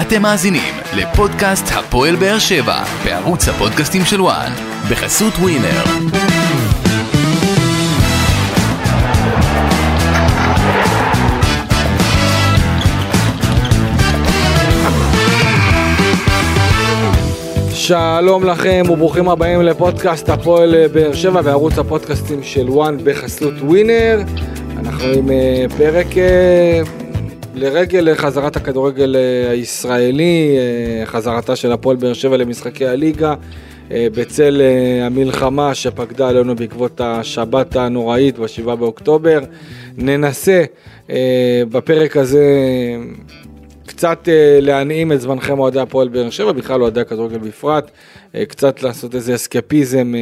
אתם 0.00 0.22
מאזינים 0.22 0.74
לפודקאסט 0.96 1.64
הפועל 1.72 2.16
באר 2.16 2.38
שבע 2.38 2.84
בערוץ 3.04 3.48
הפודקאסטים 3.48 4.04
של 4.04 4.20
וואן 4.20 4.52
בחסות 4.90 5.32
ווינר. 5.34 5.82
שלום 17.74 18.44
לכם 18.44 18.82
וברוכים 18.90 19.28
הבאים 19.28 19.62
לפודקאסט 19.62 20.28
הפועל 20.28 20.88
באר 20.92 21.12
שבע 21.12 21.42
בערוץ 21.42 21.78
הפודקאסטים 21.78 22.42
של 22.42 22.70
וואן 22.70 22.96
בחסות 23.04 23.54
ווינר. 23.60 24.20
אנחנו 24.78 25.04
עם 25.04 25.30
אה, 25.30 25.64
פרק 25.78 26.18
אה, 26.18 27.01
לרגל 27.54 28.14
חזרת 28.14 28.56
הכדורגל 28.56 29.16
אה, 29.16 29.50
הישראלי, 29.50 30.56
חזרתה 31.04 31.56
של 31.56 31.72
הפועל 31.72 31.96
באר 31.96 32.12
שבע 32.12 32.36
למשחקי 32.36 32.86
הליגה, 32.86 33.34
בצל 33.90 34.62
המלחמה 35.02 35.74
שפקדה 35.74 36.28
עלינו 36.28 36.56
בעקבות 36.56 37.00
השבת 37.00 37.76
הנוראית 37.76 38.38
ב-7 38.38 38.74
באוקטובר. 38.74 39.40
ננסה 39.96 40.64
בפרק 41.70 42.16
הזה 42.16 42.44
קצת 44.02 44.28
אה, 44.28 44.58
להנעים 44.60 45.12
את 45.12 45.20
זמנכם 45.20 45.58
אוהדי 45.58 45.80
הפועל 45.80 46.08
באר 46.08 46.30
שבע, 46.30 46.52
בכלל 46.52 46.82
אוהדי 46.82 47.00
הכדורגל 47.00 47.38
בפרט, 47.38 47.84
אה, 47.84 47.90
קצת 48.48 48.82
לעשות 48.82 49.14
איזה 49.14 49.34
אסקפיזם 49.34 50.14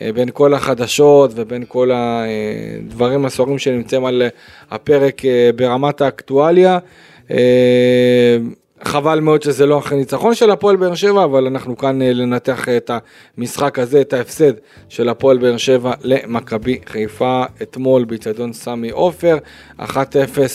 אה, 0.00 0.12
בין 0.12 0.28
כל 0.32 0.54
החדשות 0.54 1.30
ובין 1.34 1.64
כל 1.68 1.90
הדברים 1.94 3.24
הסוערים 3.24 3.58
שנמצאים 3.58 4.04
על 4.04 4.22
הפרק 4.70 5.22
ברמת 5.56 6.00
האקטואליה. 6.00 6.78
חבל 8.84 9.20
מאוד 9.20 9.42
שזה 9.42 9.66
לא 9.66 9.78
אחרי 9.78 9.98
ניצחון 9.98 10.34
של 10.34 10.50
הפועל 10.50 10.76
באר 10.76 10.94
שבע, 10.94 11.24
אבל 11.24 11.46
אנחנו 11.46 11.76
כאן 11.76 12.02
אה, 12.02 12.12
לנתח 12.12 12.68
את 12.68 12.90
המשחק 13.38 13.78
הזה, 13.78 14.00
את 14.00 14.12
ההפסד 14.12 14.52
של 14.88 15.08
הפועל 15.08 15.38
באר 15.38 15.56
שבע 15.56 15.92
למכבי 16.02 16.78
חיפה 16.86 17.42
אתמול 17.62 18.04
באיצטדיון 18.04 18.52
סמי 18.52 18.90
עופר, 18.90 19.36
1-0 19.80 19.84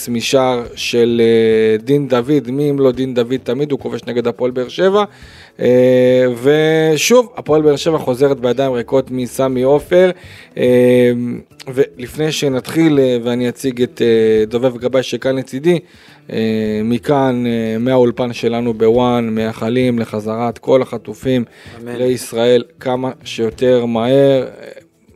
משער 0.09 0.63
של 0.75 1.21
אה, 1.23 1.77
דין 1.77 2.07
דוד, 2.07 2.51
מי 2.51 2.69
אם 2.69 2.79
לא 2.79 2.91
דין 2.91 3.13
דוד 3.13 3.35
תמיד, 3.43 3.71
הוא 3.71 3.79
כובש 3.79 4.03
נגד 4.03 4.27
הפועל 4.27 4.51
באר 4.51 4.67
שבע. 4.67 5.03
אה, 5.59 6.25
ושוב, 6.43 7.33
הפועל 7.37 7.61
באר 7.61 7.75
שבע 7.75 7.97
חוזרת 7.97 8.39
בידיים 8.39 8.71
ריקות 8.71 9.11
מסמי 9.11 9.63
עופר. 9.63 10.11
ולפני 11.73 12.31
שנתחיל 12.31 12.99
ואני 13.23 13.49
אציג 13.49 13.81
את 13.81 14.01
דובב 14.47 14.77
גבאי 14.77 15.03
שכאן 15.03 15.35
לצידי, 15.35 15.73
אה, 15.73 15.79
מכאן, 16.83 17.43
אה, 17.47 17.77
מהאולפן 17.79 18.33
שלנו 18.33 18.73
בוואן, 18.73 19.29
מייחלים 19.29 19.99
לחזרת 19.99 20.57
כל 20.57 20.81
החטופים 20.81 21.43
אמן. 21.81 21.95
לישראל 21.95 22.63
כמה 22.79 23.11
שיותר 23.23 23.85
מהר. 23.85 24.47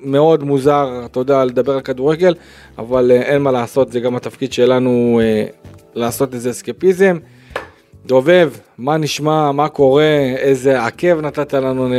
מאוד 0.01 0.43
מוזר, 0.43 1.01
אתה 1.05 1.19
יודע, 1.19 1.45
לדבר 1.45 1.73
על 1.73 1.81
כדורגל, 1.81 2.35
אבל 2.77 3.11
אה, 3.11 3.21
אין 3.21 3.41
מה 3.41 3.51
לעשות, 3.51 3.91
זה 3.91 3.99
גם 3.99 4.15
התפקיד 4.15 4.53
שלנו 4.53 5.21
לעשות 5.95 6.33
איזה 6.33 6.49
אסקפיזם. 6.49 7.17
דובב, 8.05 8.51
מה 8.77 8.97
נשמע, 8.97 9.51
מה 9.51 9.69
קורה, 9.69 10.33
איזה 10.37 10.85
עקב 10.85 11.21
נתת 11.21 11.53
לנו 11.53 11.93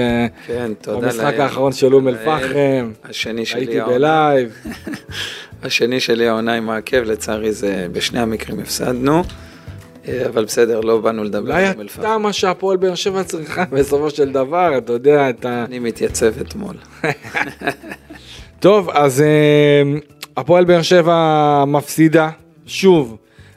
כן, 0.47 0.73
תודה 0.81 1.07
במשחק 1.07 1.35
האחרון 1.39 1.73
של 1.73 1.95
אום 1.95 2.09
אל-פחם. 2.09 2.93
השני 3.05 3.47
שלי. 3.47 3.61
הייתי 3.61 3.81
בלייב. 3.81 4.53
השני 5.63 6.01
שלי 6.01 6.29
העונה 6.29 6.55
עם 6.55 6.71
העקב, 6.71 6.97
לצערי 6.97 7.53
זה 7.53 7.87
בשני 7.93 8.21
המקרים 8.21 8.61
הפסדנו. 8.61 9.23
אה, 10.09 10.27
אבל 10.27 10.45
בסדר, 10.45 10.81
לא 10.81 10.99
באנו 10.99 11.25
לדבר 11.25 11.55
על 11.55 11.73
אום 11.73 11.81
אל-פחם. 11.81 12.01
אולי 12.01 12.11
אתה 12.11 12.19
מה 12.19 12.33
שהפועל 12.33 12.77
באר 12.77 12.95
שבע 12.95 13.25
צריכה 13.25 13.65
בסופו 13.77 14.11
של 14.11 14.33
דבר, 14.33 14.79
אתה 14.79 14.93
יודע, 14.93 15.31
אתה... 15.31 15.65
אני 15.69 15.79
מתייצב 15.79 16.41
אתמול. 16.41 16.77
טוב, 18.61 18.91
אז 18.91 19.21
אה, 19.21 19.83
הפועל 20.37 20.65
באר 20.65 20.83
שבע 20.83 21.65
מפסידה, 21.67 22.31
שוב, 22.67 23.17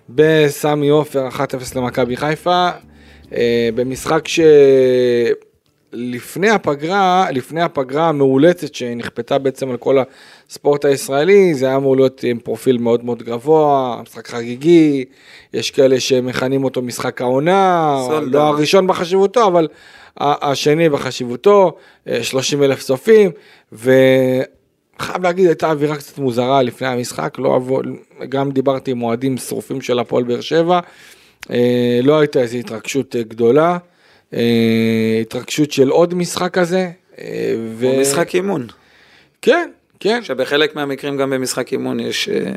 בסמי 0.10 0.90
עופר 0.90 1.28
1-0 1.30 1.40
למכבי 1.76 2.18
חיפה, 2.18 2.70
אה, 3.34 3.70
במשחק 3.76 4.28
ש... 4.28 4.40
לפני 5.94 6.50
הפגרה, 6.50 7.28
לפני 7.32 7.62
הפגרה 7.62 8.10
המאולצת 8.10 8.76
שנכפתה 8.76 9.38
בעצם 9.38 9.70
על 9.70 9.78
כל 9.78 9.98
הספורט 10.50 10.86
הישראלי, 10.86 11.54
זה 11.54 11.66
היה 11.66 11.76
אמור 11.76 11.96
להיות 11.96 12.24
עם 12.24 12.40
פרופיל 12.40 12.78
מאוד 12.78 13.06
מאוד 13.06 13.24
גבוה, 13.24 14.02
משחק 14.02 14.28
חגיגי, 14.28 15.06
יש 15.54 15.72
כאלה 15.72 16.00
שמכנים 16.00 16.64
אותו 16.64 16.82
משחק 16.82 17.22
העונה, 17.22 17.96
לא 18.22 18.42
הראשון 18.42 18.88
בחשיבותו, 18.88 19.48
אבל 19.48 19.68
השני 20.18 20.90
בחשיבותו, 20.90 21.78
30 22.22 22.62
אה, 22.62 22.66
אלף 22.66 22.84
צופים, 22.84 23.32
וחייב 23.72 25.24
להגיד, 25.24 25.48
הייתה 25.48 25.72
אווירה 25.72 25.96
קצת 25.96 26.18
מוזרה 26.18 26.62
לפני 26.62 26.88
המשחק, 26.88 27.36
לא 27.40 27.56
עבור, 27.56 27.82
גם 28.30 28.52
דיברתי 28.52 28.92
עם 28.92 29.04
אוהדים 29.04 29.38
שרופים 29.38 29.82
של 29.82 30.00
הפועל 30.00 30.24
באר 30.24 30.42
שבע, 30.42 30.80
אה, 31.52 32.00
לא 32.04 32.20
הייתה 32.20 32.40
איזו 32.40 32.58
התרגשות 32.58 33.16
אה, 33.16 33.24
גדולה. 33.24 33.78
אה, 34.34 35.20
התרגשות 35.22 35.72
של 35.72 35.90
עוד 35.90 36.14
משחק 36.14 36.54
כזה. 36.54 36.90
אה, 37.20 37.56
ו... 37.70 37.86
או 37.86 38.02
משחק 38.02 38.36
אימון. 38.36 38.68
כן, 39.42 39.70
כן. 40.00 40.20
שבחלק 40.24 40.76
מהמקרים 40.76 41.18
גם 41.18 41.30
במשחק 41.30 41.72
אימון 41.72 42.00
יש, 42.00 42.30
אה, 42.30 42.52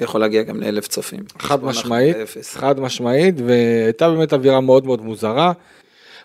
יכול 0.00 0.20
להגיע 0.20 0.42
גם 0.42 0.60
לאלף 0.60 0.88
צופים. 0.88 1.20
חד 1.38 1.64
משמעית, 1.64 2.16
חד 2.52 2.80
משמעית, 2.80 3.34
והייתה 3.46 4.10
באמת 4.10 4.32
אווירה 4.32 4.60
מאוד 4.60 4.86
מאוד 4.86 5.02
מוזרה. 5.02 5.52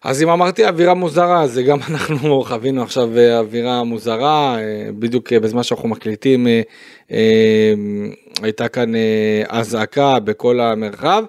אז 0.04 0.24
אם 0.24 0.30
אמרתי 0.30 0.66
אווירה 0.66 0.94
מוזרה, 0.94 1.48
זה 1.48 1.64
גם 1.64 1.80
אנחנו 1.90 2.44
חווינו 2.44 2.84
עכשיו 2.84 3.10
אווירה 3.40 3.84
מוזרה, 3.84 4.58
בדיוק 5.00 5.34
בזמן 5.34 5.64
שאנחנו 5.64 5.90
מקליטים 5.90 6.48
הייתה 8.42 8.68
כאן 8.68 8.92
אזעקה 9.50 10.20
בכל 10.20 10.60
המרחב. 10.60 11.24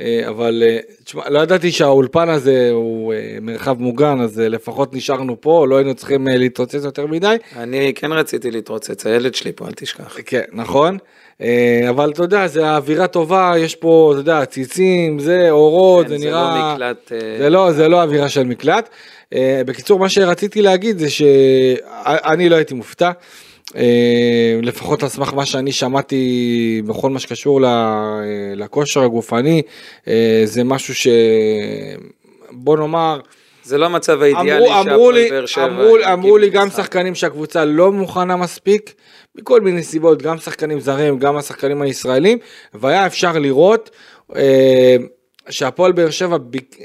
אה, 0.00 0.28
אבל 0.28 0.62
אה, 0.66 0.78
תשמע, 1.04 1.30
לא 1.30 1.38
ידעתי 1.38 1.72
שהאולפן 1.72 2.28
הזה 2.28 2.70
הוא 2.72 3.14
אה, 3.14 3.38
מרחב 3.40 3.80
מוגן, 3.80 4.20
אז 4.20 4.38
לפחות 4.38 4.94
נשארנו 4.94 5.40
פה, 5.40 5.66
לא 5.68 5.76
היינו 5.76 5.94
צריכים 5.94 6.26
להתרוצץ 6.30 6.84
יותר 6.84 7.06
מדי. 7.06 7.36
אני 7.56 7.92
כן 7.94 8.12
רציתי 8.12 8.50
להתרוצץ, 8.50 9.06
הילד 9.06 9.34
שלי 9.34 9.52
פה, 9.52 9.66
אל 9.66 9.72
תשכח. 9.72 10.16
כן, 10.26 10.42
נכון. 10.52 10.98
אבל 11.88 12.10
אתה 12.10 12.22
יודע, 12.22 12.46
זה 12.46 12.70
אווירה 12.70 13.06
טובה, 13.06 13.52
יש 13.58 13.74
פה, 13.74 14.10
אתה 14.12 14.20
יודע, 14.20 14.44
ציצים, 14.44 15.18
זה, 15.18 15.50
אורות, 15.50 16.06
כן, 16.06 16.10
זה, 16.10 16.18
זה 16.18 16.24
נראה... 16.24 16.52
זה 16.54 16.58
לא 16.58 16.74
מקלט... 16.74 17.12
זה 17.38 17.50
לא, 17.50 17.72
זה 17.72 17.88
לא 17.88 18.02
אווירה 18.02 18.28
של 18.28 18.44
מקלט. 18.44 18.88
בקיצור, 19.66 19.98
מה 19.98 20.08
שרציתי 20.08 20.62
להגיד 20.62 20.98
זה 20.98 21.10
שאני 21.10 22.48
לא 22.48 22.56
הייתי 22.56 22.74
מופתע. 22.74 23.10
אה, 23.76 24.60
לפחות 24.62 25.02
על 25.02 25.08
סמך 25.08 25.34
מה 25.34 25.46
שאני 25.46 25.72
שמעתי 25.72 26.82
בכל 26.86 27.10
מה 27.10 27.18
שקשור 27.18 27.66
אה, 27.66 28.20
לכושר 28.56 29.02
הגופני, 29.02 29.62
אה, 30.08 30.42
זה 30.44 30.64
משהו 30.64 30.94
ש... 30.94 31.08
בוא 32.50 32.76
נאמר, 32.76 33.20
זה 33.62 33.78
לא 33.78 33.86
המצב 33.86 34.22
האידיאלי 34.22 34.66
שהפועל 34.66 35.28
באר 35.30 35.46
שבע... 35.46 35.64
אמרו, 35.64 35.96
אמרו 36.12 36.38
לי 36.38 36.50
גם 36.50 36.70
שחקנים 36.70 37.14
שהקבוצה 37.14 37.64
לא 37.64 37.92
מוכנה 37.92 38.36
מספיק, 38.36 38.94
מכל 39.34 39.60
מיני 39.60 39.82
סיבות, 39.82 40.22
גם 40.22 40.38
שחקנים 40.38 40.80
זרים, 40.80 41.18
גם 41.18 41.36
השחקנים 41.36 41.82
הישראלים, 41.82 42.38
והיה 42.74 43.06
אפשר 43.06 43.32
לראות 43.38 43.90
אה, 44.36 44.96
שהפועל 45.50 45.92
באר 45.92 46.10
שבע, 46.10 46.36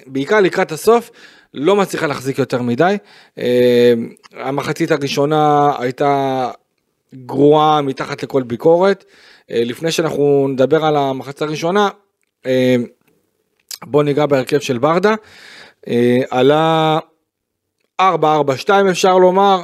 בעיקר 0.08 0.40
לקראת 0.40 0.72
הסוף, 0.72 1.12
לא 1.54 1.76
מצליחה 1.76 2.08
להחזיק 2.08 2.40
יותר 2.40 2.62
מדי. 2.62 2.96
אה, 3.38 3.94
המחצית 4.34 4.92
הראשונה 4.92 5.72
הייתה 5.80 6.50
גרועה 7.14 7.82
מתחת 7.82 8.24
לכל 8.24 8.44
ביקורת. 8.44 9.06
אה, 9.52 9.64
לפני 9.66 9.92
שאנחנו 9.92 10.48
נדבר 10.48 10.86
על 10.86 10.96
המחצית 10.96 11.42
הראשונה, 11.42 11.90
אה, 12.46 12.76
בואו 13.84 14.04
ניגע 14.04 14.26
בהרכב 14.26 14.60
של 14.60 14.78
ברדה. 14.78 15.16
אה, 15.88 16.20
עלה 16.30 17.00
4-4-2 18.02 18.06
אפשר 18.92 19.18
לומר, 19.18 19.62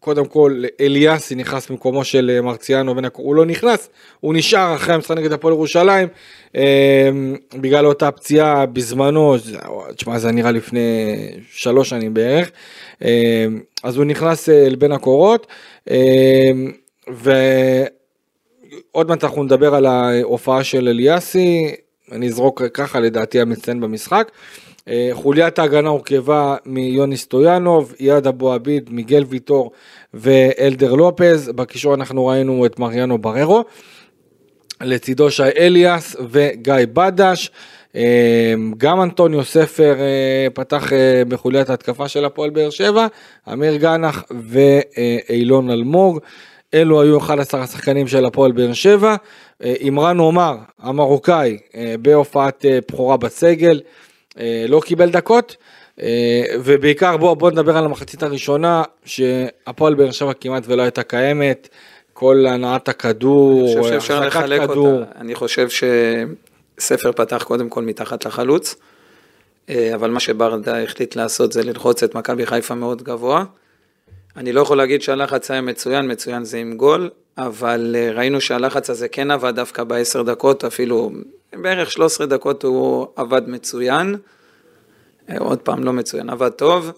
קודם 0.00 0.26
כל 0.26 0.62
אליאסי 0.80 1.34
נכנס 1.34 1.70
במקומו 1.70 2.04
של 2.04 2.40
מרציאנו, 2.40 2.94
הוא 3.12 3.34
לא 3.34 3.46
נכנס, 3.46 3.88
הוא 4.20 4.34
נשאר 4.34 4.74
אחרי 4.74 4.94
המשחק 4.94 5.16
נגד 5.16 5.32
הפועל 5.32 5.54
ירושלים, 5.54 6.08
בגלל 7.54 7.86
אותה 7.86 8.10
פציעה 8.10 8.66
בזמנו, 8.66 9.36
תשמע 9.96 10.18
זה 10.18 10.32
נראה 10.32 10.50
לפני 10.50 11.16
שלוש 11.52 11.88
שנים 11.88 12.14
בערך, 12.14 12.50
אז 13.82 13.96
הוא 13.96 14.04
נכנס 14.04 14.48
לבין 14.48 14.92
הקורות. 14.92 15.46
אמ, 15.90 16.72
ועוד 18.92 19.08
מעט 19.08 19.24
אנחנו 19.24 19.44
נדבר 19.44 19.74
על 19.74 19.86
ההופעה 19.86 20.64
של 20.64 20.88
אליאסי, 20.88 21.74
אני 22.12 22.26
אזרוק 22.26 22.62
ככה 22.74 23.00
לדעתי 23.00 23.40
המצטיין 23.40 23.80
במשחק. 23.80 24.30
אה, 24.88 25.10
חוליית 25.12 25.58
ההגנה 25.58 25.88
הורכבה 25.88 26.56
מיוני 26.66 27.16
סטויאנוב, 27.16 27.94
יעד 28.00 28.26
אבו 28.26 28.52
עביד, 28.52 28.90
מיגל 28.90 29.24
ויטור 29.28 29.70
ואלדר 30.14 30.94
לופז, 30.94 31.50
בקישור 31.54 31.94
אנחנו 31.94 32.26
ראינו 32.26 32.66
את 32.66 32.78
מריאנו 32.78 33.18
בררו, 33.18 33.64
לצידו 34.80 35.30
שי 35.30 35.42
אליאס 35.42 36.16
וגיא 36.30 36.74
בדש, 36.92 37.50
גם 38.76 39.02
אנטוניו 39.02 39.44
ספר 39.44 39.96
פתח 40.54 40.92
בחוליית 41.28 41.70
ההתקפה 41.70 42.08
של 42.08 42.24
הפועל 42.24 42.50
באר 42.50 42.70
שבע, 42.70 43.06
אמיר 43.52 43.76
גנח 43.76 44.24
ואילון 44.30 45.70
אלמוג. 45.70 46.20
אלו 46.74 47.02
היו 47.02 47.18
11 47.18 47.62
השחקנים 47.62 48.08
של 48.08 48.24
הפועל 48.24 48.52
באר 48.52 48.72
שבע. 48.72 49.16
עמרן 49.62 50.18
עומר, 50.18 50.56
המרוקאי, 50.78 51.58
בהופעת 52.02 52.64
בכורה 52.92 53.16
בסגל, 53.16 53.80
לא 54.68 54.80
קיבל 54.84 55.10
דקות. 55.10 55.56
ובעיקר 56.60 57.16
בוא, 57.16 57.34
בוא 57.34 57.50
נדבר 57.50 57.76
על 57.76 57.84
המחצית 57.84 58.22
הראשונה, 58.22 58.82
שהפועל 59.04 59.94
באר 59.94 60.10
שבע 60.10 60.32
כמעט 60.32 60.62
ולא 60.66 60.82
הייתה 60.82 61.02
קיימת, 61.02 61.68
כל 62.12 62.46
הנעת 62.48 62.88
הכדור, 62.88 63.80
לחלק 64.20 64.60
כדור. 64.60 64.88
אותה, 64.88 65.20
אני 65.20 65.34
חושב 65.34 65.68
שספר 66.78 67.12
פתח 67.12 67.42
קודם 67.42 67.68
כל 67.68 67.82
מתחת 67.82 68.26
לחלוץ, 68.26 68.74
אה, 69.68 69.94
אבל 69.94 70.10
מה 70.10 70.20
שברדה 70.20 70.82
החליט 70.82 71.16
לעשות 71.16 71.52
זה 71.52 71.62
ללחוץ 71.62 72.02
את 72.02 72.14
מכבי 72.14 72.46
חיפה 72.46 72.74
מאוד 72.74 73.02
גבוה. 73.02 73.44
אני 74.36 74.52
לא 74.52 74.60
יכול 74.60 74.76
להגיד 74.76 75.02
שהלחץ 75.02 75.50
היה 75.50 75.60
מצוין, 75.60 76.12
מצוין 76.12 76.44
זה 76.44 76.58
עם 76.58 76.76
גול, 76.76 77.10
אבל 77.38 77.96
אה, 77.98 78.10
ראינו 78.12 78.40
שהלחץ 78.40 78.90
הזה 78.90 79.08
כן 79.08 79.30
עבד 79.30 79.54
דווקא 79.54 79.84
בעשר 79.84 80.22
דקות, 80.22 80.64
אפילו 80.64 81.10
בערך 81.52 81.90
13 81.90 82.26
דקות 82.26 82.64
הוא 82.64 83.06
עבד 83.16 83.48
מצוין. 83.48 84.16
אה, 85.30 85.38
עוד 85.38 85.58
פעם 85.58 85.84
לא 85.84 85.92
מצוין, 85.92 86.30
עבד 86.30 86.50
טוב. 86.50 86.92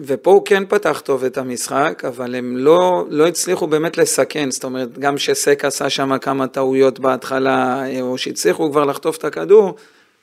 ופה 0.00 0.30
הוא 0.30 0.42
כן 0.44 0.62
פתח 0.68 1.02
טוב 1.04 1.24
את 1.24 1.38
המשחק, 1.38 2.02
אבל 2.08 2.34
הם 2.34 2.56
לא, 2.56 3.04
לא 3.08 3.26
הצליחו 3.26 3.66
באמת 3.66 3.98
לסכן, 3.98 4.50
זאת 4.50 4.64
אומרת, 4.64 4.98
גם 4.98 5.18
שסק 5.18 5.64
עשה 5.64 5.90
שם 5.90 6.18
כמה 6.18 6.46
טעויות 6.46 7.00
בהתחלה, 7.00 7.84
או 8.00 8.18
שהצליחו 8.18 8.70
כבר 8.70 8.84
לחטוף 8.84 9.16
את 9.16 9.24
הכדור, 9.24 9.74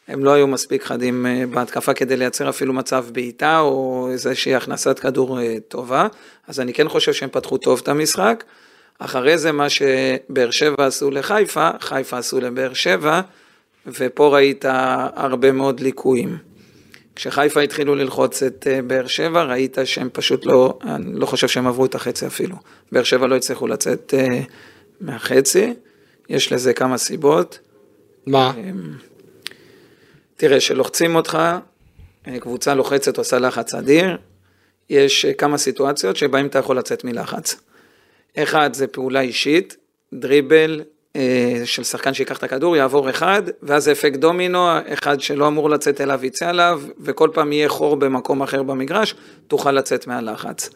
הם 0.08 0.24
לא 0.26 0.34
היו 0.34 0.48
מספיק 0.48 0.84
חדים 0.84 1.26
אה, 1.26 1.44
בהתקפה 1.52 1.94
כדי 1.94 2.18
לייצר 2.18 2.50
אפילו 2.50 2.74
מצב 2.74 3.06
בעיטה, 3.12 3.60
או 3.60 4.08
איזושהי 4.12 4.56
הכנסת 4.56 5.00
כדור 5.00 5.40
אה, 5.40 5.58
טובה, 5.68 6.08
אז 6.48 6.60
אני 6.60 6.74
כן 6.74 6.90
חושב 6.90 7.14
שהם 7.14 7.30
פתחו 7.30 7.58
טוב 7.58 7.80
את 7.84 7.88
המשחק. 7.88 8.44
אחרי 9.00 9.38
זה 9.38 9.52
מה 9.52 9.70
שבאר 9.70 10.52
שבע 10.52 10.86
עשו 10.86 11.12
לחיפה, 11.12 11.70
חיפה 11.80 12.18
עשו 12.18 12.42
לבאר 12.42 12.74
שבע, 12.74 13.22
ופה 13.86 14.28
ראית 14.36 14.66
הרבה 15.16 15.52
מאוד 15.52 15.80
ליקויים. 15.80 16.53
כשחיפה 17.16 17.62
התחילו 17.62 17.96
ללחוץ 17.96 18.44
את 18.44 18.68
אה, 18.70 18.82
באר 18.82 19.08
שבע, 19.08 19.44
ראית 19.44 19.78
שהם 19.86 20.10
פשוט 20.14 20.46
לא, 20.46 20.80
אני 20.84 21.20
לא 21.20 21.26
חושב 21.26 21.48
שהם 21.48 21.68
עברו 21.68 21.86
את 21.86 21.96
החצי 21.96 22.28
אפילו. 22.28 22.56
באר 22.92 23.04
שבע 23.04 23.28
לא 23.28 23.36
הצליחו 23.36 23.68
לצאת 23.68 24.14
אה, 24.18 24.42
מהחצי, 25.02 25.74
יש 26.30 26.52
לזה 26.52 26.74
כמה 26.74 26.98
סיבות. 26.98 27.60
מה? 28.28 28.54
אמ, 28.58 28.94
תראה, 30.38 30.58
כשלוחצים 30.58 31.16
אותך, 31.16 31.38
אה, 32.28 32.40
קבוצה 32.40 32.76
לוחצת 32.76 33.18
עושה 33.18 33.40
לחץ 33.40 33.74
אדיר, 33.74 34.18
יש 34.90 35.26
כמה 35.26 35.58
סיטואציות 35.58 36.16
שבהן 36.16 36.46
אתה 36.46 36.60
יכול 36.60 36.78
לצאת 36.78 37.04
מלחץ. 37.04 37.56
אחד 38.38 38.74
זה 38.74 38.88
פעולה 38.88 39.22
אישית, 39.22 39.78
דריבל, 40.14 40.82
אה, 40.82 40.86
של 41.66 41.84
שחקן 41.84 42.14
שיקח 42.14 42.38
את 42.38 42.44
הכדור, 42.44 42.76
יעבור 42.76 43.10
אחד, 43.10 43.44
ואז 43.64 43.90
אפקט 43.90 44.20
דומינו, 44.20 44.68
אחד 44.94 45.22
שלא 45.22 45.48
אמור 45.48 45.70
לצאת 45.70 46.02
אליו 46.02 46.26
יצא 46.26 46.50
עליו, 46.50 46.82
וכל 47.00 47.30
פעם 47.34 47.52
יהיה 47.52 47.70
חור 47.70 47.96
במקום 47.96 48.42
אחר 48.42 48.64
במגרש, 48.64 49.16
תוכל 49.48 49.72
לצאת 49.72 50.08
מהלחץ. 50.08 50.70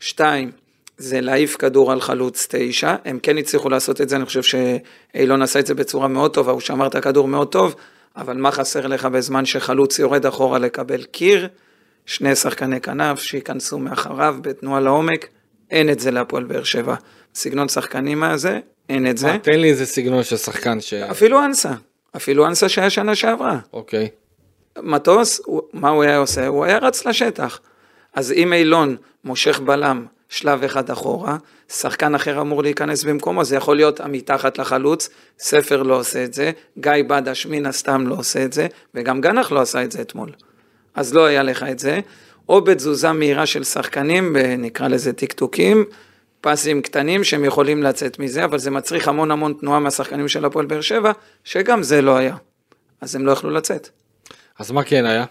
שתיים, 0.00 0.50
זה 0.98 1.20
להעיף 1.20 1.56
כדור 1.56 1.92
על 1.92 2.00
חלוץ 2.00 2.46
תשע, 2.50 2.94
הם 3.04 3.18
כן 3.22 3.38
הצליחו 3.38 3.68
לעשות 3.68 4.00
את 4.00 4.08
זה, 4.08 4.16
אני 4.16 4.24
חושב 4.24 4.42
שאילון 4.42 5.42
עשה 5.42 5.58
את 5.58 5.66
זה 5.66 5.74
בצורה 5.74 6.08
מאוד 6.08 6.34
טובה, 6.34 6.52
הוא 6.52 6.60
שמר 6.60 6.86
את 6.86 6.94
הכדור 6.94 7.28
מאוד 7.28 7.48
טוב, 7.48 7.74
אבל 8.16 8.36
מה 8.36 8.50
חסר 8.50 8.86
לך 8.86 9.04
בזמן 9.04 9.44
שחלוץ 9.44 9.98
יורד 9.98 10.26
אחורה 10.26 10.58
לקבל 10.58 11.02
קיר? 11.02 11.48
שני 12.06 12.36
שחקני 12.36 12.80
כנף 12.80 13.20
שייכנסו 13.20 13.78
מאחריו 13.78 14.36
בתנועה 14.40 14.80
לעומק, 14.80 15.28
אין 15.70 15.90
את 15.90 16.00
זה 16.00 16.10
להפועל 16.10 16.44
באר 16.44 16.62
שבע. 16.62 16.94
סגנון 17.34 17.68
שחקנים 17.68 18.22
הזה, 18.22 18.58
אין 18.90 19.10
את 19.10 19.18
זה. 19.18 19.36
תן 19.42 19.60
לי 19.60 19.70
איזה 19.70 19.86
סגנון 19.86 20.22
של 20.22 20.36
שחקן 20.36 20.80
ש... 20.80 20.94
אפילו 20.94 21.44
אנסה, 21.44 21.72
אפילו 22.16 22.46
אנסה 22.46 22.68
שהיה 22.68 22.90
שנה 22.90 23.14
שעברה. 23.14 23.58
אוקיי. 23.72 24.08
מטוס, 24.78 25.40
מה 25.72 25.88
הוא 25.88 26.02
היה 26.02 26.16
עושה? 26.16 26.46
הוא 26.46 26.64
היה 26.64 26.78
רץ 26.78 27.06
לשטח. 27.06 27.60
אז 28.14 28.32
אם 28.32 28.52
אילון 28.52 28.96
מושך 29.24 29.60
בלם 29.60 30.06
שלב 30.28 30.64
אחד 30.64 30.90
אחורה, 30.90 31.36
שחקן 31.68 32.14
אחר 32.14 32.40
אמור 32.40 32.62
להיכנס 32.62 33.04
במקומו, 33.04 33.44
זה 33.44 33.56
יכול 33.56 33.76
להיות 33.76 34.00
מתחת 34.00 34.58
לחלוץ, 34.58 35.08
ספר 35.38 35.82
לא 35.82 35.98
עושה 35.98 36.24
את 36.24 36.34
זה, 36.34 36.50
גיא 36.78 36.92
בדש 37.06 37.46
מן 37.46 37.66
הסתם 37.66 38.06
לא 38.06 38.14
עושה 38.14 38.44
את 38.44 38.52
זה, 38.52 38.66
וגם 38.94 39.20
גנח 39.20 39.52
לא 39.52 39.60
עשה 39.60 39.84
את 39.84 39.92
זה 39.92 40.00
אתמול. 40.00 40.30
אז 40.94 41.14
לא 41.14 41.24
היה 41.24 41.42
לך 41.42 41.62
את 41.62 41.78
זה, 41.78 42.00
או 42.48 42.60
בתזוזה 42.60 43.12
מהירה 43.12 43.46
של 43.46 43.64
שחקנים, 43.64 44.36
נקרא 44.58 44.88
לזה 44.88 45.12
טקטוקים, 45.12 45.84
פסים 46.40 46.82
קטנים 46.82 47.24
שהם 47.24 47.44
יכולים 47.44 47.82
לצאת 47.82 48.18
מזה, 48.18 48.44
אבל 48.44 48.58
זה 48.58 48.70
מצריך 48.70 49.08
המון 49.08 49.30
המון 49.30 49.54
תנועה 49.60 49.80
מהשחקנים 49.80 50.28
של 50.28 50.44
הפועל 50.44 50.66
באר 50.66 50.80
שבע, 50.80 51.12
שגם 51.44 51.82
זה 51.82 52.02
לא 52.02 52.16
היה. 52.16 52.36
אז 53.00 53.14
הם 53.14 53.26
לא 53.26 53.32
יכלו 53.32 53.50
לצאת. 53.50 53.88
אז 54.58 54.70
מה 54.70 54.84
כן 54.84 55.06
היה? 55.06 55.24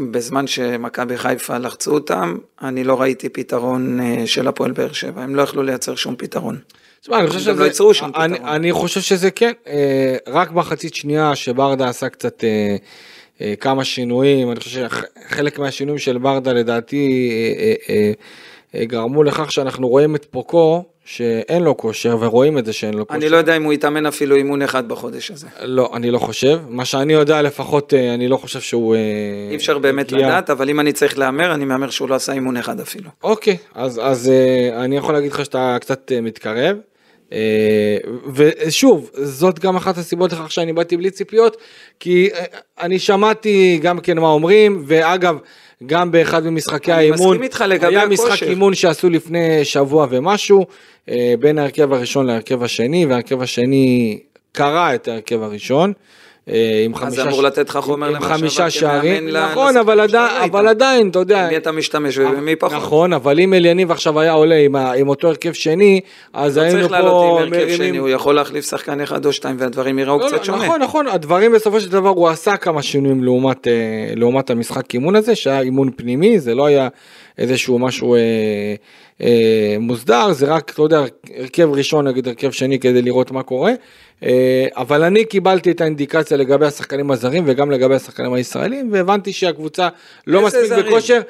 בזמן 0.00 0.46
שמכבי 0.46 1.16
חיפה 1.18 1.58
לחצו 1.58 1.94
אותם, 1.94 2.36
אני 2.62 2.84
לא 2.84 3.00
ראיתי 3.00 3.28
פתרון 3.28 4.00
אה, 4.00 4.26
של 4.26 4.48
הפועל 4.48 4.72
באר 4.72 4.92
שבע, 4.92 5.22
הם 5.22 5.34
לא 5.34 5.42
יכלו 5.42 5.62
לייצר 5.62 5.94
שום 5.94 6.16
פתרון. 6.16 6.58
תשמע, 7.00 7.18
אני 7.18 7.26
חושב 7.26 7.40
שזה... 7.40 7.52
לא 7.52 7.64
ייצרו 7.64 7.94
שום 7.94 8.10
אני, 8.16 8.34
פתרון. 8.34 8.48
אני 8.48 8.72
חושב 8.72 9.00
שזה 9.00 9.30
כן, 9.30 9.52
אה, 9.66 10.16
רק 10.26 10.52
מחצית 10.52 10.94
שנייה 10.94 11.34
שברדה 11.34 11.88
עשה 11.88 12.08
קצת 12.08 12.44
אה, 12.44 13.54
כמה 13.60 13.84
שינויים, 13.84 14.50
אני 14.50 14.60
חושב 14.60 14.86
שחלק 15.28 15.58
מהשינויים 15.58 15.98
של 15.98 16.18
ברדה 16.18 16.52
לדעתי 16.52 17.30
גרמו 18.76 19.22
לכך 19.22 19.52
שאנחנו 19.52 19.88
רואים 19.88 20.14
את 20.14 20.24
פוקו, 20.30 20.84
שאין 21.04 21.62
לו 21.62 21.76
כושר, 21.76 22.16
ורואים 22.20 22.58
את 22.58 22.66
זה 22.66 22.72
שאין 22.72 22.94
לו 22.94 23.06
כושר. 23.06 23.18
אני 23.18 23.28
לא 23.28 23.36
יודע 23.36 23.56
אם 23.56 23.62
הוא 23.62 23.72
יתאמן 23.72 24.06
אפילו 24.06 24.36
אימון 24.36 24.62
אחד 24.62 24.88
בחודש 24.88 25.30
הזה. 25.30 25.46
לא, 25.62 25.90
אני 25.94 26.10
לא 26.10 26.18
חושב. 26.18 26.60
מה 26.68 26.84
שאני 26.84 27.12
יודע 27.12 27.42
לפחות, 27.42 27.94
אה, 27.94 28.14
אני 28.14 28.28
לא 28.28 28.36
חושב 28.36 28.60
שהוא... 28.60 28.94
אה, 28.94 29.00
אי 29.50 29.56
אפשר 29.56 29.78
באמת 29.78 30.12
הגיע... 30.12 30.26
לדעת, 30.26 30.50
אבל 30.50 30.70
אם 30.70 30.80
אני 30.80 30.92
צריך 30.92 31.18
להמר, 31.18 31.54
אני 31.54 31.64
מהמר 31.64 31.90
שהוא 31.90 32.08
לא 32.08 32.14
עשה 32.14 32.32
אימון 32.32 32.56
אחד 32.56 32.80
אפילו. 32.80 33.10
אוקיי, 33.22 33.56
אז, 33.74 34.00
אז 34.04 34.30
אני 34.72 34.96
יכול 34.96 35.14
להגיד 35.14 35.32
לך 35.32 35.44
שאתה 35.44 35.76
קצת 35.80 36.12
מתקרב. 36.22 36.76
ושוב, 38.34 39.10
זאת 39.14 39.58
גם 39.58 39.76
אחת 39.76 39.98
הסיבות 39.98 40.32
לכך 40.32 40.52
שאני 40.52 40.72
באתי 40.72 40.96
בלי 40.96 41.10
ציפיות, 41.10 41.56
כי 42.00 42.28
אני 42.80 42.98
שמעתי 42.98 43.78
גם 43.82 44.00
כן 44.00 44.18
מה 44.18 44.28
אומרים, 44.28 44.82
ואגב, 44.86 45.38
גם 45.86 46.10
באחד 46.10 46.46
ממשחקי 46.46 46.92
האימון, 46.92 47.38
היה 47.80 48.06
משחק 48.06 48.42
אימון 48.42 48.74
שעשו 48.74 49.10
לפני 49.10 49.64
שבוע 49.64 50.06
ומשהו, 50.10 50.66
אה, 51.08 51.34
בין 51.40 51.58
ההרכב 51.58 51.92
הראשון 51.92 52.26
להרכב 52.26 52.62
השני, 52.62 53.06
וההרכב 53.06 53.42
השני 53.42 54.18
קרא 54.52 54.94
את 54.94 55.08
ההרכב 55.08 55.42
הראשון. 55.42 55.92
אה, 56.50 56.82
עם 56.84 56.94
חמישה, 56.94 57.22
אז 57.22 57.28
אמור 57.28 57.42
לתת 57.42 57.68
לך 57.68 57.76
חומר 57.76 58.16
עם 58.16 58.22
חמישה 58.22 58.70
שערים, 58.70 59.28
נכון, 59.28 59.76
אבל, 59.76 60.00
עדי, 60.00 60.18
אבל 60.44 60.68
עדיין, 60.68 61.08
אתה 61.08 61.18
יודע, 61.18 61.48
מי 61.50 61.56
אתה 61.56 61.72
משתמש 61.72 62.18
ומי 62.18 62.56
פחות, 62.56 62.76
נכון, 62.76 63.12
אבל 63.12 63.40
אם 63.40 63.54
אליניב 63.54 63.90
עכשיו 63.90 64.20
היה 64.20 64.32
עולה 64.32 64.54
עם, 64.54 64.76
עם 64.76 65.08
אותו 65.08 65.28
הרכב 65.28 65.52
שני, 65.52 66.00
אז 66.32 66.58
לא 66.58 66.62
היינו 66.62 66.76
פה 66.76 66.82
לא 66.82 66.88
צריך 66.88 66.92
לעלות 66.92 67.40
עם 67.46 67.52
הרכב 67.52 67.76
שני, 67.76 67.98
הוא 67.98 68.08
יכול 68.08 68.34
להחליף 68.34 68.70
שחקן 68.70 69.00
אחד 69.00 69.26
או 69.26 69.32
שתיים 69.32 69.56
והדברים 69.58 69.98
יראו 69.98 70.18
לא, 70.18 70.26
קצת 70.26 70.44
שונה, 70.44 70.64
נכון, 70.64 70.82
נכון, 70.82 71.06
הדברים 71.06 71.52
בסופו 71.52 71.80
של 71.80 71.90
דבר 71.90 72.08
הוא 72.08 72.28
עשה 72.28 72.56
כמה 72.56 72.82
שינויים 72.82 73.24
לעומת, 73.24 73.68
אה, 73.68 73.72
לעומת 74.16 74.50
המשחק 74.50 74.94
אימון 74.94 75.16
הזה, 75.16 75.34
שהיה 75.34 75.60
אימון 75.60 75.90
פנימי, 75.96 76.40
זה 76.40 76.54
לא 76.54 76.66
היה 76.66 76.88
איזשהו 77.38 77.78
משהו 77.78 78.14
אה, 78.14 78.20
אה, 79.22 79.76
מוסדר, 79.80 80.32
זה 80.32 80.46
רק, 80.46 80.70
אתה 80.70 80.82
יודע, 80.82 81.04
הרכב 81.36 81.68
ראשון 81.72 82.08
נגיד 82.08 82.28
הרכב 82.28 82.50
שני 82.50 82.78
כדי 82.78 83.02
לראות 83.02 83.30
מה 83.30 83.42
קורה. 83.42 83.72
אה, 84.22 84.66
אבל 84.76 85.02
אני 85.02 85.24
קיבלתי 85.24 85.70
את 85.70 85.80
האינדיקציה 85.80 86.36
לגבי 86.36 86.66
השחקנים 86.66 87.10
הזרים 87.10 87.44
וגם 87.46 87.70
לגבי 87.70 87.94
השחקנים 87.94 88.32
הישראלים, 88.32 88.92
והבנתי 88.92 89.32
שהקבוצה 89.32 89.88
לא 90.26 90.46
מספיק 90.46 90.72
בכושר. 90.72 91.20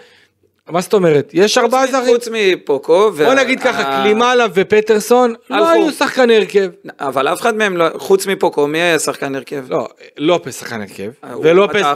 מה 0.68 0.80
זאת 0.80 0.94
אומרת? 0.94 1.30
יש 1.32 1.58
ארבעה 1.58 1.86
זרים. 1.86 2.14
חוץ 2.14 2.28
מפוקו. 2.32 3.12
בוא 3.12 3.34
נגיד 3.34 3.60
ככה, 3.60 4.02
קלימאלה 4.02 4.46
ופטרסון 4.54 5.34
לא 5.50 5.68
היו 5.68 5.92
שחקני 5.92 6.36
הרכב. 6.36 6.70
אבל 7.00 7.28
אף 7.28 7.40
אחד 7.40 7.56
מהם 7.56 7.76
לא, 7.76 7.86
חוץ 7.96 8.26
מפוקו, 8.26 8.66
מי 8.66 8.78
היה 8.78 8.98
שחקן 8.98 9.34
הרכב? 9.34 9.64
לא, 9.70 9.88
לופס 10.16 10.60
שחקן 10.60 10.80
הרכב. 10.80 11.10
אה, 11.24 11.38
ולופס 11.38 11.86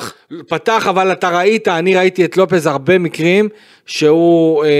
פתח, 0.49 0.87
אבל 0.89 1.13
אתה 1.13 1.39
ראית, 1.39 1.69
אני 1.69 1.97
ראיתי 1.97 2.25
את 2.25 2.37
לופס 2.37 2.67
הרבה 2.67 2.99
מקרים 2.99 3.49
שהוא 3.87 4.65
אה, 4.65 4.71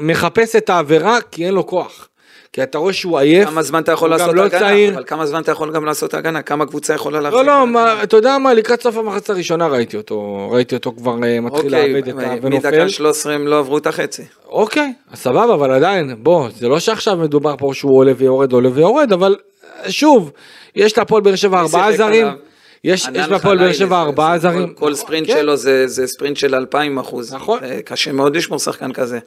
מחפש 0.00 0.56
את 0.56 0.70
העבירה 0.70 1.18
כי 1.30 1.46
אין 1.46 1.54
לו 1.54 1.66
כוח. 1.66 2.08
כי 2.56 2.62
אתה 2.62 2.78
רואה 2.78 2.92
שהוא 2.92 3.18
עייף, 3.18 3.48
כמה 3.48 3.62
זמן 3.62 3.82
אתה 3.82 3.92
יכול 3.92 4.10
לעשות 4.10 4.34
לא 4.34 4.42
הגנה, 4.42 4.60
צעיר. 4.60 4.94
אבל 4.94 5.04
כמה 5.06 5.26
זמן 5.26 5.42
אתה 5.42 5.52
יכול 5.52 5.72
גם 5.72 5.84
לעשות 5.84 6.14
הגנה, 6.14 6.42
כמה 6.42 6.66
קבוצה 6.66 6.94
יכולה 6.94 7.20
להחזיק. 7.20 7.40
לא, 7.40 7.46
לא? 7.46 7.66
מה, 7.66 8.02
אתה 8.02 8.16
יודע 8.16 8.38
מה, 8.38 8.54
לקראת 8.54 8.82
סוף 8.82 8.96
המחצה 8.96 9.32
הראשונה 9.32 9.66
ראיתי 9.66 9.96
אותו, 9.96 10.48
ראיתי 10.50 10.74
אותו 10.74 10.92
כבר 10.96 11.12
אה, 11.24 11.40
מתחיל 11.40 11.74
אוקיי, 11.74 11.92
לאבד 11.92 12.08
את 12.08 12.14
ה... 12.18 12.34
ונופל. 12.42 12.68
מדקה 12.68 12.88
13 12.88 13.32
הם 13.34 13.46
לא 13.46 13.58
עברו 13.58 13.78
את 13.78 13.86
החצי. 13.86 14.22
אוקיי, 14.48 14.92
אז 15.12 15.18
סבבה, 15.18 15.54
אבל 15.54 15.70
עדיין, 15.70 16.16
בוא, 16.22 16.48
זה 16.56 16.68
לא 16.68 16.78
שעכשיו 16.80 17.16
מדובר 17.16 17.54
פה 17.58 17.70
שהוא 17.74 17.98
עולה 17.98 18.12
ויורד, 18.16 18.52
עולה 18.52 18.68
ויורד, 18.74 19.12
אבל 19.12 19.36
אה, 19.84 19.90
שוב, 19.92 20.32
יש 20.76 20.98
להפועל 20.98 21.22
באר 21.22 21.34
שבע 21.34 21.60
ארבעה 21.60 21.96
זרים, 21.96 22.26
עליו? 22.26 22.38
יש 22.84 23.08
בהפועל 23.08 23.58
באר 23.58 23.72
שבע 23.72 24.00
ארבעה 24.00 24.38
זרים. 24.38 24.74
כל- 24.74 24.94
ספרינט 24.94 25.26
כן, 25.26 25.36
שלו 25.36 25.56
זה 25.86 26.06
ספרינט 26.06 26.36
של 26.36 26.54
2,000 26.54 26.98
אחוז. 26.98 27.34
נכון. 27.34 27.58
קשה 27.84 28.12
מאוד 28.12 28.36
לשמור 28.36 28.58
שחקן 28.58 28.92
כזה. 28.92 29.18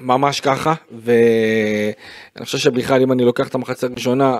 ממש 0.00 0.40
ככה, 0.40 0.74
ואני 1.04 2.44
חושב 2.44 2.58
שבכלל 2.58 3.02
אם 3.02 3.12
אני 3.12 3.24
לוקח 3.24 3.48
את 3.48 3.54
המחצה 3.54 3.86
הראשונה, 3.86 4.38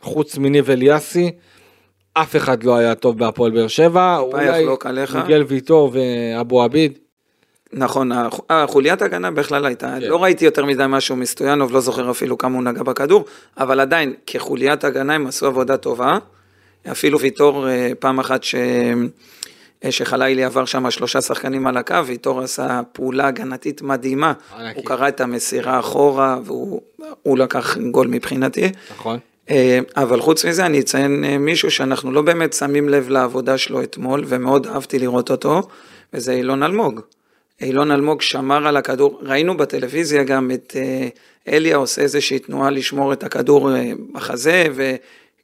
חוץ 0.00 0.38
מניב 0.38 0.70
אליאסי, 0.70 1.30
אף 2.14 2.36
אחד 2.36 2.62
לא 2.64 2.76
היה 2.76 2.94
טוב 2.94 3.18
בהפועל 3.18 3.50
באר 3.50 3.68
שבע, 3.68 4.18
אולי 4.18 4.48
עליך. 4.84 5.16
מיגל 5.16 5.44
ויטור 5.48 5.92
ואבו 5.92 6.62
עביד, 6.62 6.98
נכון, 7.72 8.12
הח- 8.12 8.40
החוליית 8.50 9.02
הגנה 9.02 9.30
בכלל 9.30 9.66
הייתה, 9.66 9.96
כן. 10.00 10.06
לא 10.08 10.22
ראיתי 10.22 10.44
יותר 10.44 10.64
מדי 10.64 10.84
משהו 10.88 11.16
מסטויאנוב, 11.16 11.72
לא 11.72 11.80
זוכר 11.80 12.10
אפילו 12.10 12.38
כמה 12.38 12.54
הוא 12.54 12.64
נגע 12.64 12.82
בכדור, 12.82 13.24
אבל 13.58 13.80
עדיין, 13.80 14.14
כחוליית 14.26 14.84
הגנה 14.84 15.14
הם 15.14 15.26
עשו 15.26 15.46
עבודה 15.46 15.76
טובה. 15.76 16.18
אפילו 16.90 17.20
ויטור, 17.20 17.68
אה, 17.68 17.92
פעם 17.98 18.18
אחת 18.20 18.42
ש... 18.44 18.54
שחלילי 19.90 20.44
עבר 20.44 20.64
שם 20.64 20.90
שלושה 20.90 21.20
שחקנים 21.20 21.66
על 21.66 21.76
הקו, 21.76 22.06
ויטור 22.06 22.40
עשה 22.40 22.80
פעולה 22.92 23.26
הגנתית 23.26 23.82
מדהימה. 23.82 24.32
ענקי. 24.58 24.78
הוא 24.80 24.86
קרא 24.86 25.08
את 25.08 25.20
המסירה 25.20 25.78
אחורה, 25.78 26.38
והוא 26.44 26.80
הוא 27.22 27.38
לקח 27.38 27.76
גול 27.76 28.06
מבחינתי. 28.06 28.72
נכון? 28.90 29.18
אה, 29.50 29.78
אבל 29.96 30.20
חוץ 30.20 30.44
מזה 30.44 30.66
אני 30.66 30.80
אציין 30.80 31.24
אה, 31.24 31.38
מישהו 31.38 31.70
שאנחנו 31.70 32.12
לא 32.12 32.22
באמת 32.22 32.52
שמים 32.52 32.88
לב 32.88 33.08
לעבודה 33.08 33.58
שלו 33.58 33.82
אתמול 33.82 34.24
ומאוד 34.26 34.66
אהבתי 34.66 34.98
לראות 34.98 35.30
אותו 35.30 35.62
וזה 36.12 36.32
אילון 36.32 36.62
אלמוג. 36.62 37.00
אילון 37.60 37.90
אלמוג 37.90 38.22
שמר 38.22 38.68
על 38.68 38.76
הכדור, 38.76 39.20
ראינו 39.22 39.56
בטלוויזיה 39.56 40.24
גם 40.24 40.50
את 40.50 40.76
אה, 40.76 41.08
אליה 41.48 41.76
עושה 41.76 42.02
איזושהי 42.02 42.38
תנועה 42.38 42.70
לשמור 42.70 43.12
את 43.12 43.24
הכדור 43.24 43.70
בחזה 44.12 44.66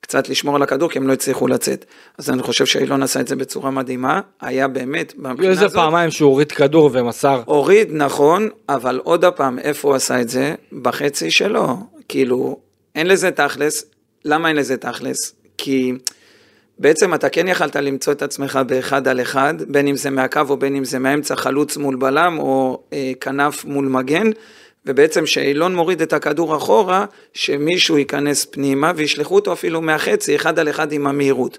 וקצת 0.02 0.28
לשמור 0.28 0.56
על 0.56 0.62
הכדור 0.62 0.90
כי 0.90 0.98
הם 0.98 1.08
לא 1.08 1.12
הצליחו 1.12 1.46
לצאת. 1.46 1.84
אז 2.18 2.30
אני 2.30 2.42
חושב 2.42 2.66
שאילון 2.66 3.02
עשה 3.02 3.20
את 3.20 3.28
זה 3.28 3.36
בצורה 3.36 3.70
מדהימה, 3.70 4.20
היה 4.40 4.68
באמת, 4.68 5.12
היו 5.12 5.22
מהבחינה 5.22 5.50
איזה 5.50 5.64
הזאת, 5.64 5.76
פעמיים 5.76 6.10
שהוא 6.10 6.30
הוריד 6.30 6.52
כדור 6.52 6.90
ומסר. 6.92 7.42
הוריד, 7.44 7.88
נכון, 7.92 8.48
אבל 8.68 9.00
עוד 9.04 9.24
הפעם, 9.24 9.58
איפה 9.58 9.88
הוא 9.88 9.96
עשה 9.96 10.20
את 10.20 10.28
זה? 10.28 10.54
בחצי 10.82 11.30
שלו. 11.30 11.76
כאילו, 12.08 12.56
אין 12.94 13.06
לזה 13.06 13.30
תכלס. 13.30 13.84
למה 14.24 14.48
אין 14.48 14.56
לזה 14.56 14.76
תכלס? 14.76 15.34
כי 15.58 15.92
בעצם 16.78 17.14
אתה 17.14 17.28
כן 17.28 17.48
יכלת 17.48 17.76
למצוא 17.76 18.12
את 18.12 18.22
עצמך 18.22 18.60
באחד 18.66 19.08
על 19.08 19.20
אחד, 19.20 19.54
בין 19.68 19.88
אם 19.88 19.96
זה 19.96 20.10
מהקו 20.10 20.40
או 20.48 20.56
בין 20.56 20.76
אם 20.76 20.84
זה 20.84 20.98
מהאמצע 20.98 21.36
חלוץ 21.36 21.76
מול 21.76 21.96
בלם 21.96 22.38
או 22.38 22.82
אה, 22.92 23.12
כנף 23.20 23.64
מול 23.64 23.88
מגן, 23.88 24.30
ובעצם 24.86 25.26
שאילון 25.26 25.74
מוריד 25.74 26.02
את 26.02 26.12
הכדור 26.12 26.56
אחורה, 26.56 27.04
שמישהו 27.32 27.98
ייכנס 27.98 28.44
פנימה 28.44 28.92
וישלחו 28.96 29.34
אותו 29.34 29.52
אפילו 29.52 29.80
מהחצי, 29.80 30.36
אחד 30.36 30.58
על 30.58 30.68
אחד 30.68 30.92
עם 30.92 31.06
המהירות. 31.06 31.58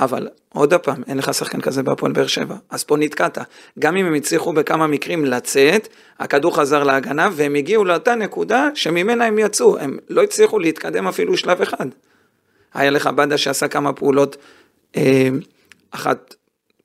אבל 0.00 0.28
עוד 0.48 0.74
פעם, 0.74 1.02
אין 1.06 1.18
לך 1.18 1.34
שחקן 1.34 1.60
כזה 1.60 1.82
בהפועל 1.82 2.12
באר 2.12 2.26
שבע, 2.26 2.56
אז 2.70 2.84
פה 2.84 2.96
נתקעת. 2.96 3.38
גם 3.78 3.96
אם 3.96 4.06
הם 4.06 4.14
הצליחו 4.14 4.52
בכמה 4.52 4.86
מקרים 4.86 5.24
לצאת, 5.24 5.88
הכדור 6.18 6.56
חזר 6.56 6.84
להגנה 6.84 7.28
והם 7.32 7.54
הגיעו 7.54 7.84
לאותה 7.84 8.14
נקודה 8.14 8.68
שממנה 8.74 9.24
הם 9.24 9.38
יצאו, 9.38 9.78
הם 9.78 9.98
לא 10.08 10.22
הצליחו 10.22 10.58
להתקדם 10.58 11.08
אפילו 11.08 11.36
שלב 11.36 11.62
אחד. 11.62 11.86
היה 12.74 12.90
לך 12.90 13.06
בדה 13.06 13.38
שעשה 13.38 13.68
כמה 13.68 13.92
פעולות, 13.92 14.36
אה, 14.96 15.28
אחת 15.90 16.34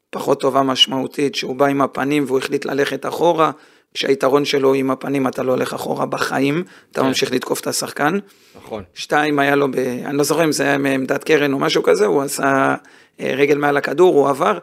פחות 0.10 0.42
טובה 0.42 0.64
משמעותית, 0.64 1.36
שהוא 1.36 1.56
בא 1.56 1.66
עם 1.66 1.82
הפנים 1.82 2.24
והוא 2.28 2.38
החליט 2.38 2.66
ללכת 2.66 3.06
אחורה, 3.06 3.52
כשהיתרון 3.94 4.46
שלו 4.46 4.74
עם 4.74 4.92
הפנים 4.92 5.28
אתה 5.28 5.44
לא 5.44 5.52
הולך 5.52 5.74
אחורה 5.74 6.06
בחיים, 6.06 6.64
אתה 6.92 7.02
כן. 7.02 7.08
ממשיך 7.08 7.32
לתקוף 7.32 7.62
את 7.62 7.68
השחקן. 7.68 8.18
נכון. 8.56 8.84
שתיים 8.94 9.40
היה 9.40 9.56
לו, 9.56 9.72
ב... 9.72 9.76
אני 10.06 10.18
לא 10.18 10.24
זוכר 10.24 10.44
אם 10.44 10.52
זה 10.52 10.64
היה 10.64 10.78
מעמדת 10.78 11.24
קרן 11.24 11.54
או 11.54 11.60
משהו 11.60 11.84
כזה, 11.84 12.06
הוא 12.06 12.22
עשה 12.22 12.76
אה, 13.20 13.34
רגל 13.38 13.58
מעל 13.58 13.78
הכדור, 13.78 14.16
הוא 14.16 14.30
עבר, 14.30 14.58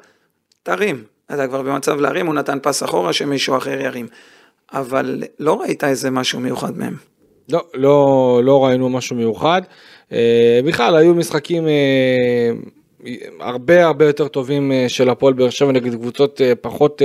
תרים, 0.63 1.05
אתה 1.35 1.47
כבר 1.49 1.63
במצב 1.63 2.01
להרים, 2.01 2.27
הוא 2.27 2.35
נתן 2.35 2.59
פס 2.63 2.83
אחורה 2.83 3.13
שמישהו 3.13 3.57
אחר 3.57 3.81
ירים. 3.81 4.07
אבל 4.73 5.23
לא 5.39 5.61
ראית 5.61 5.85
איזה 5.85 6.11
משהו 6.11 6.41
מיוחד 6.41 6.79
מהם. 6.79 6.97
לא, 7.49 7.65
לא, 7.75 8.41
לא 8.45 8.65
ראינו 8.65 8.89
משהו 8.89 9.17
מיוחד. 9.17 9.63
אה, 10.13 10.61
בכלל, 10.65 10.97
היו 10.97 11.15
משחקים 11.15 11.69
אה, 11.69 12.51
הרבה 13.41 13.87
הרבה 13.87 14.07
יותר 14.07 14.29
טובים 14.29 14.73
אה, 14.73 14.85
של 14.89 15.09
הפועל 15.09 15.35
באר 15.35 15.51
שבע 15.51 15.73
נגד 15.73 15.95
קבוצות 15.95 16.41
אה, 16.41 16.53
פחות 16.55 17.03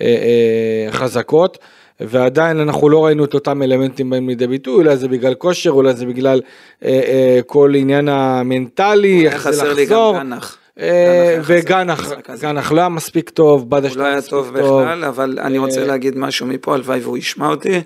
אה, 0.00 0.88
חזקות. 0.90 1.58
ועדיין 2.00 2.60
אנחנו 2.60 2.88
לא 2.88 3.04
ראינו 3.04 3.24
את 3.24 3.34
אותם 3.34 3.62
אלמנטים 3.62 4.10
בהם 4.10 4.28
לידי 4.28 4.46
ביטוי, 4.46 4.74
אולי 4.74 4.96
זה 4.96 5.08
בגלל 5.08 5.34
כושר, 5.34 5.70
אולי 5.70 5.94
זה 5.94 6.06
בגלל 6.06 6.40
אה, 6.84 6.88
אה, 6.90 7.40
כל 7.46 7.72
עניין 7.76 8.08
המנטלי, 8.08 9.08
היה 9.08 9.32
איך 9.32 9.50
זה 9.50 9.62
חסר 9.62 9.72
לי 9.72 9.86
גם 9.86 9.90
לחזור. 9.90 10.18
גנח. 10.18 10.58
היה 10.76 11.40
וגנח. 11.44 12.12
גנח 12.40 12.72
לא 12.72 12.80
היה 12.80 12.88
מספיק 12.88 13.30
טוב, 13.30 13.70
בדש 13.70 13.94
הוא 13.94 13.98
לא 13.98 14.04
היה 14.04 14.22
טוב 14.22 14.52
בכלל, 14.52 15.04
אבל 15.04 15.38
אני 15.40 15.58
רוצה 15.58 15.84
להגיד 15.84 16.18
משהו 16.18 16.46
מפה, 16.46 16.74
הלוואי 16.74 17.00
והוא 17.00 17.18
ישמע 17.18 17.48
אותי, 17.48 17.80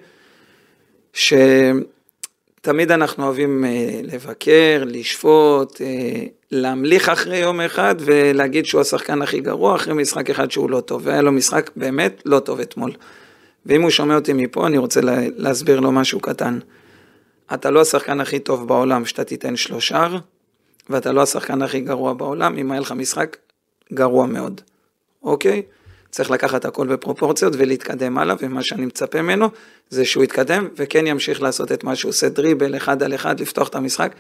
שתמיד 2.59 2.91
אנחנו 2.91 3.25
אוהבים 3.25 3.65
אה, 3.65 4.01
לבקר, 4.03 4.83
לשפוט, 4.87 5.81
אה, 5.81 6.25
להמליך 6.51 7.09
אחרי 7.09 7.37
יום 7.37 7.61
אחד 7.61 7.95
ולהגיד 7.99 8.67
שהוא 8.67 8.81
השחקן 8.81 9.23
הכי 9.23 9.41
גרוע 9.41 9.77
אחרי 9.77 9.95
משחק 9.95 10.31
אחד 10.31 10.51
שהוא 10.51 10.71
לא 10.71 10.81
טוב, 10.81 11.03
והיה 11.05 11.23
לו 11.23 11.33
משחק 11.33 11.71
באמת 11.77 12.23
לא 12.25 12.39
טוב 12.39 12.61
אתמול. 12.61 12.93
ואם 13.67 13.83
הוא 13.83 13.91
שומע 13.91 14.15
אותי 14.15 14.33
מפה, 14.33 14.67
אני 14.67 14.79
רוצה 14.79 15.01
לה, 15.01 15.17
להסביר 15.37 15.81
לו 15.81 15.93
משהו 15.93 16.21
קטן. 16.21 16.59
אתה 17.55 17.71
לא 17.71 17.81
השחקן 17.81 18.21
הכי 18.21 18.39
טוב 18.39 18.69
בעולם 18.69 19.05
שאתה 19.05 19.25
תיתן 19.25 19.57
שלושה, 19.57 20.09
ואתה 20.91 21.13
לא 21.13 21.23
השחקן 21.23 21.63
הכי 21.63 21.81
גרוע 21.81 22.13
בעולם 22.13 22.59
אם 22.59 22.71
היה 22.71 22.81
לך 22.81 22.93
משחק 22.93 23.37
גרוע 23.93 24.27
מאוד, 24.27 24.61
אוקיי? 25.23 25.63
צריך 26.11 26.31
לקחת 26.31 26.65
הכל 26.65 26.87
בפרופורציות 26.87 27.53
ולהתקדם 27.59 28.19
הלאה, 28.19 28.35
ומה 28.41 28.63
שאני 28.63 28.87
מצפה 28.87 29.23
ממנו 29.23 29.49
זה 29.91 30.05
שהוא 30.05 30.25
יתקדם 30.25 30.69
וכן 30.77 31.07
ימשיך 31.07 31.43
לעשות 31.43 31.73
את 31.73 31.85
מה 31.85 31.97
שהוא 31.97 32.09
עושה 32.09 32.29
דריבל 32.29 32.77
אחד 32.77 33.03
על 33.03 33.15
אחד, 33.15 33.41
לפתוח 33.41 33.69
את 33.69 33.75
המשחק, 33.75 34.13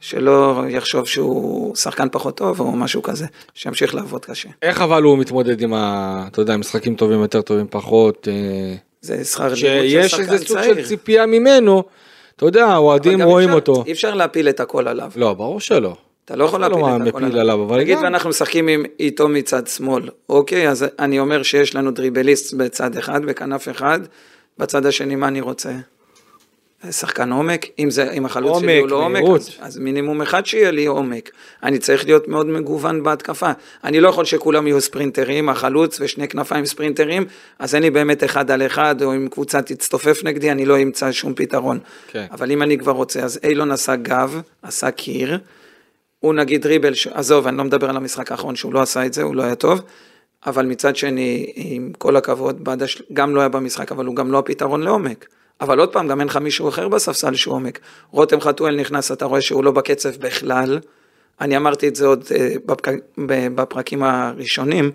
שלא 0.00 0.62
יחשוב 0.68 1.06
שהוא 1.06 1.76
שחקן 1.76 2.08
פחות 2.12 2.36
טוב 2.36 2.60
או 2.60 2.72
משהו 2.72 3.02
כזה, 3.02 3.26
שימשיך 3.54 3.94
לעבוד 3.94 4.24
קשה. 4.24 4.48
איך 4.62 4.80
אבל 4.80 5.02
הוא 5.02 5.18
מתמודד 5.18 5.60
עם 5.60 5.74
ה... 5.74 6.24
אתה 6.30 6.40
יודע, 6.40 6.56
משחקים 6.56 6.94
טובים 6.94 7.20
יותר, 7.20 7.42
טובים 7.42 7.66
פחות. 7.70 8.28
אה, 8.30 8.74
זה 9.00 9.24
שכר 9.24 9.42
לימוד 9.44 9.56
של 9.56 9.88
שיש 9.88 10.10
שחקן 10.10 10.22
איזה 10.32 10.38
סוג 10.46 10.58
צעיר. 10.58 10.74
של 10.74 10.88
ציפייה 10.88 11.26
ממנו, 11.26 11.82
אתה 12.36 12.46
יודע, 12.46 12.66
אבל 12.66 12.76
אוהדים 12.76 13.18
גם 13.18 13.28
רואים 13.28 13.48
אפשר- 13.48 13.54
אותו. 13.58 13.84
אי 13.86 13.92
אפשר 13.92 14.14
להפיל 14.14 14.48
את 14.48 14.60
הכל 14.60 14.88
עליו. 14.88 15.12
לא, 15.16 15.34
ברור 15.34 15.60
שלא. 15.60 15.96
אתה 16.30 16.38
לא 16.38 16.44
יכול 16.44 16.64
אחד 16.64 16.70
להפיל 16.70 16.86
לא 16.86 16.96
את 16.96 17.08
הכל 17.08 17.20
מפיל 17.20 17.38
עליו, 17.38 17.64
אבל 17.64 17.78
נגיד 17.78 17.98
ואנחנו 18.02 18.30
משחקים 18.30 18.68
עם, 18.68 18.82
איתו 19.00 19.28
מצד 19.28 19.66
שמאל, 19.66 20.08
אוקיי? 20.28 20.68
אז 20.68 20.86
אני 20.98 21.18
אומר 21.18 21.42
שיש 21.42 21.74
לנו 21.74 21.90
דריבליסט 21.90 22.54
בצד 22.54 22.96
אחד, 22.96 23.24
בכנף 23.24 23.68
אחד, 23.68 24.00
בצד 24.58 24.86
השני 24.86 25.16
מה 25.16 25.28
אני 25.28 25.40
רוצה? 25.40 25.70
שחקן 26.90 27.32
עומק, 27.32 27.66
אם, 27.78 27.90
זה, 27.90 28.12
אם 28.12 28.26
החלוץ 28.26 28.58
שלי 28.60 28.78
עומק, 28.78 28.80
הוא 28.80 28.88
לא 28.90 29.04
עומק. 29.04 29.22
אז, 29.36 29.50
אז 29.60 29.78
מינימום 29.78 30.22
אחד 30.22 30.46
שיהיה 30.46 30.70
לי 30.70 30.86
עומק. 30.86 31.30
אני 31.62 31.78
צריך 31.78 32.04
להיות 32.04 32.28
מאוד 32.28 32.46
מגוון 32.46 33.02
בהתקפה. 33.02 33.50
אני 33.84 34.00
לא 34.00 34.08
יכול 34.08 34.24
שכולם 34.24 34.66
יהיו 34.66 34.80
ספרינטרים, 34.80 35.48
החלוץ 35.48 36.00
ושני 36.00 36.28
כנפיים 36.28 36.66
ספרינטרים, 36.66 37.24
אז 37.58 37.74
אין 37.74 37.82
לי 37.82 37.90
באמת 37.90 38.24
אחד 38.24 38.50
על 38.50 38.66
אחד, 38.66 39.02
או 39.02 39.14
אם 39.14 39.28
קבוצה 39.30 39.62
תצטופף 39.62 40.20
נגדי, 40.24 40.50
אני 40.50 40.66
לא 40.66 40.82
אמצא 40.82 41.12
שום 41.12 41.34
פתרון. 41.34 41.78
כן. 42.08 42.26
אבל 42.32 42.50
אם 42.50 42.62
אני 42.62 42.78
כבר 42.78 42.92
רוצה, 42.92 43.20
אז 43.20 43.40
אילון 43.42 43.70
עשה 43.70 43.96
גב, 43.96 44.40
עשה 44.62 44.90
קיר, 44.90 45.38
הוא 46.20 46.34
נגיד 46.34 46.62
דריבל, 46.62 46.94
ש- 46.94 47.06
עזוב, 47.06 47.46
אני 47.46 47.56
לא 47.56 47.64
מדבר 47.64 47.90
על 47.90 47.96
המשחק 47.96 48.32
האחרון 48.32 48.56
שהוא 48.56 48.74
לא 48.74 48.80
עשה 48.80 49.06
את 49.06 49.12
זה, 49.12 49.22
הוא 49.22 49.36
לא 49.36 49.42
היה 49.42 49.54
טוב, 49.54 49.80
אבל 50.46 50.66
מצד 50.66 50.96
שני, 50.96 51.52
עם 51.54 51.92
כל 51.98 52.16
הכבוד, 52.16 52.64
בדש 52.64 53.02
גם 53.12 53.34
לא 53.34 53.40
היה 53.40 53.48
במשחק, 53.48 53.92
אבל 53.92 54.06
הוא 54.06 54.16
גם 54.16 54.32
לא 54.32 54.38
הפתרון 54.38 54.82
לעומק. 54.82 55.26
אבל 55.60 55.80
עוד 55.80 55.92
פעם, 55.92 56.08
גם 56.08 56.20
אין 56.20 56.28
לך 56.28 56.36
מישהו 56.36 56.68
אחר 56.68 56.88
בספסל 56.88 57.34
שהוא 57.34 57.54
עומק. 57.54 57.78
רותם 58.10 58.40
חתואל 58.40 58.76
נכנס, 58.76 59.12
אתה 59.12 59.24
רואה 59.24 59.40
שהוא 59.40 59.64
לא 59.64 59.70
בקצב 59.70 60.16
בכלל. 60.16 60.78
אני 61.40 61.56
אמרתי 61.56 61.88
את 61.88 61.96
זה 61.96 62.06
עוד 62.06 62.24
אה, 62.34 62.54
בפק... 62.66 62.88
בפרקים 63.56 64.02
הראשונים, 64.02 64.90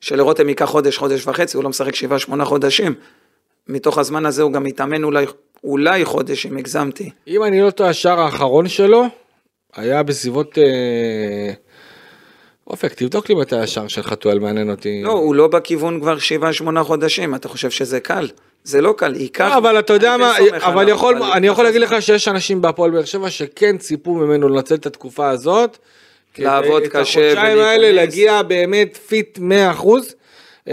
שלרותם 0.00 0.48
ייקח 0.48 0.64
חודש, 0.64 0.98
חודש 0.98 1.26
וחצי, 1.26 1.56
הוא 1.56 1.64
לא 1.64 1.70
משחק 1.70 1.94
שבעה, 1.94 2.18
שמונה 2.18 2.44
חודשים. 2.44 2.94
מתוך 3.68 3.98
הזמן 3.98 4.26
הזה 4.26 4.42
הוא 4.42 4.52
גם 4.52 4.64
מתאמן 4.64 5.04
אולי, 5.04 5.26
אולי 5.64 6.04
חודש, 6.04 6.46
אם 6.46 6.56
הגזמתי. 6.56 7.10
אם 7.28 7.44
אני 7.44 7.60
לא 7.60 7.70
טועה, 7.70 7.90
השער 7.90 8.20
האחרון 8.20 8.68
שלו 8.68 9.06
היה 9.76 10.02
בסביבות... 10.02 10.58
אה, 10.58 11.52
אופק, 12.66 12.94
תבדוק 12.94 13.28
לי 13.28 13.34
מתי 13.34 13.56
השער 13.56 13.88
של 13.88 14.02
חתואל, 14.02 14.38
מעניין 14.38 14.70
אותי. 14.70 15.02
לא, 15.02 15.12
הוא 15.12 15.34
לא 15.34 15.46
בכיוון 15.46 16.00
כבר 16.00 16.18
שבעה, 16.18 16.52
שמונה 16.52 16.84
חודשים, 16.84 17.34
אתה 17.34 17.48
חושב 17.48 17.70
שזה 17.70 18.00
קל? 18.00 18.28
זה 18.64 18.80
לא 18.80 18.94
קל, 18.96 19.16
ייקח... 19.16 19.48
לא, 19.48 19.56
אבל 19.56 19.78
אתה 19.78 19.92
יודע 19.92 20.14
אני 20.14 20.22
מה, 20.22 20.36
אבל 20.58 20.80
עליו, 20.80 20.94
יכול, 20.94 21.22
אני 21.22 21.46
יכול 21.46 21.64
להגיד 21.64 21.80
לך 21.80 22.02
שיש 22.02 22.28
אנשים 22.28 22.62
בהפועל 22.62 22.90
באר 22.90 23.04
שבע 23.04 23.30
שכן 23.30 23.78
ציפו 23.78 24.14
ממנו 24.14 24.48
לנצל 24.48 24.74
את 24.74 24.86
התקופה 24.86 25.28
הזאת. 25.28 25.78
כדי 26.34 26.46
לעבוד 26.46 26.82
את 26.82 26.88
קשה 26.88 27.00
החודשיים 27.00 27.58
האלה 27.58 27.86
ולהיכנס. 27.86 27.94
להגיע 27.94 28.42
באמת 28.42 28.96
fit 28.96 29.38
100 29.38 29.70
אחוז. 29.70 30.14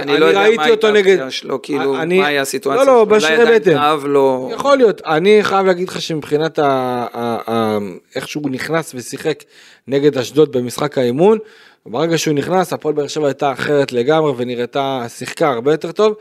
אני 0.01 0.19
לא 0.19 0.25
יודע 0.25 0.39
מה 0.57 0.63
הייתה 0.63 0.91
נגד... 0.91 1.11
הפציעה 1.11 1.31
שלו, 1.31 1.61
כאילו, 1.61 1.97
אני- 1.97 2.19
מה 2.19 2.27
היה 2.27 2.41
הסיטואציה 2.41 2.83
לא, 2.83 2.87
לא, 2.87 3.05
שלו, 3.05 3.09
אולי 3.09 3.19
בשרי 3.19 3.41
עדיין 3.41 3.61
בטן. 3.61 4.09
לו... 4.09 4.49
יכול 4.53 4.77
להיות, 4.77 5.01
אני 5.05 5.39
חייב 5.43 5.65
להגיד 5.65 5.89
לך 5.89 6.01
שמבחינת 6.01 6.59
ה, 6.59 6.65
ה, 7.13 7.37
ה, 7.51 7.77
איך 8.15 8.27
שהוא 8.27 8.49
נכנס 8.49 8.91
ושיחק 8.95 9.43
נגד 9.87 10.17
אשדוד 10.17 10.51
במשחק 10.57 10.97
האימון, 10.97 11.37
ברגע 11.85 12.17
שהוא 12.17 12.33
נכנס 12.33 12.73
הפועל 12.73 12.95
באר 12.95 13.07
שבע 13.07 13.27
הייתה 13.27 13.51
אחרת 13.51 13.91
לגמרי 13.91 14.33
ונראתה, 14.37 15.05
שיחקה 15.07 15.49
הרבה 15.49 15.71
יותר 15.71 15.91
טוב. 15.91 16.15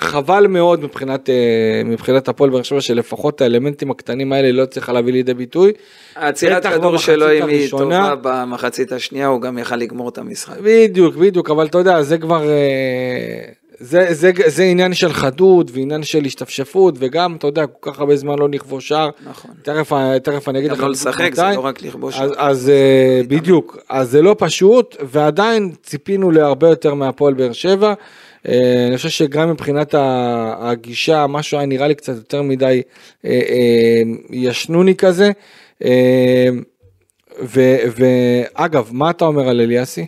חבל 0.00 0.46
מאוד 0.46 0.84
מבחינת, 0.84 1.30
אה, 1.30 1.34
מבחינת 1.84 2.28
הפועל 2.28 2.50
באר 2.50 2.62
שבע 2.62 2.80
שלפחות 2.80 3.40
האלמנטים 3.40 3.90
הקטנים 3.90 4.32
האלה 4.32 4.52
לא 4.52 4.62
הצליחה 4.62 4.92
להביא 4.92 5.12
לידי 5.12 5.34
ביטוי. 5.34 5.72
העצירת 6.16 6.66
בטח 6.66 6.76
כדור 6.76 6.98
שלו, 6.98 7.32
אם 7.32 7.48
היא. 7.48 7.70
טובה 7.70 8.14
במחצית 8.22 8.92
השנייה, 8.92 9.26
הוא 9.26 9.40
גם 9.40 9.58
יכל 9.58 9.76
לגמור 9.76 10.08
את 10.08 10.18
המשחק. 10.18 10.56
בדיוק, 10.62 11.16
בדיוק, 11.16 11.50
אבל 11.50 11.66
אתה 11.66 11.78
יודע, 11.78 12.02
זה 12.02 12.18
כבר, 12.18 12.50
אה, 12.50 13.44
זה, 13.80 14.06
זה, 14.10 14.30
זה 14.46 14.62
עניין 14.62 14.94
של 14.94 15.12
חדות 15.12 15.70
ועניין 15.72 16.02
של 16.02 16.24
השתפשפות, 16.24 16.94
וגם, 16.98 17.36
אתה 17.36 17.46
יודע, 17.46 17.66
כל 17.66 17.92
כך 17.92 18.00
הרבה 18.00 18.16
זמן 18.16 18.38
לא 18.38 18.48
נכבוש 18.48 18.88
שער. 18.88 19.10
נכון. 19.30 19.50
תכף, 19.62 19.92
תכף 20.22 20.48
אני 20.48 20.58
אגיד 20.58 20.72
לך 20.72 20.78
גם 20.78 20.84
לא 20.84 20.90
לשחק, 20.90 21.34
זה. 21.34 21.42
לא 21.54 21.64
רק 21.64 21.82
לכבוש. 21.82 22.20
אז, 22.20 22.30
אז 22.36 22.68
אה, 22.68 23.20
בדיוק, 23.28 23.78
אז 23.88 24.10
זה 24.10 24.22
לא 24.22 24.36
פשוט, 24.38 24.96
ועדיין 25.02 25.72
ציפינו 25.82 26.30
להרבה 26.30 26.68
יותר 26.68 26.94
מהפועל 26.94 27.34
באר 27.34 27.52
שבע. 27.52 27.94
אה, 28.48 28.86
אני 28.88 28.96
חושב 28.96 29.08
שגם 29.08 29.50
מבחינת 29.50 29.94
הגישה, 30.58 31.26
משהו 31.26 31.58
היה 31.58 31.66
נראה 31.66 31.88
לי 31.88 31.94
קצת 31.94 32.16
יותר 32.16 32.42
מדי 32.42 32.82
אה, 33.24 33.30
אה, 33.30 34.02
ישנוני 34.30 34.94
כזה. 34.96 35.30
ואגב, 37.42 38.88
מה 38.92 39.10
אתה 39.10 39.24
אומר 39.24 39.48
על 39.48 39.60
אליאסי? 39.60 40.06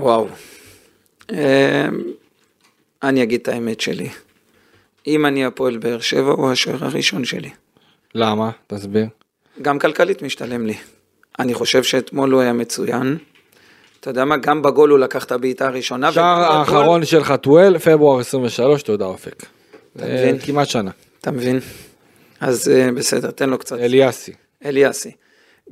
וואו. 0.00 0.28
אני 3.02 3.22
אגיד 3.22 3.40
את 3.40 3.48
האמת 3.48 3.80
שלי. 3.80 4.08
אם 5.06 5.26
אני 5.26 5.44
הפועל 5.44 5.76
באר 5.78 6.00
שבע, 6.00 6.30
הוא 6.30 6.50
השוער 6.50 6.84
הראשון 6.84 7.24
שלי. 7.24 7.50
למה? 8.14 8.50
תסביר. 8.66 9.06
גם 9.62 9.78
כלכלית 9.78 10.22
משתלם 10.22 10.66
לי. 10.66 10.74
אני 11.38 11.54
חושב 11.54 11.82
שאתמול 11.82 12.32
הוא 12.32 12.40
היה 12.40 12.52
מצוין. 12.52 13.18
אתה 14.02 14.10
יודע 14.10 14.24
מה, 14.24 14.36
גם 14.36 14.62
בגול 14.62 14.90
הוא 14.90 14.98
לקח 14.98 15.24
את 15.24 15.32
הבעיטה 15.32 15.66
הראשונה. 15.66 16.12
שער 16.12 16.52
האחרון 16.52 17.04
של 17.04 17.24
חתואל, 17.24 17.78
פברואר 17.78 18.20
23, 18.20 18.82
תודה 18.82 19.04
אופק. 19.04 19.46
אתה 19.96 20.04
אה, 20.04 20.14
מבין? 20.14 20.38
כמעט 20.38 20.68
שנה. 20.68 20.90
אתה 21.20 21.30
מבין? 21.30 21.60
אז 22.40 22.68
אה, 22.68 22.92
בסדר, 22.92 23.30
תן 23.30 23.50
לו 23.50 23.58
קצת. 23.58 23.78
אליאסי. 23.78 24.32
אליאסי. 24.64 25.10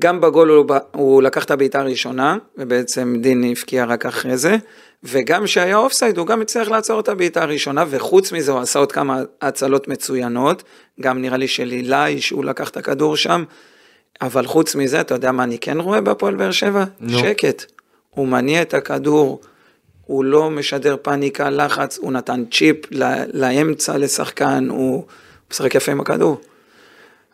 גם 0.01 0.21
בגול 0.21 0.51
הוא, 0.51 0.67
הוא 0.93 1.23
לקח 1.23 1.45
את 1.45 1.51
הבעיטה 1.51 1.81
הראשונה, 1.81 2.37
ובעצם 2.59 3.17
דין 3.21 3.45
הבקיע 3.51 3.85
רק 3.85 4.07
אחרי 4.07 4.37
זה, 4.37 4.57
וגם 5.05 5.45
כשהיה 5.45 5.77
אופסייד 5.77 6.19
הוא 6.19 6.27
גם 6.27 6.41
הצליח 6.41 6.69
לעצור 6.69 7.01
את 7.01 7.09
הבעיטה 7.09 7.43
הראשונה, 7.43 7.85
וחוץ 7.91 8.33
מזה 8.33 8.53
הוא 8.53 8.61
עשה 8.61 8.79
עוד 8.79 8.93
כמה 8.93 9.23
הצלות 9.43 9.89
מצוינות, 9.89 10.63
גם 11.01 11.23
נראה 11.23 11.37
לי 11.37 11.49
של 11.49 11.73
אילי 11.73 12.21
שהוא 12.21 12.45
לקח 12.45 12.69
את 12.69 12.77
הכדור 12.77 13.17
שם, 13.17 13.45
אבל 14.21 14.47
חוץ 14.47 14.75
מזה, 14.75 15.01
אתה 15.01 15.15
יודע 15.15 15.33
מה 15.33 15.43
אני 15.43 15.59
כן 15.59 15.81
רואה 15.81 16.01
בהפועל 16.01 16.35
באר 16.35 16.51
שבע? 16.51 16.85
נו. 17.01 17.19
שקט. 17.19 17.80
הוא 18.11 18.29
מניע 18.29 18.62
את 18.62 18.75
הכדור, 18.75 19.40
הוא 20.07 20.25
לא 20.25 20.50
משדר 20.50 20.97
פאניקה, 21.02 21.50
לחץ, 21.50 21.99
הוא 21.99 22.12
נתן 22.12 22.45
צ'יפ 22.52 22.76
לאמצע 23.33 23.99
לשחקן, 23.99 24.69
הוא 24.71 25.05
משחק 25.50 25.75
יפה 25.75 25.93
עם 25.93 26.00
הכדור. 26.00 26.40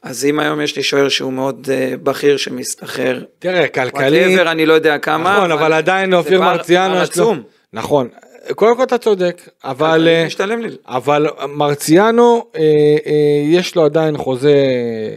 אז 0.03 0.25
אם 0.25 0.39
היום 0.39 0.61
יש 0.61 0.77
לי 0.77 0.83
שוער 0.83 1.09
שהוא 1.09 1.33
מאוד 1.33 1.67
uh, 1.67 1.97
בכיר 1.97 2.37
שמסתחרר, 2.37 3.25
תראה, 3.39 3.69
כלכלית, 3.69 4.39
whatever, 4.39 4.49
אני 4.49 4.67
לא 4.67 4.75
יודע 4.75 4.99
כמה, 4.99 5.37
נכון, 5.37 5.53
אבל 5.53 5.73
עדיין 5.73 6.11
זה 6.11 6.17
אופיר 6.17 6.41
מרציאנו 6.41 7.03
יש 7.03 7.19
לו. 7.19 7.35
נכון, 7.73 8.09
קודם 8.55 8.77
כל 8.77 8.83
אתה 8.83 8.99
צודק, 8.99 9.43
אבל, 9.65 10.09
אה, 10.09 10.25
משתלם 10.27 10.61
לי. 10.61 10.69
אבל 10.89 11.27
מרציאנו 11.49 12.45
אה, 12.57 12.63
אה, 13.07 13.13
יש 13.45 13.77
לו 13.77 13.85
עדיין 13.85 14.17
חוזה 14.17 14.55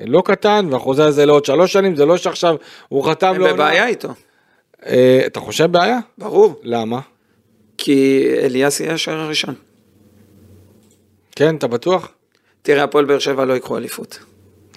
לא 0.06 0.22
קטן, 0.26 0.68
והחוזה 0.72 1.06
הזה 1.06 1.26
לעוד 1.26 1.46
שלוש 1.46 1.74
שנים, 1.74 1.96
זה 1.96 2.06
לא 2.06 2.18
שעכשיו 2.18 2.56
הוא 2.88 3.06
חתם 3.06 3.28
הם 3.28 3.42
לעונה. 3.42 3.54
בבעיה 3.54 3.88
איתו, 3.88 4.08
אה, 4.08 4.14
אתה 5.26 5.40
חושב 5.40 5.72
בעיה? 5.72 6.00
ברור, 6.18 6.60
למה? 6.64 7.00
כי 7.78 8.28
אליאסי 8.42 8.84
יהיה 8.84 8.94
השוער 8.94 9.20
הראשון. 9.20 9.56
כן, 11.36 11.56
אתה 11.56 11.68
בטוח? 11.68 12.12
תראה, 12.62 12.84
הפועל 12.84 13.06
באר 13.06 13.20
שבע 13.20 13.46
לא 13.46 13.54
ייקחו 13.54 13.78
אליפות, 13.78 14.20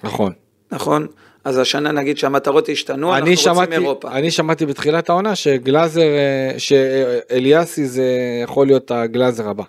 נכון. 0.05 0.33
נכון? 0.71 1.07
אז 1.45 1.59
השנה 1.59 1.93
נגיד 1.93 2.19
שהמטרות 2.19 2.69
השתנו, 2.69 3.09
אנחנו 3.09 3.27
אני 3.27 3.35
רוצים 3.35 3.55
שמעתי, 3.55 3.73
אירופה. 3.73 4.13
אני 4.13 4.31
שמעתי 4.31 4.67
בתחילת 4.67 5.11
העונה 5.11 5.37
שגלאזר, 5.37 6.01
אה, 6.01 6.55
שאליאסי 6.59 7.87
זה 7.87 8.05
יכול 8.43 8.67
להיות 8.67 8.91
הגלאזר 8.91 9.49
הבא. 9.49 9.65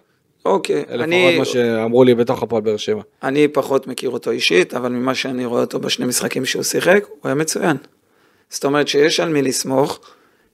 אוקיי, 0.46 0.80
לפחות 0.82 1.02
אני, 1.02 1.38
מה 1.38 1.46
שאמרו 1.46 2.04
לי 2.04 2.16
בתוך 2.16 2.44
הפועל 2.44 2.62
באר 2.62 2.78
שבע. 2.78 3.02
אני 3.24 3.48
פחות 3.48 3.88
מכיר 3.88 4.10
אותו 4.10 4.32
אישית, 4.32 4.74
אבל 4.74 4.92
ממה 4.92 5.16
שאני 5.16 5.46
רואה 5.46 5.62
אותו 5.62 5.80
בשני 5.80 6.06
משחקים 6.06 6.46
שהוא 6.46 6.64
שיחק, 6.64 7.04
הוא 7.10 7.18
היה 7.24 7.36
מצוין. 7.36 7.78
זאת 8.50 8.66
אומרת 8.66 8.88
שיש 8.88 9.20
על 9.20 9.30
מי 9.30 9.42
לסמוך. 9.42 10.00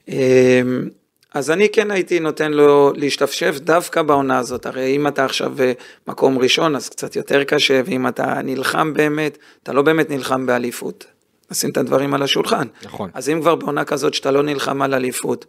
אמ, 0.09 0.89
אז 1.33 1.51
אני 1.51 1.69
כן 1.69 1.91
הייתי 1.91 2.19
נותן 2.19 2.51
לו 2.51 2.91
להשתפשף 2.95 3.55
דווקא 3.59 4.01
בעונה 4.01 4.37
הזאת, 4.37 4.65
הרי 4.65 4.95
אם 4.95 5.07
אתה 5.07 5.25
עכשיו 5.25 5.61
אה, 5.61 5.71
מקום 6.07 6.37
ראשון 6.39 6.75
אז 6.75 6.89
קצת 6.89 7.15
יותר 7.15 7.43
קשה, 7.43 7.81
ואם 7.85 8.07
אתה 8.07 8.41
נלחם 8.43 8.93
באמת, 8.93 9.37
אתה 9.63 9.73
לא 9.73 9.81
באמת 9.81 10.09
נלחם 10.09 10.45
באליפות. 10.45 11.05
נשים 11.51 11.69
את 11.69 11.77
הדברים 11.77 12.13
על 12.13 12.23
השולחן. 12.23 12.67
נכון. 12.83 13.09
אז 13.13 13.29
אם 13.29 13.41
כבר 13.41 13.55
בעונה 13.55 13.85
כזאת 13.85 14.13
שאתה 14.13 14.31
לא 14.31 14.43
נלחם 14.43 14.81
על 14.81 14.93
אליפות, 14.93 15.45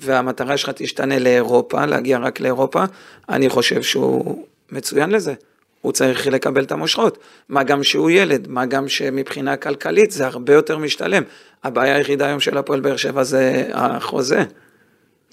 והמטרה 0.00 0.56
שלך 0.56 0.70
תשתנה 0.74 1.18
לאירופה, 1.18 1.86
להגיע 1.86 2.18
רק 2.18 2.40
לאירופה, 2.40 2.84
אני 3.28 3.48
חושב 3.48 3.82
שהוא 3.82 4.44
מצוין 4.72 5.10
לזה. 5.10 5.34
הוא 5.80 5.92
צריך 5.92 6.26
לקבל 6.26 6.64
את 6.64 6.72
המושכות. 6.72 7.18
מה 7.48 7.62
גם 7.62 7.82
שהוא 7.82 8.10
ילד, 8.10 8.48
מה 8.48 8.66
גם 8.66 8.88
שמבחינה 8.88 9.56
כלכלית 9.56 10.10
זה 10.10 10.26
הרבה 10.26 10.52
יותר 10.52 10.78
משתלם. 10.78 11.22
הבעיה 11.64 11.96
היחידה 11.96 12.26
היום 12.26 12.40
של 12.40 12.58
הפועל 12.58 12.80
באר 12.80 12.96
שבע 12.96 13.22
זה 13.22 13.68
החוזה. 13.72 14.42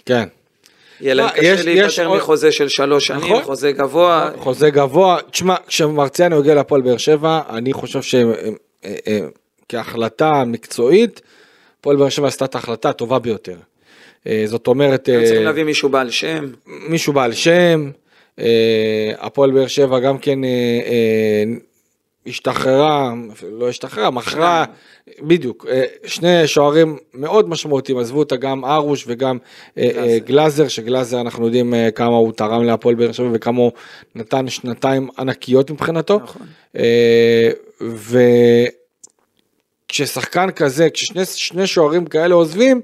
כן. 0.06 0.28
יהיה 1.02 1.14
להם 1.14 1.26
מה, 1.26 1.32
קשה 1.32 1.64
להיפטר 1.64 2.14
מחוזה 2.14 2.52
של 2.52 2.68
שלוש 2.68 3.08
שנים, 3.08 3.24
נכון. 3.24 3.44
חוזה 3.44 3.72
גבוה. 3.72 4.30
חוזה 4.38 4.70
גבוה, 4.70 5.18
תשמע, 5.32 5.56
כשמרציאנו 5.68 6.40
הגיע 6.40 6.56
להפועל 6.56 6.82
באר 6.82 6.98
שבע, 6.98 7.42
אני 7.50 7.74
חושב 7.74 8.00
שכהחלטה 9.68 10.44
מקצועית, 10.46 11.22
הפועל 11.80 11.98
באר 11.98 12.10
שבע 12.10 12.28
עשתה 12.28 12.46
את 12.46 12.56
ההחלטה 12.56 12.90
הטובה 12.90 13.20
ביותר. 13.20 13.58
אה, 14.28 14.44
זאת 14.46 14.68
אומרת, 14.68 15.10
הם 15.10 15.16
אה, 15.16 15.26
צריכים 15.26 15.44
להביא 15.44 15.64
מישהו 15.64 15.90
בעל 15.90 16.10
שם. 16.10 16.48
מישהו 16.66 17.14
בעל 17.14 17.34
שם, 17.34 17.52
אה, 17.86 17.92
הפועל 19.20 19.52
באר 19.52 19.68
שבע 19.68 20.00
גם 20.00 20.18
כן 20.18 20.44
אה, 20.44 20.50
אה, 20.86 21.44
השתחררה, 22.28 23.14
לא 23.52 23.70
השתחררה, 23.70 24.12
מכרה, 24.12 24.66
בדיוק, 25.22 25.66
אה, 25.70 25.84
שני 26.06 26.48
שוערים 26.48 26.98
מאוד 27.14 27.50
משמעותיים, 27.50 27.98
עזבו 27.98 28.20
אותה 28.20 28.36
גם 28.36 28.66
ארוש 28.66 29.04
וגם 29.08 29.38
אה, 29.78 29.84
אה, 29.84 29.92
גלאזר. 29.92 30.26
גלאזר, 30.26 30.68
שגלאזר 30.68 31.22
אנחנו 31.22 31.46
יודעים 31.46 31.74
אה, 31.74 31.92
כמה 31.92 32.16
הוא 32.16 32.32
תרם 32.32 32.64
להפועל 32.64 32.96
באר 32.96 33.12
שבע 33.12 33.30
וכמה 33.34 33.60
הוא 33.60 33.72
נתן 34.16 34.50
שנתיים 34.50 35.10
ענקיות 35.20 35.72
מבחינתו. 35.72 36.20
נכון. 36.24 36.48
אה, 36.78 37.50
וכששחקן 39.92 40.52
כזה, 40.52 40.90
כששני 40.90 41.26
שני 41.26 41.68
שוערים 41.68 42.06
כאלה 42.06 42.36
עוזבים, 42.36 42.82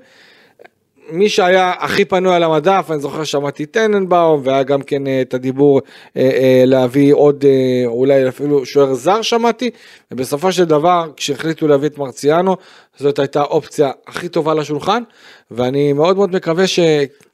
מי 1.12 1.30
שהיה 1.30 1.74
הכי 1.80 2.06
פנוי 2.06 2.36
על 2.36 2.44
המדף, 2.44 2.88
אני 2.90 3.00
זוכר 3.00 3.24
שמעתי 3.24 3.66
טננבאום, 3.66 4.42
והיה 4.44 4.64
גם 4.64 4.82
כן 4.82 5.08
אה, 5.08 5.22
את 5.22 5.34
הדיבור 5.34 5.82
אה, 6.18 6.22
אה, 6.22 6.64
להביא 6.66 7.14
עוד, 7.14 7.46
אולי 7.86 8.28
אפילו 8.28 8.66
שוער 8.66 8.94
זר 8.94 9.22
שמעתי, 9.22 9.70
ובסופו 10.12 10.52
של 10.52 10.66
דבר, 10.66 11.12
כשהחליטו 11.18 11.68
להביא 11.68 11.90
את 11.90 11.98
מרציאנו, 11.98 12.58
זאת 12.98 13.20
הייתה 13.20 13.42
האופציה 13.42 13.92
הכי 14.08 14.30
טובה 14.30 14.54
לשולחן, 14.54 15.04
ואני 15.52 15.94
מאוד 15.94 16.18
מאוד 16.18 16.36
מקווה 16.36 16.68
ש... 16.68 16.80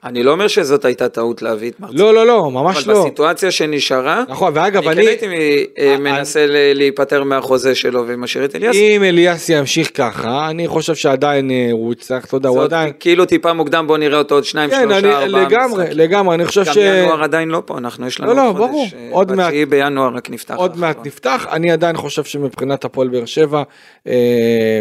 אני 0.04 0.22
לא 0.22 0.30
אומר 0.30 0.48
שזאת 0.48 0.84
הייתה 0.84 1.08
טעות 1.08 1.42
להביא 1.42 1.70
את 1.70 1.80
מרציאנו. 1.80 2.02
לא, 2.04 2.14
לא, 2.14 2.26
לא, 2.26 2.50
ממש 2.50 2.84
אבל 2.84 2.94
לא. 2.94 3.00
בסיטואציה 3.00 3.50
שנשארה, 3.50 4.24
נכון, 4.28 4.52
ואגב, 4.56 4.88
אני 4.88 4.94
כן 4.94 4.98
אני... 4.98 5.36
הייתי 5.36 5.66
אה, 5.78 5.96
מנסה 5.98 6.46
ל- 6.46 6.72
להיפטר 6.74 7.24
מהחוזה 7.24 7.74
שלו 7.74 8.04
ומשאיר 8.06 8.44
את 8.44 8.56
אליאסי. 8.56 8.96
אם 8.96 9.02
אליאסי 9.02 9.58
ימשיך 9.58 9.90
ככה, 9.94 10.50
אני 10.50 10.68
חושב 10.68 10.94
שעדיין 10.94 11.50
אה, 11.50 11.68
הוא 11.72 11.92
יצטרך, 11.92 12.24
אתה 12.24 12.36
יודע, 12.36 12.48
הוא 12.48 12.62
עדיין... 12.62 12.92
כאילו 13.00 13.24
טיפה 13.24 13.52
מוקדם 13.52 13.84
בוא 13.86 13.98
נראה 13.98 14.18
אותו 14.18 14.34
עוד 14.34 14.44
שניים, 14.44 14.70
כן, 14.70 14.80
שלושה, 14.80 14.98
אני, 14.98 15.08
ארבעה 15.12 15.26
לגמרי, 15.26 15.82
משחקים. 15.82 15.98
לגמרי, 15.98 16.34
אני 16.34 16.46
חושב 16.46 16.64
גם 16.64 16.72
ש... 16.72 16.76
ינואר 16.76 17.22
עדיין 17.22 17.48
לא 17.48 17.62
פה, 17.66 17.78
אנחנו 17.78 18.06
יש 18.06 18.20
לנו 18.20 18.34
לא, 18.34 18.36
לא, 18.36 18.52
חודש, 18.52 18.58
ברור, 18.58 18.86
אה, 18.94 19.08
עוד 19.10 19.32
מעט. 19.32 19.46
בתשיעי 19.46 19.66
בינואר 19.66 20.14
רק 20.14 20.30
נפתח. 20.30 20.54
עוד 20.54 20.76
מעט. 20.78 21.06
נפתח, 21.06 21.46
אני 21.50 21.72
עדיין 21.72 21.96
חושב 21.96 22.24
שמבחינת 22.24 22.84
הפועל 22.84 23.08
באר 23.08 23.24
שבע, 23.24 23.62
אה, 24.06 24.80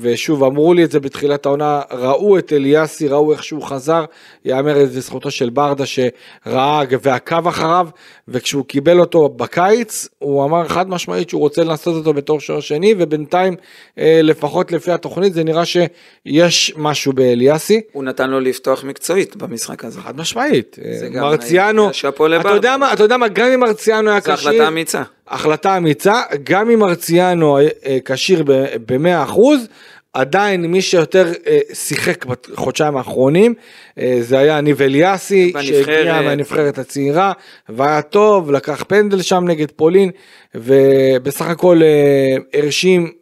ושוב, 0.00 0.44
אמרו 0.44 0.74
לי 0.74 0.84
את 0.84 0.90
זה 0.90 1.00
בתחילת 1.00 1.46
העונה, 1.46 1.80
ראו 1.90 2.38
את 2.38 2.52
אליאסי, 2.52 3.08
ראו 3.08 3.32
איך 3.32 3.44
שהוא 3.44 3.62
חזר, 3.62 4.04
יאמר 4.44 4.82
את 4.82 4.90
זה 4.90 4.98
לזכותו 4.98 5.30
של 5.30 5.50
ברדה 5.50 5.84
שראה 5.86 6.82
ועקב 7.02 7.48
אחריו, 7.48 7.88
וכשהוא 8.28 8.64
קיבל 8.64 9.00
אותו 9.00 9.28
בקיץ, 9.28 10.08
הוא 10.18 10.44
אמר 10.44 10.68
חד 10.68 10.88
משמעית 10.88 11.30
שהוא 11.30 11.40
רוצה 11.40 11.64
לנסות 11.64 11.94
אותו 11.94 12.12
בתור 12.12 12.40
שוער 12.40 12.60
שני, 12.60 12.94
ובינתיים, 12.98 13.56
אה, 13.98 14.20
לפחות 14.22 14.72
לפי 14.72 14.92
התוכנית, 14.92 15.34
זה 15.34 15.44
נראה 15.44 15.64
שיש 15.64 16.74
משהו 16.76 17.12
באליאסי. 17.12 17.80
הוא 17.92 18.04
נתן 18.04 18.30
לו 18.30 18.40
לפתוח 18.40 18.84
מקצועית 18.84 19.36
במשחק 19.36 19.84
הזה. 19.84 20.00
חד 20.00 20.16
משמעית. 20.16 20.78
אה, 20.84 21.20
מרציאנו, 21.20 21.90
אתה. 22.92 23.02
יודע 23.02 23.16
מה, 23.16 23.28
גם 23.28 23.46
אם 23.46 23.60
מרציאנו 23.60 24.10
היה 24.10 24.20
זו 24.20 24.32
כשיר, 24.32 24.48
החלטה 24.48 24.68
אמיצה. 24.68 25.02
החלטה 25.28 25.76
אמיצה, 25.76 26.22
גם 26.44 26.70
אם 26.70 26.78
מרציאנו 26.78 27.58
אה, 27.58 27.98
כשיר 28.04 28.42
ב-100%, 28.86 29.40
עדיין 30.16 30.66
מי 30.66 30.82
שיותר 30.82 31.32
אה, 31.46 31.58
שיחק 31.72 32.24
בחודשיים 32.24 32.96
האחרונים, 32.96 33.54
אה, 33.98 34.18
זה 34.20 34.38
היה 34.38 34.60
ניב 34.60 34.82
אליאסי. 34.82 35.52
שהגיע 35.60 36.20
מהנבחרת 36.22 36.78
הצעירה, 36.78 37.32
והיה 37.68 38.02
טוב, 38.02 38.50
לקח 38.50 38.84
פנדל 38.88 39.22
שם 39.22 39.44
נגד 39.46 39.70
פולין, 39.70 40.10
ובסך 40.54 41.46
הכל 41.46 41.80
אה, 41.82 42.60
הרשים 42.60 43.12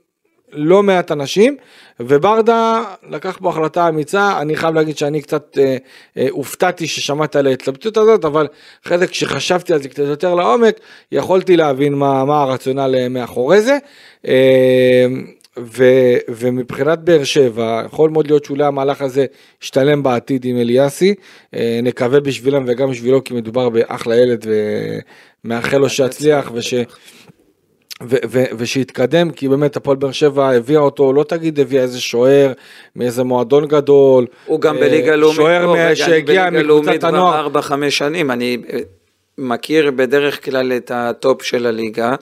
לא 0.52 0.82
מעט 0.82 1.12
אנשים, 1.12 1.56
וברדה 2.00 2.84
לקח 3.10 3.38
פה 3.42 3.48
החלטה 3.48 3.88
אמיצה, 3.88 4.40
אני 4.40 4.56
חייב 4.56 4.74
להגיד 4.74 4.98
שאני 4.98 5.22
קצת 5.22 5.58
אה, 5.58 5.76
אה, 6.16 6.26
הופתעתי 6.30 6.86
ששמעתי 6.86 7.38
על 7.38 7.46
ההתלבטות 7.46 7.96
הזאת, 7.96 8.24
אבל 8.24 8.46
אחרי 8.86 8.98
זה 8.98 9.06
כשחשבתי 9.06 9.72
על 9.72 9.82
זה 9.82 9.88
קצת 9.88 10.02
יותר 10.02 10.34
לעומק, 10.34 10.80
יכולתי 11.12 11.56
להבין 11.56 11.94
מה, 11.94 12.24
מה 12.24 12.42
הרציונל 12.42 12.94
אה, 12.98 13.08
מאחורי 13.08 13.60
זה. 13.60 13.78
אה, 14.28 15.06
ו, 15.58 15.84
ומבחינת 16.28 16.98
באר 16.98 17.24
שבע, 17.24 17.82
יכול 17.86 18.10
מאוד 18.10 18.26
להיות 18.26 18.44
שאולי 18.44 18.64
המהלך 18.64 19.02
הזה 19.02 19.26
ישתלם 19.62 20.02
בעתיד 20.02 20.44
עם 20.44 20.56
אליאסי, 20.56 21.14
נקווה 21.82 22.20
בשבילם 22.20 22.64
וגם 22.66 22.90
בשבילו, 22.90 23.24
כי 23.24 23.34
מדובר 23.34 23.68
באחלה 23.68 24.16
ילד 24.16 24.46
ומאחל 25.44 25.78
לו 25.78 25.88
שיצליח 25.88 26.50
וש... 26.54 26.74
ושיתקדם 28.58 29.30
כי 29.30 29.48
באמת 29.48 29.76
הפועל 29.76 29.96
באר 29.96 30.12
שבע 30.12 30.50
הביאה 30.50 30.80
אותו 30.80 31.12
לא 31.12 31.22
תגיד 31.24 31.60
הביאה 31.60 31.82
איזה 31.82 32.00
שוער 32.00 32.52
מאיזה 32.96 33.24
מועדון 33.24 33.66
גדול 33.66 34.26
הוא 34.46 34.60
גם 34.60 34.76
אה, 34.76 34.80
בליגה 34.80 35.16
לאומית, 35.16 35.36
שוער 35.36 35.60
פה, 35.60 35.66
מה- 35.66 35.72
רגע, 35.72 35.86
אני 35.86 35.96
שהגיע 35.96 36.50
בליגה 36.50 36.50
מקבוצת 36.50 36.68
לאומית 36.68 37.00
כבר 37.00 37.08
הנוער 37.08 37.48
4-5 37.86 37.90
שנים, 37.90 38.30
אני 38.30 38.56
אה, 38.72 38.78
מכיר 39.38 39.90
בדרך 39.90 40.44
כלל 40.44 40.72
את 40.72 40.90
הטופ 40.94 41.42
של 41.42 41.66
הליגה, 41.66 42.14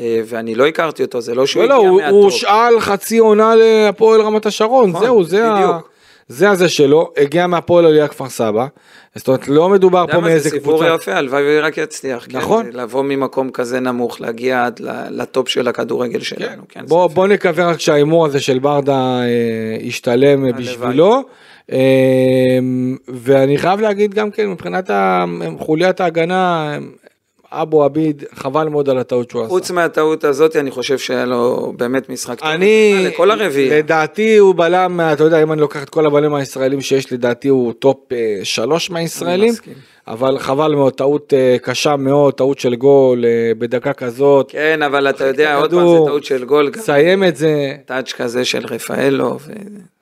אה, 0.00 0.20
ואני 0.26 0.54
לא 0.54 0.66
הכרתי 0.66 1.02
אותו, 1.02 1.20
זה 1.20 1.34
לא 1.34 1.46
שהוא 1.46 1.62
לא, 1.62 1.68
לא, 1.68 1.74
הגיע 1.76 1.88
הוא, 1.88 2.00
מהטופ. 2.00 2.12
הוא 2.14 2.24
הושאל 2.24 2.80
חצי 2.80 3.18
עונה 3.18 3.54
להפועל 3.54 4.20
רמת 4.20 4.46
השרון, 4.46 4.90
נכון, 4.90 5.04
זהו, 5.04 5.24
זה 5.24 5.48
ה... 5.48 5.78
זה 6.28 6.50
הזה 6.50 6.68
שלו, 6.68 7.12
הגיע 7.16 7.46
מהפועל 7.46 7.86
עלייה 7.86 8.08
כפר 8.08 8.28
סבא, 8.28 8.66
זאת 9.14 9.28
אומרת 9.28 9.48
לא 9.48 9.68
מדובר 9.68 10.04
פה 10.12 10.20
מאיזה 10.20 10.48
זה 10.48 10.50
סיפור 10.50 10.78
קבוצה, 10.78 10.94
יפה, 10.94 11.14
הלוואי 11.14 11.42
ורק 11.46 11.78
יצליח. 11.78 12.26
כן? 12.28 12.38
נכון. 12.38 12.66
לבוא 12.72 13.02
ממקום 13.02 13.50
כזה 13.50 13.80
נמוך, 13.80 14.20
להגיע 14.20 14.66
עד 14.66 14.80
לטופ 15.10 15.48
של 15.48 15.68
הכדורגל 15.68 16.20
שלנו. 16.20 16.62
כן, 16.68 16.80
זה 16.80 16.86
בוא. 16.86 17.06
בוא 17.06 17.26
נקווה 17.26 17.70
רק 17.70 17.80
שההימור 17.80 18.26
הזה 18.26 18.40
של 18.40 18.58
ברדה 18.58 19.20
אה, 19.22 19.76
ישתלם 19.80 20.44
הלוואי. 20.44 20.62
בשבילו. 20.62 21.22
אה, 21.72 21.78
ואני 23.08 23.58
חייב 23.58 23.80
להגיד 23.80 24.14
גם 24.14 24.30
כן 24.30 24.48
מבחינת 24.48 24.90
חוליית 25.58 26.00
ההגנה, 26.00 26.78
אבו 27.62 27.84
עביד, 27.84 28.24
חבל 28.34 28.68
מאוד 28.68 28.88
על 28.88 28.98
הטעות 28.98 29.30
שהוא 29.30 29.46
חוץ 29.46 29.64
עשה. 29.64 29.74
מהטעות 29.74 30.24
הזאת, 30.24 30.56
אני 30.56 30.70
חושב 30.70 30.98
שהיה 30.98 31.24
לו 31.24 31.72
באמת 31.76 32.08
משחק 32.08 32.38
טוב. 32.38 32.48
אני, 32.48 32.94
לכל 33.06 33.30
הרביעי. 33.30 33.70
לדעתי 33.70 34.36
הוא 34.36 34.54
בלם, 34.54 35.00
אתה 35.12 35.24
יודע, 35.24 35.42
אם 35.42 35.52
אני 35.52 35.60
לוקח 35.60 35.82
את 35.82 35.90
כל 35.90 36.06
הבלמים 36.06 36.34
הישראלים 36.34 36.80
שיש, 36.80 37.12
לדעתי 37.12 37.48
הוא 37.48 37.72
טופ 37.72 38.12
אה, 38.12 38.40
שלוש 38.42 38.90
מהישראלים, 38.90 39.52
מסכים. 39.52 39.74
אבל 40.08 40.38
חבל 40.38 40.74
מאוד, 40.74 40.92
טעות 40.92 41.34
אה, 41.34 41.56
קשה 41.62 41.96
מאוד, 41.96 42.34
טעות 42.34 42.58
של 42.58 42.74
גול 42.74 43.24
אה, 43.24 43.52
בדקה 43.58 43.92
כזאת, 43.92 44.50
כן, 44.50 44.82
אבל 44.82 45.08
אתה 45.08 45.26
יודע, 45.26 45.56
עוד 45.56 45.70
פעם, 45.70 45.88
זה 45.88 45.96
טעות 46.06 46.24
של 46.24 46.44
גול. 46.44 46.70
סיים 46.76 47.24
את 47.24 47.36
זה. 47.36 47.74
טאץ' 47.86 48.12
כזה 48.12 48.44
של 48.44 48.66
רפאלו. 48.66 49.38
ו- 49.40 49.52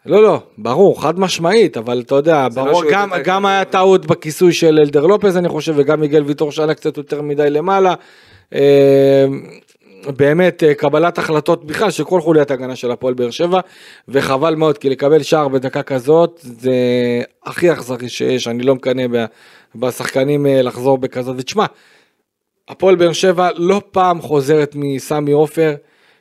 לא, 0.06 0.22
לא, 0.22 0.40
ברור, 0.58 1.02
חד 1.02 1.20
משמעית, 1.20 1.76
אבל 1.76 2.02
אתה 2.06 2.14
יודע, 2.14 2.42
לא 2.42 2.48
ברור, 2.48 2.82
גם, 2.90 3.10
גם. 3.24 3.46
היה 3.46 3.64
טעות 3.64 4.06
בכיסוי 4.06 4.52
של 4.52 4.78
אלדר 4.78 5.06
לופז, 5.06 5.36
אני 5.36 5.48
חושב, 5.48 5.74
וגם 5.76 6.00
מיגל 6.00 6.22
ויטור 6.22 6.52
שאלה 6.52 6.74
קצת 6.74 6.96
יותר 6.96 7.22
מדי 7.22 7.50
למעלה. 7.50 7.94
אה, 8.54 9.24
באמת, 10.16 10.62
קבלת 10.76 11.18
החלטות 11.18 11.64
בכלל 11.64 11.90
של 11.90 12.04
כל 12.04 12.20
חוליית 12.20 12.50
הגנה 12.50 12.76
של 12.76 12.90
הפועל 12.90 13.14
באר 13.14 13.30
שבע, 13.30 13.60
וחבל 14.08 14.54
מאוד, 14.54 14.78
כי 14.78 14.90
לקבל 14.90 15.22
שער 15.22 15.48
בדקה 15.48 15.82
כזאת, 15.82 16.40
זה 16.42 16.74
הכי 17.46 17.72
אכזרי 17.72 18.08
שיש, 18.08 18.48
אני 18.48 18.62
לא 18.62 18.74
מקנא 18.74 19.06
בשחקנים 19.74 20.46
אה, 20.46 20.62
לחזור 20.62 20.98
בכזאת, 20.98 21.36
ותשמע, 21.38 21.66
הפועל 22.68 22.96
באר 22.96 23.12
שבע 23.12 23.48
לא 23.56 23.82
פעם 23.90 24.20
חוזרת 24.20 24.72
מסמי 24.74 25.32
עופר, 25.32 25.74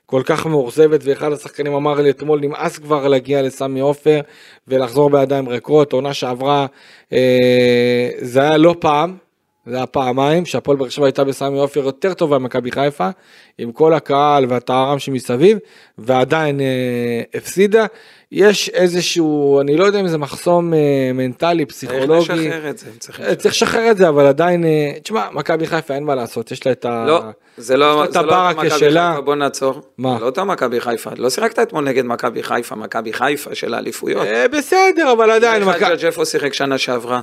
כל 0.06 0.22
כך 0.26 0.46
מאוכזבת, 0.46 1.00
ואחד 1.04 1.32
השחקנים 1.32 1.74
אמר 1.74 2.02
לי 2.02 2.10
אתמול, 2.10 2.40
נמאס 2.40 2.78
כבר 2.78 3.08
להגיע 3.08 3.42
לסמי 3.42 3.80
עופר 3.80 4.20
ולחזור 4.68 5.10
בידיים 5.10 5.50
ריקות, 5.50 5.94
עונה 5.94 6.14
שעברה, 6.14 6.66
אה, 7.14 8.10
זה 8.22 8.42
היה 8.42 8.58
לא 8.58 8.76
פעם, 8.80 9.18
זה 9.66 9.76
היה 9.76 9.86
פעמיים, 9.86 10.46
שהפועל 10.46 10.78
באר 10.78 10.90
שבע 10.90 11.06
הייתה 11.06 11.24
בסמי 11.24 11.60
עופר 11.60 11.80
יותר 11.80 12.14
טובה 12.14 12.38
ממכבי 12.38 12.72
חיפה, 12.72 13.10
עם 13.58 13.72
כל 13.72 13.94
הקהל 13.94 14.46
והטהרם 14.50 15.00
שמסביב, 15.00 15.58
ועדיין 15.98 16.62
אה, 16.62 17.22
הפסידה. 17.34 17.86
יש 18.32 18.70
איזשהו, 18.70 19.62
אני 19.62 19.78
לא 19.78 19.86
יודע 19.86 20.00
אם 20.00 20.08
זה 20.08 20.18
מחסום 20.18 20.74
אה, 20.74 20.80
מנטלי, 21.14 21.66
צריך 21.66 21.78
פסיכולוגי. 21.78 22.20
לשחרר 22.20 22.70
את 22.70 22.78
זה. 22.78 22.86
צריך 23.00 23.22
אה, 23.22 23.36
צריך 23.36 23.56
לשחרר 23.56 23.92
את 23.92 23.98
זה, 23.98 24.10
אבל 24.10 24.26
עדיין, 24.26 24.66
אה, 24.66 24.92
תשמע, 25.04 25.28
מכבי 25.32 25.68
חיפה 25.68 25.94
אין 25.94 26.04
מה 26.04 26.16
לעשות, 26.16 26.52
יש 26.52 26.66
לה 26.66 26.72
את 26.72 26.86
ה... 26.86 27.06
לא, 27.08 27.22
זה 27.58 27.78
לא, 27.78 28.06
זה 28.10 28.22
לא 28.22 28.50
מכבי. 28.50 28.70
חיפה, 28.70 29.22
בוא 29.22 29.36
נעצור. 29.36 29.82
מה? 29.98 30.18
לא 30.22 30.26
אותה 30.26 30.44
מכבי 30.44 30.82
חיפה, 30.82 31.10
לא 31.18 31.30
שיחקת 31.30 31.60
אתמול 31.60 31.84
נגד 31.84 32.06
מכבי 32.06 32.44
חיפה, 32.44 32.76
מכבי 32.76 33.14
חיפה 33.14 33.56
של 33.56 33.74
האליפויות. 33.74 34.28
אה, 34.28 34.48
בסדר, 34.48 35.12
אבל 35.12 35.32
עדיין, 35.32 35.64
מכבי... 35.64 35.86
חג'ג' 35.86 36.06
איפה 36.06 36.26
שיחק 36.26 36.54
שנה 36.54 36.78
שעברה? 36.78 37.22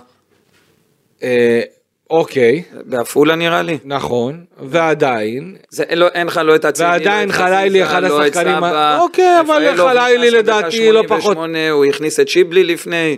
אוקיי, 2.11 2.63
בעפולה 2.85 3.35
נראה 3.35 3.63
לי. 3.63 3.79
נכון, 3.85 4.45
ועדיין, 4.63 5.57
זה, 5.71 5.85
לו- 5.95 6.09
אין 6.09 6.27
לך 6.27 6.41
לא 6.45 6.55
את 6.55 6.65
ועדיין 6.79 7.29
לא 7.29 7.35
את 7.35 7.39
חלילי, 7.39 7.83
אחד 7.83 8.03
לא 8.03 8.27
את 8.27 8.37
השחקנים. 8.37 8.65
אוקיי, 9.01 9.41
אבל 9.41 9.77
חלילי 9.77 10.31
לדעתי 10.31 10.93
לא 10.93 11.03
פחות. 11.09 11.21
88, 11.37 11.71
הוא 11.71 11.85
הכניס 11.85 12.21
את 12.21 12.29
שיבלי 12.29 12.65
לפני. 12.65 13.17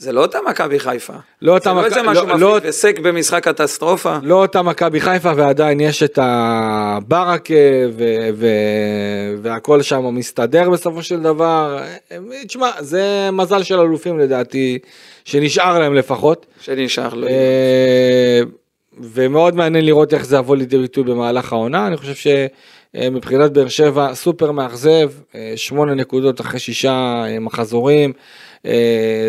זה 0.00 0.12
לא 0.12 0.22
אותה 0.22 0.38
מכבי 0.48 0.78
חיפה. 0.78 1.12
לא 1.42 1.54
אותה 1.54 1.70
זה 1.70 1.74
לא 1.80 1.84
איזה 1.84 2.02
משהו 2.02 2.26
לא- 2.26 2.34
מפחיד 2.34 2.40
לא- 2.40 2.58
וסק 2.62 2.98
במשחק 2.98 3.48
קטסטרופה. 3.48 4.18
לא 4.22 4.34
אותה 4.34 4.62
מכבי 4.62 5.00
חיפה 5.00 5.32
ועדיין 5.36 5.80
יש 5.80 6.02
את 6.02 6.18
הברקה 6.22 7.54
ו- 7.96 8.28
ו- 8.34 8.46
והכל 9.42 9.82
שם 9.82 10.14
מסתדר 10.14 10.70
בסופו 10.70 11.02
של 11.02 11.20
דבר. 11.20 11.82
תשמע, 12.46 12.70
זה 12.78 13.28
מזל 13.32 13.62
של 13.62 13.80
אלופים 13.80 14.18
לדעתי, 14.18 14.78
שנשאר 15.24 15.78
להם 15.78 15.94
לפחות. 15.94 16.46
שנשאר 16.60 17.14
לו. 17.14 17.26
אה, 17.28 18.40
ומאוד 19.00 19.54
מעניין 19.54 19.84
לראות 19.84 20.14
איך 20.14 20.24
זה 20.24 20.36
יבוא 20.36 20.56
לידי 20.56 20.78
ביטוי 20.78 21.04
במהלך 21.04 21.52
העונה, 21.52 21.86
אני 21.86 21.96
חושב 21.96 22.30
שמבחינת 22.94 23.52
באר 23.52 23.68
שבע 23.68 24.14
סופר 24.14 24.52
מאכזב, 24.52 25.10
אה, 25.34 25.52
שמונה 25.56 25.94
נקודות 25.94 26.40
אחרי 26.40 26.60
שישה 26.60 27.22
אה, 27.26 27.38
מחזורים, 27.38 28.12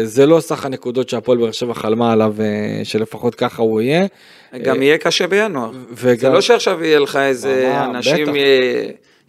זה 0.04 0.26
לא 0.26 0.39
סך 0.39 0.65
הנקודות 0.65 1.10
שהפועל 1.10 1.38
באר 1.38 1.52
שבע 1.52 1.74
חלמה 1.74 2.12
עליו, 2.12 2.36
אה, 2.39 2.46
שלפחות 2.86 3.36
ככה 3.36 3.62
הוא 3.62 3.82
יהיה. 3.82 4.06
גם 4.63 4.82
יהיה 4.82 4.98
קשה 4.98 5.28
בינואר. 5.28 5.72
וגם- 5.94 6.17
זה 6.20 6.30
לא 6.30 6.41
שעכשיו 6.41 6.84
יהיה 6.84 7.00
לך 7.00 7.15
איזה 7.15 7.72
אנשים 7.86 8.26
בטח. 8.26 8.34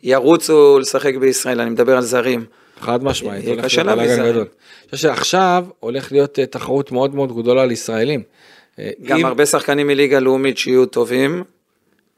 ירוצו 0.03 0.79
לשחק 0.81 1.15
בישראל, 1.17 1.61
אני 1.61 1.71
מדבר 1.71 1.97
על 1.97 2.03
זרים. 2.03 2.45
חד 2.81 3.05
משמעית, 3.05 3.45
יהיה 3.45 3.63
קשה 3.63 3.83
להביא 3.83 4.17
זרים. 4.17 4.37
אני 4.37 4.45
חושב 4.91 5.09
שעכשיו 5.09 5.65
הולך 5.81 6.13
להיות 6.13 6.39
אה, 6.39 6.47
תחרות 6.47 6.93
מאוד 6.93 7.15
מאוד 7.15 7.37
גדולה 7.37 7.63
על 7.63 7.71
ישראלים. 7.73 8.23
אה, 8.79 8.91
גם 9.05 9.19
אם- 9.19 9.27
הרבה 9.27 9.47
שחקנים 9.47 9.87
מליגה 9.87 10.19
לאומית 10.19 10.59
שיהיו 10.59 10.87
טובים, 10.87 11.45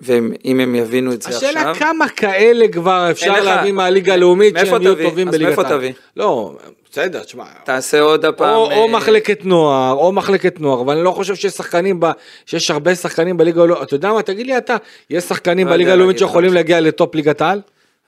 ואם 0.00 0.60
הם 0.60 0.74
יבינו 0.74 1.12
את 1.12 1.22
זה 1.22 1.28
עכשיו... 1.28 1.48
השאלה 1.50 1.74
כמה 1.74 2.08
כאלה 2.08 2.68
כבר 2.68 3.08
אפשר 3.10 3.32
לך- 3.32 3.44
להביא 3.44 3.72
מהליגה 3.72 4.14
הלאומית 4.14 4.54
מאיפה 4.54 4.70
שהם 4.70 4.82
יהיו? 4.82 4.94
טובים 5.10 5.28
אז 5.28 5.34
בליגת 5.34 5.48
מאיפה 5.48 5.62
העל. 5.62 5.76
תביא? 5.78 5.92
לא, 6.16 6.56
בסדר, 6.92 7.22
תשמע. 7.22 7.44
תעשה 7.64 8.00
עוד 8.00 8.24
הפעם... 8.24 8.54
או, 8.56 8.72
או 8.72 8.86
אה, 8.86 8.92
מחלקת 8.92 9.44
נוער, 9.44 9.92
או 9.92 10.12
מחלקת 10.12 10.60
נוער, 10.60 10.86
ואני 10.88 11.04
לא 11.04 11.10
חושב 11.10 11.34
שיש 11.34 11.52
שחקנים, 11.52 12.00
ב, 12.00 12.06
שיש 12.46 12.70
הרבה 12.70 12.94
שחקנים 12.94 13.36
בליגה 13.36 13.62
הלאומית, 13.62 13.82
אתה 13.86 13.94
יודע 13.94 14.12
מה, 14.12 14.22
תגיד 14.22 14.46
לי 14.46 14.58
אתה, 14.58 14.76
יש 15.10 15.24
שחקנים 15.24 15.66
לא 15.66 15.72
בליגה 15.72 15.92
הלאומית 15.92 16.18
שיכולים. 16.18 16.52
להגיע 16.54 16.80
לטופ 16.80 17.14
ליגת 17.14 17.40
העל? 17.40 17.60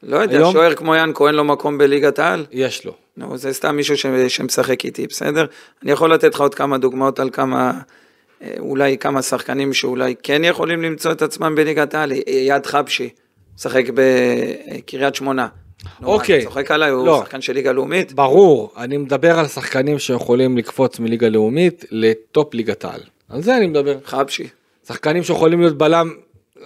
לא 0.02 0.16
יודע, 0.16 0.36
היום? 0.38 0.52
שוער 0.52 0.74
כמו 0.74 0.94
יאנקו 0.94 1.26
אין 1.26 1.34
לו 1.34 1.44
מקום 1.44 1.78
בליגת 1.78 2.18
העל? 2.18 2.46
יש 2.52 2.84
לו. 2.84 2.92
נו, 3.16 3.36
זה 3.38 3.52
סתם 3.52 3.76
מישהו 3.76 3.96
ש- 3.96 4.06
שמשחק 4.28 4.84
איתי, 4.84 5.06
בסדר? 5.06 5.44
אני 5.82 5.92
יכול 5.92 6.12
לתת 6.12 6.34
לך 6.34 6.40
עוד 6.40 6.54
כמה 6.54 6.78
דוגמאות 6.78 7.20
על 7.20 7.30
כמה, 7.32 7.72
אולי 8.58 8.98
כמה 8.98 9.22
שחקנים 9.22 9.72
שאולי 9.72 10.14
כן 10.22 10.44
יכולים 10.44 10.82
למצוא 10.82 11.12
את 11.12 11.22
עצמם 11.22 11.54
בליגת 11.54 11.94
העל. 11.94 12.12
יד 12.26 12.66
חבשי, 12.66 13.08
משחק 13.56 13.84
בקריית 13.94 15.14
שמונה. 15.14 15.46
נו, 16.00 16.08
מה, 16.08 16.14
אוקיי. 16.14 16.38
אתה 16.38 16.46
צוחק 16.46 16.70
עליי, 16.70 16.90
הוא 16.90 17.06
לא. 17.06 17.20
שחקן 17.24 17.40
של 17.40 17.52
ליגה 17.52 17.72
לאומית? 17.72 18.12
ברור, 18.12 18.72
אני 18.76 18.96
מדבר 18.96 19.38
על 19.38 19.46
שחקנים 19.46 19.98
שיכולים 19.98 20.58
לקפוץ 20.58 20.98
מליגה 20.98 21.28
לאומית 21.28 21.84
לטופ 21.90 22.54
ליגת 22.54 22.84
העל. 22.84 23.00
על 23.28 23.42
זה 23.42 23.56
אני 23.56 23.66
מדבר. 23.66 23.96
חבשי. 24.04 24.48
שחקנים 24.88 25.22
שיכולים 25.22 25.60
להיות 25.60 25.78
בלם. 25.78 26.10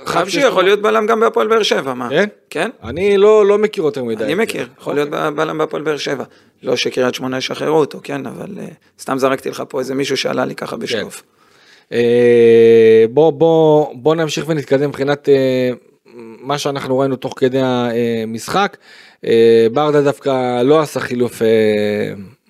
חבשי 0.05 0.41
יכול 0.41 0.65
להיות 0.65 0.83
בלם 0.83 1.07
גם 1.07 1.21
בהפועל 1.21 1.49
באר 1.49 1.63
שבע, 1.63 1.95
מה? 1.95 2.09
כן? 2.11 2.29
כן? 2.51 2.71
אני 2.83 3.17
לא, 3.17 3.47
לא 3.47 3.59
מכיר 3.59 3.85
יותר 3.85 4.05
מדי. 4.05 4.25
אני. 4.25 4.35
מכיר, 4.35 4.69
יכול 4.81 4.95
להיות 4.95 5.09
בלם 5.11 5.59
בהפועל 5.59 5.83
באר 5.83 5.97
שבע. 5.97 6.25
לא 6.63 6.77
שקריית 6.77 7.15
שמונה 7.15 7.39
ישחררו 7.39 7.79
אותו, 7.79 8.01
כן, 8.03 8.27
אבל 8.27 8.59
אה, 8.59 8.67
סתם 9.01 9.19
זרקתי 9.19 9.51
לך 9.51 9.63
פה 9.69 9.79
איזה 9.79 9.95
מישהו 9.95 10.17
שעלה 10.17 10.45
לי 10.45 10.55
ככה 10.55 10.77
בשלוף. 10.77 11.23
אה, 11.93 13.05
בוא, 13.11 13.31
בוא, 13.31 13.87
בוא 13.95 14.15
נמשיך 14.15 14.45
ונתקדם 14.49 14.89
מבחינת 14.89 15.29
אה, 15.29 15.71
מה 16.41 16.59
שאנחנו 16.59 16.99
ראינו 16.99 17.17
תוך 17.17 17.35
כדי 17.37 17.61
המשחק. 17.63 18.77
אה, 19.25 19.67
ברדה 19.73 20.03
דווקא 20.03 20.63
לא 20.63 20.81
עשה 20.81 21.01
חילוף 21.01 21.43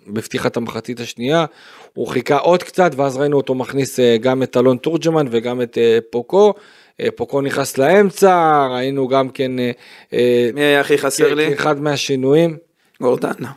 בפתיחת 0.09 0.57
המחצית 0.57 1.01
השנייה, 1.01 1.45
הוא 1.95 2.07
חיכה 2.07 2.37
עוד 2.37 2.63
קצת 2.63 2.93
ואז 2.97 3.17
ראינו 3.17 3.37
אותו 3.37 3.55
מכניס 3.55 3.99
גם 4.21 4.43
את 4.43 4.57
אלון 4.57 4.77
תורג'מן 4.77 5.27
וגם 5.31 5.63
את 5.63 5.79
פוקו. 6.11 6.55
פוקו 7.17 7.41
נכנס 7.41 7.79
לאמצע, 7.79 8.67
ראינו 8.71 9.09
גם 9.09 9.29
כן 9.29 9.53
מי 10.55 10.61
היה 10.61 10.81
הכי 10.81 10.99
חסר 10.99 11.35
לי? 11.35 11.57
כאחד 11.57 11.81
מהשינויים. 11.81 12.57
גורדנה. 13.01 13.51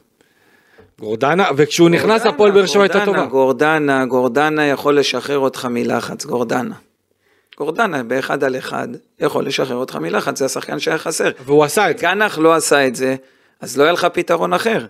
גורדנה, 1.00 1.46
וכשהוא 1.56 1.90
נכנס 1.90 2.26
הפועל 2.26 2.52
באר 2.52 2.66
שבע 2.66 2.82
הייתה 2.82 2.98
גורדנה, 3.06 3.16
טובה. 3.16 3.26
גורדנה, 3.32 4.06
גורדנה 4.06 4.66
יכול 4.66 5.00
לשחרר 5.00 5.40
אותך 5.40 5.66
מלחץ, 5.66 6.26
גורדנה. 6.26 6.76
גורדנה 7.58 8.04
באחד 8.04 8.44
על 8.44 8.58
אחד 8.58 8.88
יכול 9.20 9.46
לשחרר 9.46 9.76
אותך 9.76 9.96
מלחץ, 9.96 10.40
זה 10.40 10.46
השחקן 10.46 10.80
שהיה 10.80 10.98
חסר. 10.98 11.32
והוא 11.46 11.64
עשה 11.64 11.90
את 11.92 11.98
זה. 11.98 12.04
גנח 12.04 12.38
לא 12.38 12.54
עשה 12.54 12.88
את 12.88 12.96
זה, 12.96 13.16
אז 13.62 13.78
לא 13.78 13.84
היה 13.84 13.92
לך 13.92 14.08
פתרון 14.14 14.54
אחר. 14.54 14.86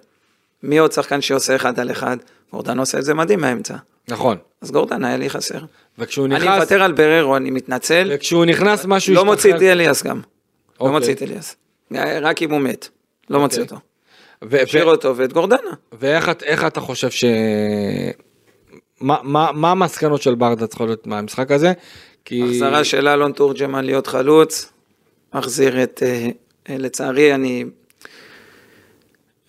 מי 0.64 0.78
עוד 0.78 0.92
שחקן 0.92 1.22
שעושה 1.22 1.56
אחד 1.56 1.80
על 1.80 1.92
אחד? 1.92 2.18
גורדנה 2.52 2.82
עושה 2.82 3.00
את 3.00 3.04
זה 3.06 3.14
מדהים 3.14 3.42
מהאמצע. 3.42 3.76
נכון. 4.08 4.38
אז 4.62 4.72
גורדנה 4.72 5.08
היה 5.08 5.18
לי 5.18 5.30
חסר. 5.30 5.60
וכשהוא 5.98 6.26
אני 6.26 6.36
נכנס, 6.36 6.56
מוותר 6.56 6.84
על 6.84 6.92
בררו, 6.92 7.38
אני 7.38 7.52
מתנצל. 7.52 8.12
וכשהוא 8.14 8.46
נכנס 8.46 8.86
משהו 8.86 9.16
לא 9.16 9.26
מוציא 9.26 9.56
את 9.56 9.62
אליאס 9.62 10.04
גם. 10.04 10.18
לא 10.18 10.22
אוקיי. 10.80 11.00
מוציא 11.00 11.14
את 11.14 11.22
אליאס. 11.22 11.56
רק 12.22 12.42
אם 12.42 12.52
הוא 12.52 12.60
מת. 12.60 12.90
לא 13.30 13.40
מוציא 13.40 13.62
אוקיי. 13.62 13.76
אותו. 13.76 13.93
ו- 14.50 14.64
משאיר 14.64 14.88
ו- 14.88 14.92
אותו 14.92 15.18
ואת 15.18 15.34
גורדנה. 15.34 15.72
ואיך 16.00 16.30
את- 16.30 16.44
איך 16.44 16.66
אתה 16.68 16.80
חושב 16.80 17.10
ש... 17.10 17.24
מה- 19.02 19.20
מה 19.24 19.52
מה 19.52 19.72
המסקנות 19.72 20.22
של 20.22 20.36
ברדה 20.36 20.68
צריכות 20.68 20.88
להיות 20.88 21.08
מהמשחק 21.08 21.52
הזה? 21.52 21.74
כי... 22.26 22.44
החזרה 22.44 22.84
של 22.84 23.08
אלון 23.08 23.32
תורג'מן 23.32 23.86
להיות 23.86 24.08
חלוץ, 24.08 24.72
מחזיר 25.34 25.84
את, 25.84 26.04
אה, 26.06 26.28
אה, 26.70 26.78
לצערי 26.78 27.34
אני, 27.36 27.66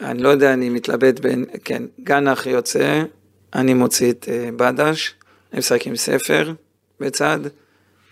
אני 0.01 0.23
לא 0.23 0.29
יודע, 0.29 0.53
אני 0.53 0.69
מתלבט 0.71 1.21
בין, 1.21 1.45
כן, 1.65 1.83
גנח 2.05 2.47
יוצא, 2.47 3.03
אני 3.55 3.75
מוציא 3.75 4.11
את 4.11 4.29
אה, 4.29 4.49
בדש, 4.57 5.15
אני 5.53 5.59
משחק 5.59 5.87
עם 5.87 5.97
ספר 5.97 6.53
בצד, 7.01 7.39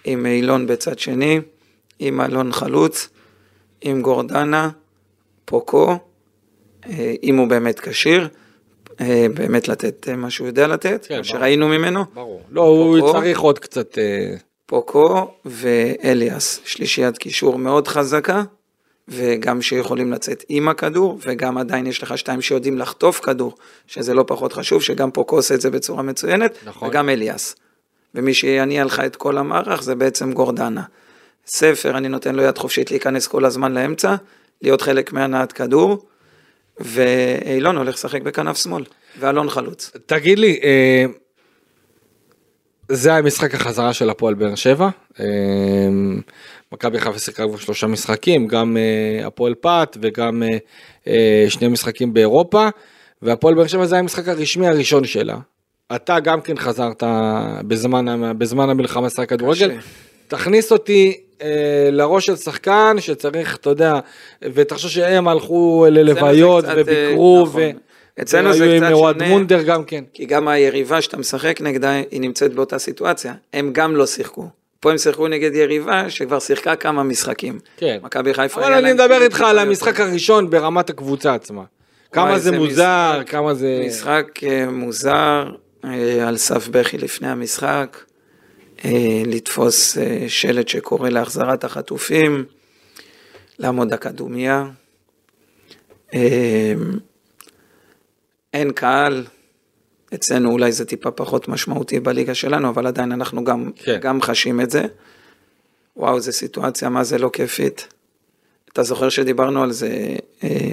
עם 0.05 0.27
אילון 0.27 0.67
בצד 0.67 0.99
שני, 0.99 1.41
עם 1.99 2.21
אלון 2.21 2.53
חלוץ, 2.53 3.09
עם 3.81 4.03
גורדנה, 4.03 4.71
פוקו, 5.45 5.99
אם 7.23 7.37
הוא 7.37 7.49
באמת 7.49 7.81
כשיר, 7.81 8.29
אה, 9.01 9.27
באמת 9.35 9.69
לתת 9.69 10.09
אה, 10.09 10.17
מה 10.17 10.31
שהוא 10.31 10.47
יודע 10.47 10.67
לתת, 10.67 11.07
כן, 11.09 11.17
מה. 11.17 11.25
שראינו 11.25 11.69
ממנו. 11.69 12.05
ברור. 12.15 12.43
לא, 12.51 12.63
הוא 12.63 13.01
פוקו. 13.01 13.13
צריך 13.13 13.41
עוד 13.41 13.59
קצת... 13.59 13.99
אה, 13.99 14.35
פוקו 14.73 15.31
ואליאס, 15.45 16.61
שלישיית 16.65 17.19
קישור 17.19 17.59
מאוד 17.59 17.89
חזקה, 17.89 18.43
וגם 19.09 19.63
שיכולים 19.63 20.13
לצאת 20.13 20.45
עם 20.49 20.69
הכדור, 20.69 21.19
וגם 21.27 21.59
עדיין 21.59 21.87
יש 21.87 22.03
לך 22.03 22.19
שתיים 22.19 22.43
שיודעים 22.43 22.79
לחטוף 22.79 23.21
כדור, 23.21 23.55
שזה 23.87 24.15
לא 24.15 24.25
פחות 24.27 24.53
חשוב, 24.53 24.83
שגם 24.83 25.11
פוקו 25.11 25.37
עושה 25.37 25.55
את 25.55 25.61
זה 25.61 25.71
בצורה 25.71 26.03
מצוינת, 26.03 26.59
נכון. 26.65 26.89
וגם 26.89 27.09
אליאס. 27.09 27.57
ומי 28.15 28.35
שיניע 28.35 28.85
לך 28.85 29.01
את 29.01 29.17
כל 29.17 29.39
המערך 29.39 29.83
זה 29.83 29.95
בעצם 29.95 30.33
גורדנה. 30.33 30.83
ספר, 31.47 31.97
אני 31.97 32.09
נותן 32.09 32.35
לו 32.35 32.43
יד 32.43 32.59
חופשית 32.59 32.91
להיכנס 32.91 33.27
כל 33.27 33.45
הזמן 33.45 33.73
לאמצע, 33.73 34.15
להיות 34.63 34.83
חלק 34.83 35.13
מהנעת 35.13 35.53
כדור, 35.53 36.07
ואילון 36.81 37.77
הולך 37.77 37.95
לשחק 37.95 38.23
בכנף 38.23 38.57
שמאל, 38.57 38.85
ואלון 39.19 39.51
חלוץ. 39.51 39.91
תגיד 40.07 40.39
לי, 40.39 40.61
אה, 40.65 41.05
זה 42.89 43.13
היה 43.13 43.23
משחק 43.23 43.55
החזרה 43.55 43.93
של 43.93 44.11
הפועל 44.11 44.35
באר 44.35 44.55
שבע. 44.55 44.89
אה, 45.21 45.27
מכבי 46.73 47.01
חיפה 47.01 47.19
שיחקה 47.19 47.47
כבר 47.49 47.57
שלושה 47.57 47.87
משחקים, 47.87 48.47
גם 48.47 48.77
אה, 48.77 49.27
הפועל 49.27 49.55
פת 49.55 49.97
וגם 50.01 50.43
אה, 50.43 50.49
אה, 51.07 51.45
שני 51.49 51.69
משחקים 51.69 52.15
באירופה, 52.15 52.69
והפועל 53.23 53.55
באר 53.55 53.67
שבע 53.67 53.87
זה 53.87 53.99
המשחק 53.99 54.29
הרשמי 54.29 54.69
הראשון 54.69 55.05
שלה. 55.05 55.37
אתה 55.95 56.21
גם 56.21 56.41
כן 56.41 56.57
חזרת 56.57 57.03
בזמן, 57.67 58.39
בזמן 58.39 58.71
המלחמה 58.71 59.07
לשחק 59.07 59.29
כדורגל. 59.29 59.71
תכניס 60.29 60.73
אותי 60.73 61.21
אה, 61.43 61.89
לראש 61.91 62.27
של 62.27 62.37
שחקן 62.37 62.97
שצריך, 63.01 63.57
אתה 63.57 63.71
יודע, 63.71 63.99
ותחשוב 64.43 64.91
שהם 64.91 65.29
הלכו 65.29 65.87
ללוויות 65.91 66.65
קצת, 66.65 66.75
אה, 66.77 66.83
וביקרו, 66.83 67.45
נכון. 67.47 67.61
ו... 67.63 67.71
אצלנו 68.23 68.53
זה 68.53 68.69
והיו 68.69 68.81
קצת 68.81 68.87
עם 68.87 68.93
אוהד 68.93 69.19
שונה. 69.19 69.29
מונדר 69.29 69.63
גם 69.63 69.85
כן. 69.85 70.05
כי 70.15 70.25
גם 70.27 70.49
היריבה 70.49 71.03
שאתה 71.03 71.17
משחק 71.17 71.61
נגדה, 71.61 71.93
היא 72.11 72.21
נמצאת 72.21 72.55
באותה 72.55 72.79
סיטואציה. 72.79 73.35
הם 73.53 73.71
גם 73.73 73.97
לא 73.97 74.07
שיחקו. 74.07 74.49
פה 74.81 74.91
הם 74.91 74.99
שיחקו 74.99 75.29
נגד 75.29 75.55
יריבה 75.55 76.11
שכבר 76.11 76.39
שיחקה 76.39 76.77
כמה 76.77 77.03
משחקים. 77.03 77.59
כן. 77.77 77.99
מכבי 78.03 78.35
חיפה 78.35 78.61
אבל 78.61 78.73
אני 78.73 78.93
מדבר 78.93 79.23
איתך 79.23 79.41
על. 79.41 79.59
המשחק 79.59 80.01
הראשון 80.01 80.51
ברמת 80.51 80.91
הקבוצה 80.91 81.35
עצמה. 81.35 81.63
כמה 82.13 82.39
זה 82.39 82.59
מוזר, 82.59 83.21
כמה 83.27 83.55
זה... 83.55 83.83
משחק 83.87 84.27
אה, 84.43 84.67
מוזר, 84.71 85.45
על 86.27 86.37
סף 86.37 86.69
בכי 86.69 86.99
לפני 86.99 87.29
המשחק, 87.29 87.99
לתפוס 89.27 89.99
אה, 89.99 90.25
שלט 90.29 90.69
שקורא 90.69 91.09
להחזרת 91.09 91.65
החטופים, 91.65 92.45
לעמוד 93.59 93.89
דקה 93.89 94.11
דומייה. 94.11 94.67
אה, 96.15 96.73
אין 98.55 98.73
קהל, 98.73 99.25
אצלנו 100.15 100.51
אולי 100.51 100.73
זה 100.73 100.85
טיפה 100.85 101.11
פחות 101.11 101.49
משמעותי 101.49 102.01
בליגה 102.01 102.35
שלנו, 102.35 102.69
אבל 102.69 102.87
עדיין 102.87 103.13
אנחנו 103.13 103.45
גם, 103.45 103.71
כן. 103.77 103.99
גם 104.01 104.23
חשים 104.23 104.61
את 104.61 104.71
זה. 104.71 104.83
וואו, 105.97 106.21
זו 106.21 106.33
סיטואציה, 106.33 106.89
מה 106.89 107.05
זה 107.05 107.19
לא 107.19 107.31
כיפית. 107.33 107.89
אתה 108.73 108.83
זוכר 108.83 109.09
שדיברנו 109.09 109.63
על 109.63 109.73
זה 109.73 110.17
אה, 110.45 110.71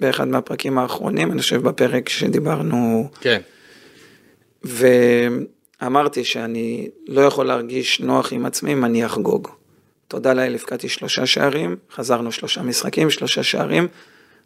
באחד 0.00 0.28
מהפרקים 0.28 0.78
האחרונים, 0.78 1.32
אני 1.32 1.42
חושב 1.42 1.62
בפרק 1.62 2.08
שדיברנו, 2.08 3.08
כן. 3.20 3.40
ואמרתי 5.82 6.24
שאני 6.24 6.88
לא 7.08 7.20
יכול 7.20 7.46
להרגיש 7.46 8.00
נוח 8.00 8.32
עם 8.32 8.46
עצמי 8.46 8.72
אם 8.72 8.84
אני 8.84 9.06
אחגוג. 9.06 9.48
תודה 10.08 10.32
לאל, 10.32 10.54
הבקעתי 10.54 10.88
שלושה 10.88 11.26
שערים, 11.26 11.76
חזרנו 11.92 12.32
שלושה 12.32 12.62
משחקים, 12.62 13.10
שלושה 13.10 13.42
שערים, 13.42 13.88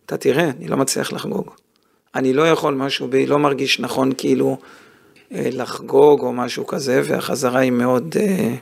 אתה 0.06 0.16
תראה, 0.16 0.50
אני 0.50 0.68
לא 0.68 0.76
מצליח 0.76 1.12
לחגוג. 1.12 1.50
אני 2.14 2.32
לא 2.32 2.48
יכול, 2.48 2.74
משהו 2.74 3.08
בי 3.08 3.26
לא 3.26 3.38
מרגיש 3.38 3.80
נכון 3.80 4.12
כאילו 4.18 4.58
אה, 5.32 5.48
לחגוג 5.52 6.20
או 6.20 6.32
משהו 6.32 6.66
כזה, 6.66 7.00
והחזרה 7.04 7.60
היא 7.60 7.72
מאוד, 7.72 8.16
אה, 8.20 8.54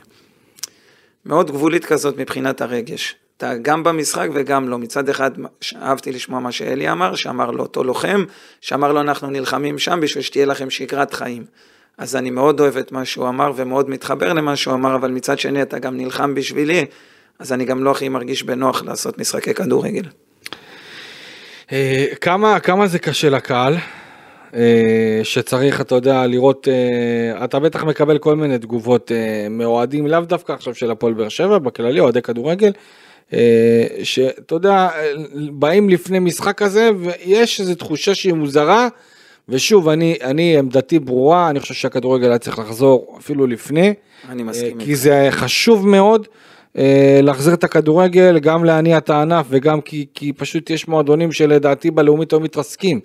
מאוד 1.25 1.51
גבולית 1.51 1.85
כזאת 1.85 2.17
מבחינת 2.17 2.61
הרגש. 2.61 3.15
אתה 3.37 3.53
גם 3.61 3.83
במשחק 3.83 4.27
וגם 4.33 4.69
לא. 4.69 4.77
מצד 4.77 5.09
אחד 5.09 5.31
אהבתי 5.81 6.11
לשמוע 6.11 6.39
מה 6.39 6.51
שאלי 6.51 6.91
אמר, 6.91 7.15
שאמר 7.15 7.51
לו 7.51 7.63
אותו 7.63 7.83
לוחם, 7.83 8.25
שאמר 8.61 8.93
לו 8.93 9.01
אנחנו 9.01 9.29
נלחמים 9.29 9.79
שם 9.79 9.99
בשביל 10.01 10.23
שתהיה 10.23 10.45
לכם 10.45 10.69
שגרת 10.69 11.13
חיים. 11.13 11.45
אז 11.97 12.15
אני 12.15 12.29
מאוד 12.29 12.59
אוהב 12.59 12.77
את 12.77 12.91
מה 12.91 13.05
שהוא 13.05 13.29
אמר 13.29 13.51
ומאוד 13.55 13.89
מתחבר 13.89 14.33
למה 14.33 14.55
שהוא 14.55 14.73
אמר, 14.73 14.95
אבל 14.95 15.11
מצד 15.11 15.39
שני 15.39 15.61
אתה 15.61 15.79
גם 15.79 15.97
נלחם 15.97 16.35
בשבילי, 16.35 16.85
אז 17.39 17.53
אני 17.53 17.65
גם 17.65 17.83
לא 17.83 17.91
הכי 17.91 18.09
מרגיש 18.09 18.43
בנוח 18.43 18.83
לעשות 18.83 19.17
משחקי 19.17 19.53
כדורגל. 19.53 20.03
אה, 21.71 22.05
כמה, 22.61 22.87
זה 22.87 22.99
קשה 22.99 23.29
לקהל, 23.29 23.75
אה, 24.55 25.19
שצריך, 25.23 25.81
אתה 25.81 25.95
יודע, 25.95 26.27
לראות, 26.27 26.67
אה, 26.67 27.43
אתה 27.45 27.59
בטח 27.59 27.83
מקבל 27.83 28.17
כל 28.17 28.35
מיני 28.35 28.57
תגובות 28.57 29.11
מאוהדים, 29.49 30.07
לאו 30.07 30.19
דווקא 30.19 30.51
עכשיו 30.53 30.75
של 30.75 30.91
הפועל 30.91 31.13
באר 31.13 31.29
שבע, 31.29 31.57
בכללי, 31.57 31.99
אוהדי 31.99 32.21
כדורגל, 32.21 32.71
שאתה 34.03 34.55
יודע, 34.55 34.89
באים 35.51 35.89
לפני 35.89 36.19
משחק 36.19 36.57
כזה, 36.57 36.89
ויש 36.99 37.59
איזו 37.59 37.75
תחושה 37.75 38.15
שהיא 38.15 38.33
מוזרה, 38.33 38.87
ושוב, 39.49 39.89
אני, 39.89 40.15
אני, 40.23 40.57
עמדתי 40.57 40.99
ברורה, 40.99 41.49
אני 41.49 41.59
חושב 41.59 41.73
שהכדורגל 41.73 42.29
היה 42.29 42.37
צריך 42.37 42.59
לחזור 42.59 43.15
אפילו 43.19 43.47
לפני, 43.47 43.93
אני 44.29 44.41
אה, 44.41 44.47
מסכים 44.47 44.77
כי 44.77 44.91
איתך. 44.91 45.01
זה 45.01 45.27
חשוב 45.31 45.87
מאוד. 45.87 46.27
אה, 46.77 47.19
להחזיר 47.23 47.53
את 47.53 47.63
הכדורגל, 47.63 48.39
גם 48.39 48.65
להניע 48.65 48.97
את 48.97 49.09
הענף 49.09 49.45
וגם 49.49 49.81
כי, 49.81 50.05
כי 50.13 50.33
פשוט 50.33 50.69
יש 50.69 50.87
מועדונים 50.87 51.31
שלדעתי 51.31 51.91
בלאומית 51.91 52.33
היו 52.33 52.39
מתרסקים. 52.39 52.99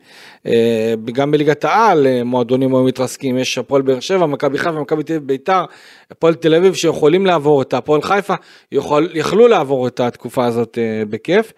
אה, 0.46 0.94
גם 1.12 1.31
בליגת 1.31 1.64
העל 1.64 2.07
אה, 2.07 2.24
מועדונים 2.24 2.74
היו 2.74 2.85
מתרסקים, 2.85 3.38
יש 3.38 3.59
הפועל 3.59 3.83
באר 3.83 4.00
שבע, 4.00 4.26
מכבי 4.26 4.59
חיפה, 4.59 4.81
מכבי 4.81 5.03
תל 5.03 5.12
אביב, 5.12 5.26
ביתר, 5.26 5.64
הפועל 6.11 6.35
תל 6.35 6.55
אביב 6.55 6.74
שיכולים 6.74 7.26
לעבור 7.26 7.62
את 7.62 7.74
הפועל 7.74 8.03
חיפה, 8.03 8.35
יכול, 8.72 9.09
יכלו 9.14 9.48
לעבור 9.48 9.87
את 9.87 10.00
התקופה 10.00 10.46
הזאת 10.46 10.79
בכיף, 11.11 11.53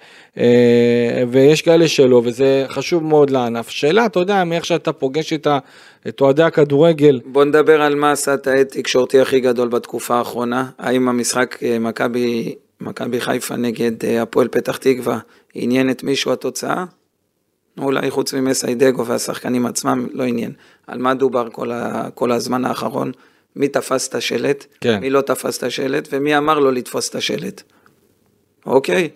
ויש 1.30 1.62
כאלה 1.62 1.88
שלא, 1.88 2.22
וזה 2.24 2.64
חשוב 2.68 3.04
מאוד 3.04 3.30
לענף. 3.30 3.68
שאלה, 3.68 4.06
אתה 4.06 4.20
יודע, 4.20 4.44
מאיך 4.44 4.64
שאתה 4.64 4.92
פוגש 4.92 5.32
את, 5.32 5.46
את 6.08 6.20
אוהדי 6.20 6.42
הכדורגל. 6.42 7.20
בוא 7.24 7.44
נדבר 7.44 7.82
על 7.82 7.94
מה 7.94 8.12
עשה 8.12 8.34
את 8.34 8.46
העד 8.46 8.66
תקשורתי 8.66 9.20
הכי 9.20 9.40
גדול 9.40 9.68
בתקופה 9.68 10.14
האחרונה, 10.14 10.70
האם 10.78 11.08
המשחק 11.08 11.58
מכבי 11.80 12.54
מכבי 12.82 13.20
חיפה 13.20 13.56
נגד 13.56 13.92
הפועל 14.22 14.48
פתח 14.48 14.76
תקווה 14.76 15.18
עניין 15.54 15.90
את 15.90 16.02
מישהו 16.02 16.32
התוצאה? 16.32 16.84
אולי 17.78 18.10
חוץ 18.10 18.34
ממסיידגו 18.34 19.06
והשחקנים 19.06 19.66
עצמם 19.66 20.06
לא 20.12 20.24
עניין. 20.24 20.52
על 20.86 20.98
מה 20.98 21.14
דובר 21.14 21.48
כל, 21.52 21.70
ה, 21.72 22.08
כל 22.14 22.32
הזמן 22.32 22.64
האחרון? 22.64 23.12
מי 23.56 23.68
תפס 23.68 24.08
את 24.08 24.14
השלט? 24.14 24.66
כן. 24.80 25.00
מי 25.00 25.10
לא 25.10 25.20
תפס 25.20 25.58
את 25.58 25.62
השלט? 25.62 26.08
ומי 26.12 26.38
אמר 26.38 26.58
לו 26.58 26.70
לתפוס 26.70 27.08
את 27.08 27.14
השלט? 27.14 27.62
אוקיי. 28.66 29.08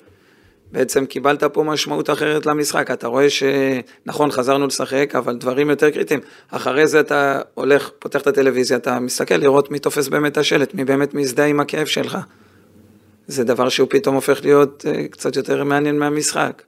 בעצם 0.73 1.07
קיבלת 1.07 1.45
פה 1.45 1.63
משמעות 1.63 2.11
אחרת 2.11 2.47
למשחק, 2.47 2.91
אתה 2.91 3.07
רואה 3.07 3.27
שנכון 3.31 4.31
חזרנו 4.31 4.67
לשחק, 4.67 5.13
אבל 5.15 5.37
דברים 5.37 5.71
יותר 5.71 5.91
קריטיים. 5.91 6.21
אחרי 6.51 6.87
זה 6.87 7.01
אתה 7.01 7.41
הולך, 7.55 7.91
פותח 7.99 8.21
את 8.21 8.27
הטלוויזיה, 8.27 8.77
אתה 8.77 9.01
מסתכל 9.01 9.35
לראות 9.35 9.71
מי 9.71 9.79
תופס 9.79 10.09
באמת 10.09 10.33
את 10.33 10.39
השלט, 10.39 10.75
מי 10.75 10.85
באמת 10.85 11.15
מזדהה 11.15 11.47
עם 11.47 11.61
הכאב 11.61 11.87
שלך. 11.87 12.19
זה 13.27 13.45
דבר 13.45 13.69
שהוא 13.69 13.89
פתאום 13.91 14.15
הופך 14.15 14.41
להיות 14.45 14.85
uh, 14.89 15.09
קצת 15.09 15.37
יותר 15.37 15.65
מעניין 15.65 15.99
מהמשחק. 15.99 16.63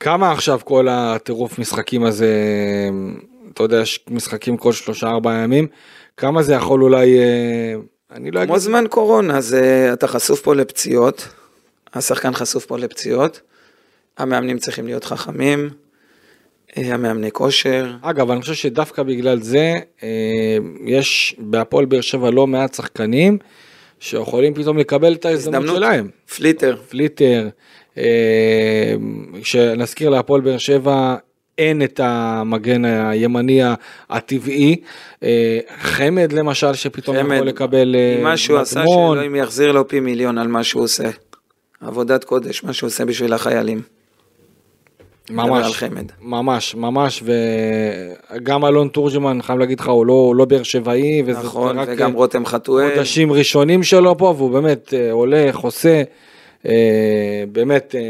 כמה 0.00 0.32
עכשיו 0.32 0.60
כל 0.64 0.86
הטירוף 0.90 1.58
משחקים 1.58 2.04
הזה, 2.04 2.34
אתה 3.54 3.62
יודע, 3.62 3.80
יש 3.80 4.04
משחקים 4.10 4.56
כל 4.56 4.72
שלושה 4.72 5.06
ארבעה 5.08 5.34
ימים, 5.34 5.66
כמה 6.16 6.42
זה 6.42 6.54
יכול 6.54 6.82
אולי, 6.82 7.18
אה, 7.18 7.74
אני 8.10 8.30
לא 8.30 8.38
אגיד... 8.38 8.48
כמו 8.48 8.58
זמן 8.58 8.84
קורונה, 8.90 9.40
זה, 9.40 9.90
אתה 9.92 10.06
חשוף 10.06 10.40
פה 10.40 10.54
לפציעות, 10.54 11.28
השחקן 11.94 12.32
חשוף 12.32 12.66
פה 12.66 12.78
לפציעות, 12.78 13.40
המאמנים 14.18 14.58
צריכים 14.58 14.86
להיות 14.86 15.04
חכמים, 15.04 15.70
אה, 16.76 16.94
המאמני 16.94 17.30
כושר. 17.30 17.92
אגב, 18.02 18.30
אני 18.30 18.40
חושב 18.40 18.54
שדווקא 18.54 19.02
בגלל 19.02 19.40
זה, 19.40 19.78
אה, 20.02 20.08
יש 20.84 21.36
בהפועל 21.38 21.84
באר 21.84 22.00
שבע 22.00 22.30
לא 22.30 22.46
מעט 22.46 22.74
שחקנים, 22.74 23.38
שיכולים 24.00 24.54
פתאום 24.54 24.78
לקבל 24.78 25.12
את 25.12 25.24
ההזדמנות 25.24 25.76
שלהם. 25.76 26.08
פליטר. 26.36 26.76
פליטר. 26.88 27.48
אה, 27.98 28.94
שנזכיר 29.42 30.10
להפועל 30.10 30.40
באר 30.40 30.58
שבע 30.58 31.16
אין 31.58 31.82
את 31.82 32.00
המגן 32.02 32.84
הימני 32.84 33.60
הטבעי. 34.10 34.76
חמד 35.80 36.32
למשל 36.32 36.74
שפתאום 36.74 37.16
חמד, 37.16 37.36
יכול 37.36 37.48
לקבל. 37.48 37.96
אה, 37.98 38.22
מה 38.22 38.36
שהוא 38.36 38.58
עשה 38.58 38.82
שאלוהים 38.86 39.36
יחזיר 39.36 39.72
לו 39.72 39.88
פי 39.88 40.00
מיליון 40.00 40.38
על 40.38 40.48
מה 40.48 40.64
שהוא 40.64 40.82
עושה. 40.82 41.10
עבודת 41.82 42.24
קודש, 42.24 42.64
מה 42.64 42.72
שהוא 42.72 42.88
עושה 42.88 43.04
בשביל 43.04 43.32
החיילים. 43.32 43.82
ממש, 45.30 45.82
ממש, 46.20 46.74
ממש, 46.74 47.22
וגם 48.32 48.64
אלון 48.64 48.88
תורג'מן, 48.88 49.42
חייב 49.42 49.58
להגיד 49.58 49.80
לך, 49.80 49.88
הוא 49.88 50.06
לא, 50.06 50.32
לא 50.36 50.44
באר 50.44 50.62
שבעי, 50.62 51.22
וזה 51.26 51.38
נכון, 51.38 51.78
רק 51.78 51.88
וגם 51.92 52.12
רותם 52.12 52.46
חתואל. 52.46 52.94
חודשים 52.94 53.32
ראשונים 53.32 53.82
שלו 53.82 54.18
פה, 54.18 54.34
והוא 54.36 54.50
באמת 54.50 54.94
הולך, 55.12 55.56
עושה. 55.56 56.02
אה, 56.66 57.44
באמת 57.52 57.94
אה, 57.94 58.00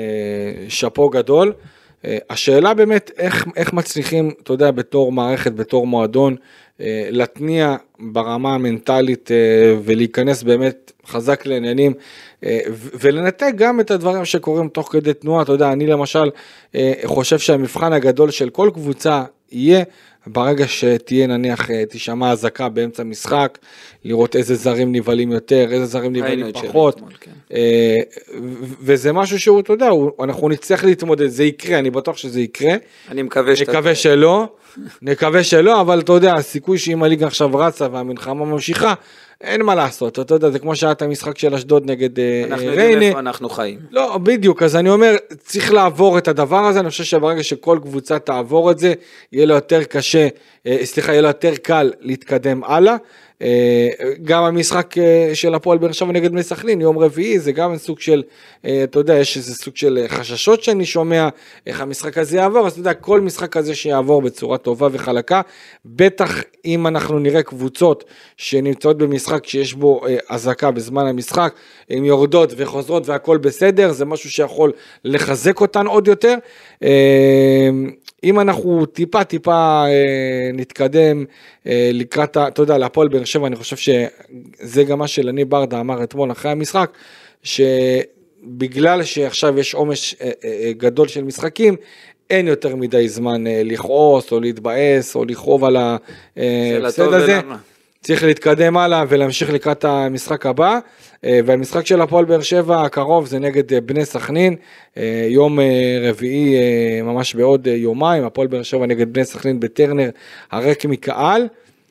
שאפו 0.69 1.09
גדול. 1.09 1.53
אה, 2.05 2.19
השאלה 2.31 2.75
באמת 2.75 3.11
איך, 3.19 3.47
איך 3.57 3.73
מצליחים, 3.73 4.31
אתה 4.43 4.53
יודע, 4.53 4.71
בתור 4.71 5.13
מערכת, 5.13 5.53
בתור 5.53 5.87
מועדון, 5.87 6.37
להתניע 7.11 7.77
ברמה 7.99 8.55
המנטלית 8.55 9.31
ולהיכנס 9.85 10.43
באמת 10.43 10.93
חזק 11.07 11.47
לעניינים 11.47 11.93
ולנתק 12.73 13.53
גם 13.57 13.81
את 13.81 13.91
הדברים 13.91 14.25
שקורים 14.25 14.69
תוך 14.69 14.93
כדי 14.93 15.15
תנועה, 15.15 15.43
אתה 15.43 15.53
יודע, 15.53 15.73
אני 15.73 15.87
למשל 15.87 16.31
חושב 17.05 17.39
שהמבחן 17.39 17.93
הגדול 17.93 18.31
של 18.31 18.51
כל 18.51 18.71
קבוצה 18.75 19.23
יהיה 19.53 19.83
ברגע 20.27 20.69
שתהיה 20.69 21.27
נניח, 21.27 21.71
אה, 21.71 21.87
תישמע 21.87 22.31
אזעקה 22.33 22.69
באמצע 22.69 23.03
משחק, 23.03 23.59
לראות 24.05 24.37
איזה 24.37 24.55
זרים 24.55 24.93
נבהלים 24.93 25.33
יותר, 25.33 25.69
איזה 25.73 25.87
זרים 25.87 26.13
נבהלים 26.13 26.53
פחות. 26.53 26.97
אתמול, 26.97 27.13
כן. 27.21 27.31
אה, 27.53 27.99
וזה 28.81 29.13
משהו 29.13 29.41
שהוא, 29.41 29.61
אתה 29.61 29.73
יודע, 29.73 29.89
אנחנו 30.23 30.49
נצטרך 30.49 30.85
להתמודד, 30.85 31.27
זה 31.27 31.45
יקרה, 31.45 31.79
אני 31.79 31.91
בטוח 31.91 32.17
שזה 32.17 32.41
יקרה. 32.41 32.75
אני 33.09 33.23
מקווה 33.23 33.57
שאתה... 33.57 33.73
נקווה 33.73 33.95
שלא, 33.95 34.47
נקווה 35.03 35.45
שלא, 35.45 35.81
אבל 35.81 36.01
אתה 36.01 36.13
יודע, 36.13 36.35
הסיכוי 36.35 36.79
שאם 36.79 37.03
הליגה 37.03 37.27
עכשיו 37.27 37.57
רצה 37.57 37.89
והמלחמה 37.93 38.45
ממשיכה, 38.45 38.95
אין 39.43 39.63
מה 39.63 39.75
לעשות, 39.75 40.19
אתה 40.19 40.35
יודע, 40.35 40.51
זה 40.51 40.59
כמו 40.59 40.77
שהיה 40.77 40.93
את 40.93 41.03
המשחק 41.03 41.39
של 41.39 41.55
אשדוד 41.55 41.91
נגד 41.91 42.19
ריינה. 42.19 42.47
אנחנו 42.55 42.67
יודעים 42.67 43.03
איפה 43.03 43.19
אנחנו 43.19 43.49
חיים. 43.49 43.79
לא, 43.91 44.19
בדיוק, 44.19 44.63
אז 44.63 44.77
אני 44.77 44.91
אומר, 44.91 45.17
צריך 45.39 45.73
לעבור 45.73 46.19
את 46.19 46.29
הדבר 46.29 46.65
הזה, 46.65 46.81
אני 46.81 46.91
חושב 46.91 47.05
שברגע 47.05 47.43
שכל 47.43 47.79
קבוצה 47.83 48.19
תעבור 48.19 48.71
את 48.71 48.79
זה, 48.79 48.95
יהיה 49.33 49.47
לו 49.47 49.55
יותר 49.55 49.85
קשה, 49.85 50.29
אה, 50.67 50.79
סליחה, 50.85 51.13
יהיה 51.13 51.23
לו 51.23 51.29
יותר 51.29 51.55
קל 51.63 51.93
להתקדם 52.01 52.65
הלאה. 52.65 52.97
אה, 53.43 53.89
גם 54.25 54.43
המשחק 54.45 54.99
אה, 54.99 55.31
של 55.35 55.55
הפועל 55.55 55.79
באר 55.79 55.93
שבע 55.93 56.13
נגד 56.13 56.33
בני 56.33 56.43
סכנין, 56.43 56.81
יום 56.81 56.99
רביעי, 56.99 57.39
זה 57.39 57.53
גם 57.53 57.77
סוג 57.77 58.01
של, 58.01 58.23
אה, 58.65 58.85
אתה 58.85 58.99
יודע, 58.99 59.15
יש 59.15 59.37
איזה 59.37 59.55
סוג 59.55 59.77
של 59.77 60.05
חששות 60.09 60.63
שאני 60.63 60.85
שומע, 60.85 61.29
איך 61.67 61.81
המשחק 61.81 62.19
הזה 62.19 62.37
יעבור, 62.37 62.67
אז 62.67 62.73
אתה 62.73 62.81
יודע, 62.81 62.95
כל 62.95 63.21
משחק 63.21 63.53
כזה 63.53 63.75
שיעבור 63.75 64.23
בצורה 64.23 64.59
טובה 64.59 64.89
וחלקה, 64.93 65.41
בטח 65.85 66.35
אם 66.65 66.87
אנחנו 66.87 67.19
נראה 67.19 67.43
קבוצות 67.43 68.05
שנמצאות 68.37 68.99
במשחק 68.99 69.47
שיש 69.47 69.75
בו 69.75 70.01
אזעקה 70.29 70.71
בזמן 70.71 71.07
המשחק, 71.07 71.55
הן 71.91 72.05
יורדות 72.05 72.53
וחוזרות 72.57 73.09
והכל 73.09 73.39
בסדר, 73.39 73.93
זה 73.93 74.05
משהו 74.05 74.31
שיכול 74.31 74.73
לחזק 75.05 75.61
אותן 75.61 75.87
עוד 75.87 76.09
יותר. 76.09 76.35
אם 78.25 78.41
אנחנו 78.41 78.87
טיפה 78.87 79.25
טיפה 79.25 79.85
אה, 79.87 80.51
נתקדם 80.55 81.25
אה, 81.67 81.91
לקראת, 81.93 82.37
אתה 82.37 82.63
יודע, 82.63 82.79
להפועל 82.79 83.09
באר 83.09 83.25
שבע, 83.25 83.47
אני 83.47 83.57
חושב 83.57 83.77
שזה 83.77 84.85
גם 84.85 84.99
מה 84.99 85.09
שלני 85.09 85.45
ברדה 85.45 85.81
אמר 85.81 86.03
אתמול 86.03 86.33
אחרי 86.33 86.51
המשחק, 86.51 86.91
שבגלל 87.43 89.03
שעכשיו 89.03 89.59
יש 89.59 89.75
עומס 89.75 90.15
אה, 90.21 90.31
אה, 90.45 90.51
אה, 90.65 90.73
גדול 90.73 91.09
של 91.09 91.25
משחקים, 91.25 91.77
אין 92.31 92.49
יותר 92.49 92.77
מדי 92.77 93.09
זמן 93.09 93.47
אה, 93.47 93.63
לכעוס 93.65 94.33
או 94.33 94.41
להתבאס 94.41 95.17
או 95.17 95.25
לכאוב 95.25 95.65
על 95.65 95.77
ההפסד 95.77 97.13
הזה. 97.15 97.41
ולמה. 97.43 97.57
צריך 98.03 98.25
להתקדם 98.25 98.77
הלאה 98.77 99.05
ולהמשיך 99.09 99.51
לקראת 99.51 99.85
המשחק 99.85 100.47
הבא. 100.47 100.79
אה, 101.25 101.41
והמשחק 101.47 101.87
של 101.87 102.01
הפועל 102.01 102.25
באר 102.25 102.41
שבע 102.41 102.83
הקרוב 102.83 103.27
זה 103.27 103.39
נגד 103.39 103.73
אה, 103.73 103.81
בני 103.81 104.05
סכנין, 104.05 104.57
אה, 104.97 105.27
יום 105.29 105.59
רביעי 106.03 106.57
ממש 107.03 107.35
בעוד 107.35 107.67
יומיים, 107.67 108.25
הפועל 108.25 108.47
באר 108.47 108.63
שבע 108.63 108.87
נגד 108.87 109.13
בני 109.13 109.25
סכנין 109.25 109.61
בטרנר 109.61 110.11
הריק 110.51 110.85
מקהל. 110.85 111.49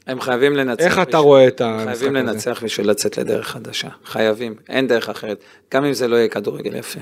הם 0.07 0.21
חייבים 0.21 0.53
לנצח. 0.53 0.83
איך 0.83 0.99
אתה 0.99 1.17
רואה 1.17 1.47
את 1.47 1.61
המשחק 1.61 1.89
הזה? 1.89 1.99
חייבים 1.99 2.13
לנצח 2.13 2.63
בשביל 2.63 2.89
לצאת 2.89 3.17
לדרך 3.17 3.47
חדשה. 3.47 3.87
חייבים, 4.05 4.55
אין 4.69 4.87
דרך 4.87 5.09
אחרת. 5.09 5.43
גם 5.73 5.85
אם 5.85 5.93
זה 5.93 6.07
לא 6.07 6.15
יהיה 6.15 6.27
כדורגל 6.27 6.75
יפה. 6.75 6.99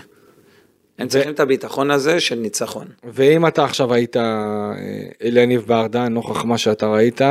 הם 1.00 1.08
צריכים 1.08 1.32
את 1.32 1.40
הביטחון 1.40 1.92
הזה 1.92 2.20
של 2.20 2.36
ניצחון. 2.36 2.88
ואם 3.04 3.48
אתה 3.48 3.64
עכשיו 3.64 3.94
היית 3.94 4.16
אליניב 5.24 5.64
ברדה, 5.68 6.10
נוכח 6.10 6.46
מה 6.46 6.58
שאתה 6.58 6.88
ראית, 6.88 7.22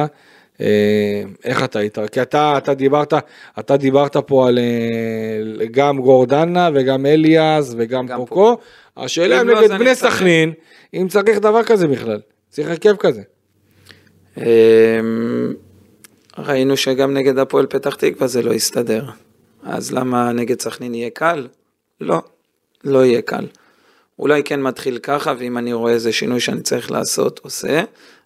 איך 1.44 1.64
אתה 1.64 1.78
היית? 1.78 1.98
כי 2.12 2.22
אתה, 2.22 2.58
אתה 2.58 2.74
דיברת, 2.74 3.14
אתה 3.58 3.76
דיברת 3.76 4.16
פה 4.16 4.48
על 4.48 4.58
אה, 4.58 5.66
גם 5.70 6.00
גורדנה 6.00 6.70
וגם 6.74 7.06
אליאס 7.06 7.74
וגם 7.78 8.06
פוקו. 8.16 8.58
השאלה 8.96 9.40
אם 9.40 9.48
לא, 9.48 9.60
נגד 9.60 9.78
בני 9.78 9.94
סכנין, 9.94 10.52
אם 10.94 11.06
צריך 11.08 11.38
דבר 11.38 11.64
כזה 11.64 11.88
בכלל, 11.88 12.20
צריך 12.50 12.68
הרכב 12.68 12.96
כזה. 12.96 13.22
אמ, 14.36 14.44
ראינו 16.38 16.76
שגם 16.76 17.14
נגד 17.14 17.38
הפועל 17.38 17.66
פתח 17.66 17.94
תקווה 17.94 18.26
זה 18.26 18.42
לא 18.42 18.54
יסתדר. 18.54 19.04
אז 19.62 19.92
למה 19.92 20.32
נגד 20.32 20.60
סכנין 20.60 20.94
יהיה 20.94 21.10
קל? 21.10 21.46
לא, 22.00 22.22
לא 22.84 23.04
יהיה 23.04 23.22
קל. 23.22 23.46
אולי 24.18 24.42
כן 24.44 24.62
מתחיל 24.62 24.98
ככה, 24.98 25.34
ואם 25.38 25.58
אני 25.58 25.72
רואה 25.72 25.92
איזה 25.92 26.12
שינוי 26.12 26.40
שאני 26.40 26.60
צריך 26.60 26.90
לעשות, 26.90 27.40
עושה. 27.44 27.82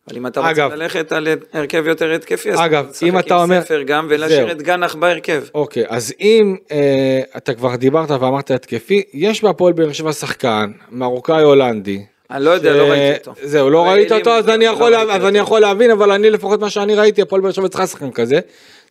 אבל 0.09 0.17
אם 0.17 0.27
אתה 0.27 0.41
רוצה 0.41 0.53
אגב, 0.53 0.73
ללכת 0.73 1.12
על 1.12 1.29
הרכב 1.53 1.87
יותר 1.87 2.12
התקפי, 2.12 2.53
אז 2.53 2.61
אגב, 2.61 2.87
אם 3.03 3.19
אתה 3.19 3.43
אומר... 3.43 3.61
ספר 3.62 3.83
גם 3.83 4.07
ולהשאיר 4.11 4.53
את 4.53 4.62
גנח 4.62 4.95
בהרכב. 4.95 5.43
אוקיי, 5.55 5.85
אז 5.88 6.15
אם 6.21 6.57
אה, 6.73 7.21
אתה 7.37 7.55
כבר 7.55 7.77
דיברת 7.77 8.11
ואמרת 8.11 8.51
התקפי, 8.51 9.03
יש 9.15 9.43
בהפועל 9.45 9.73
באר 9.73 9.93
שבע 9.93 10.12
שחקן, 10.12 10.71
מרוקאי 10.91 11.43
הולנדי. 11.43 12.03
אני 12.31 12.45
לא 12.45 12.51
יודע, 12.51 12.73
לא 12.73 12.83
ראיתי 12.83 13.19
אותו. 13.19 13.33
זהו, 13.43 13.71
לא 13.71 13.85
לא 13.85 13.91
ראית 13.91 14.12
אותו, 14.12 14.31
אז 14.31 14.49
אני 14.49 14.65
לא 14.67 14.71
יכול 14.71 14.95
ראיתי 14.95 15.07
לה- 15.07 15.12
אז 15.15 15.19
אותו. 15.21 15.29
אני 15.29 15.38
יכול 15.38 15.61
להבין, 15.61 15.91
אבל 15.91 16.11
אני 16.11 16.31
לפחות 16.31 16.61
מה 16.61 16.71
שאני 16.71 16.95
ראיתי, 16.95 17.23
הפועל 17.23 17.41
באר 17.43 17.51
שבע 17.51 17.69
צריכה 17.69 17.87
שחקן 17.87 18.11
כזה. 18.11 18.41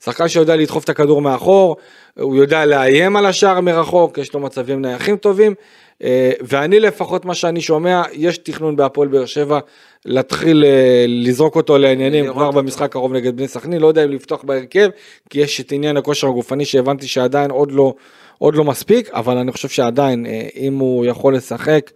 שחקן 0.04 0.28
שיודע 0.28 0.56
לדחוף 0.56 0.84
את 0.84 0.90
הכדור 0.90 1.22
מאחור, 1.22 1.78
הוא 2.20 2.36
יודע 2.36 2.66
לאיים 2.66 3.16
על 3.16 3.26
השער 3.26 3.62
מרחוק, 3.62 4.18
יש 4.18 4.34
לו 4.34 4.40
מצבים 4.40 4.82
נייחים 4.82 5.18
טובים. 5.18 5.54
אה, 6.04 6.32
ואני 6.42 6.80
לפחות 6.80 7.26
מה 7.26 7.36
שאני 7.36 7.62
שומע, 7.62 8.02
יש 8.14 8.38
תכנון 8.38 8.76
בהפועל 8.76 9.08
באר 9.08 9.26
שבע 9.26 9.60
להתחיל 10.06 10.64
אה, 10.66 11.06
לזרוק 11.08 11.56
אותו 11.56 11.78
לעניינים 11.78 12.32
כבר. 12.32 12.52
במשחק 12.52 12.82
הקרוב 12.82 13.14
נגד 13.14 13.38
בני 13.38 13.48
סכנין, 13.48 13.82
לא 13.82 13.88
יודע 13.88 14.04
אם 14.04 14.10
לפתוח 14.10 14.44
בהרכב, 14.44 14.90
כי 15.30 15.40
יש 15.40 15.62
את 15.62 15.72
עניין 15.72 15.98
הכושר 15.98 16.28
הגופני 16.28 16.66
שהבנתי 16.66 17.08
שעדיין 17.08 17.52
עוד 17.52 17.72
לא, 17.72 17.94
עוד 18.38 18.56
לא 18.56 18.64
מספיק, 18.64 19.10
אבל 19.14 19.38
אני 19.38 19.52
חושב 19.52 19.68
שעדיין, 19.68 20.26
אה, 20.26 20.48
אם 20.56 20.78
הוא 20.78 21.06
יכול 21.06 21.36
לשחק, 21.36 21.92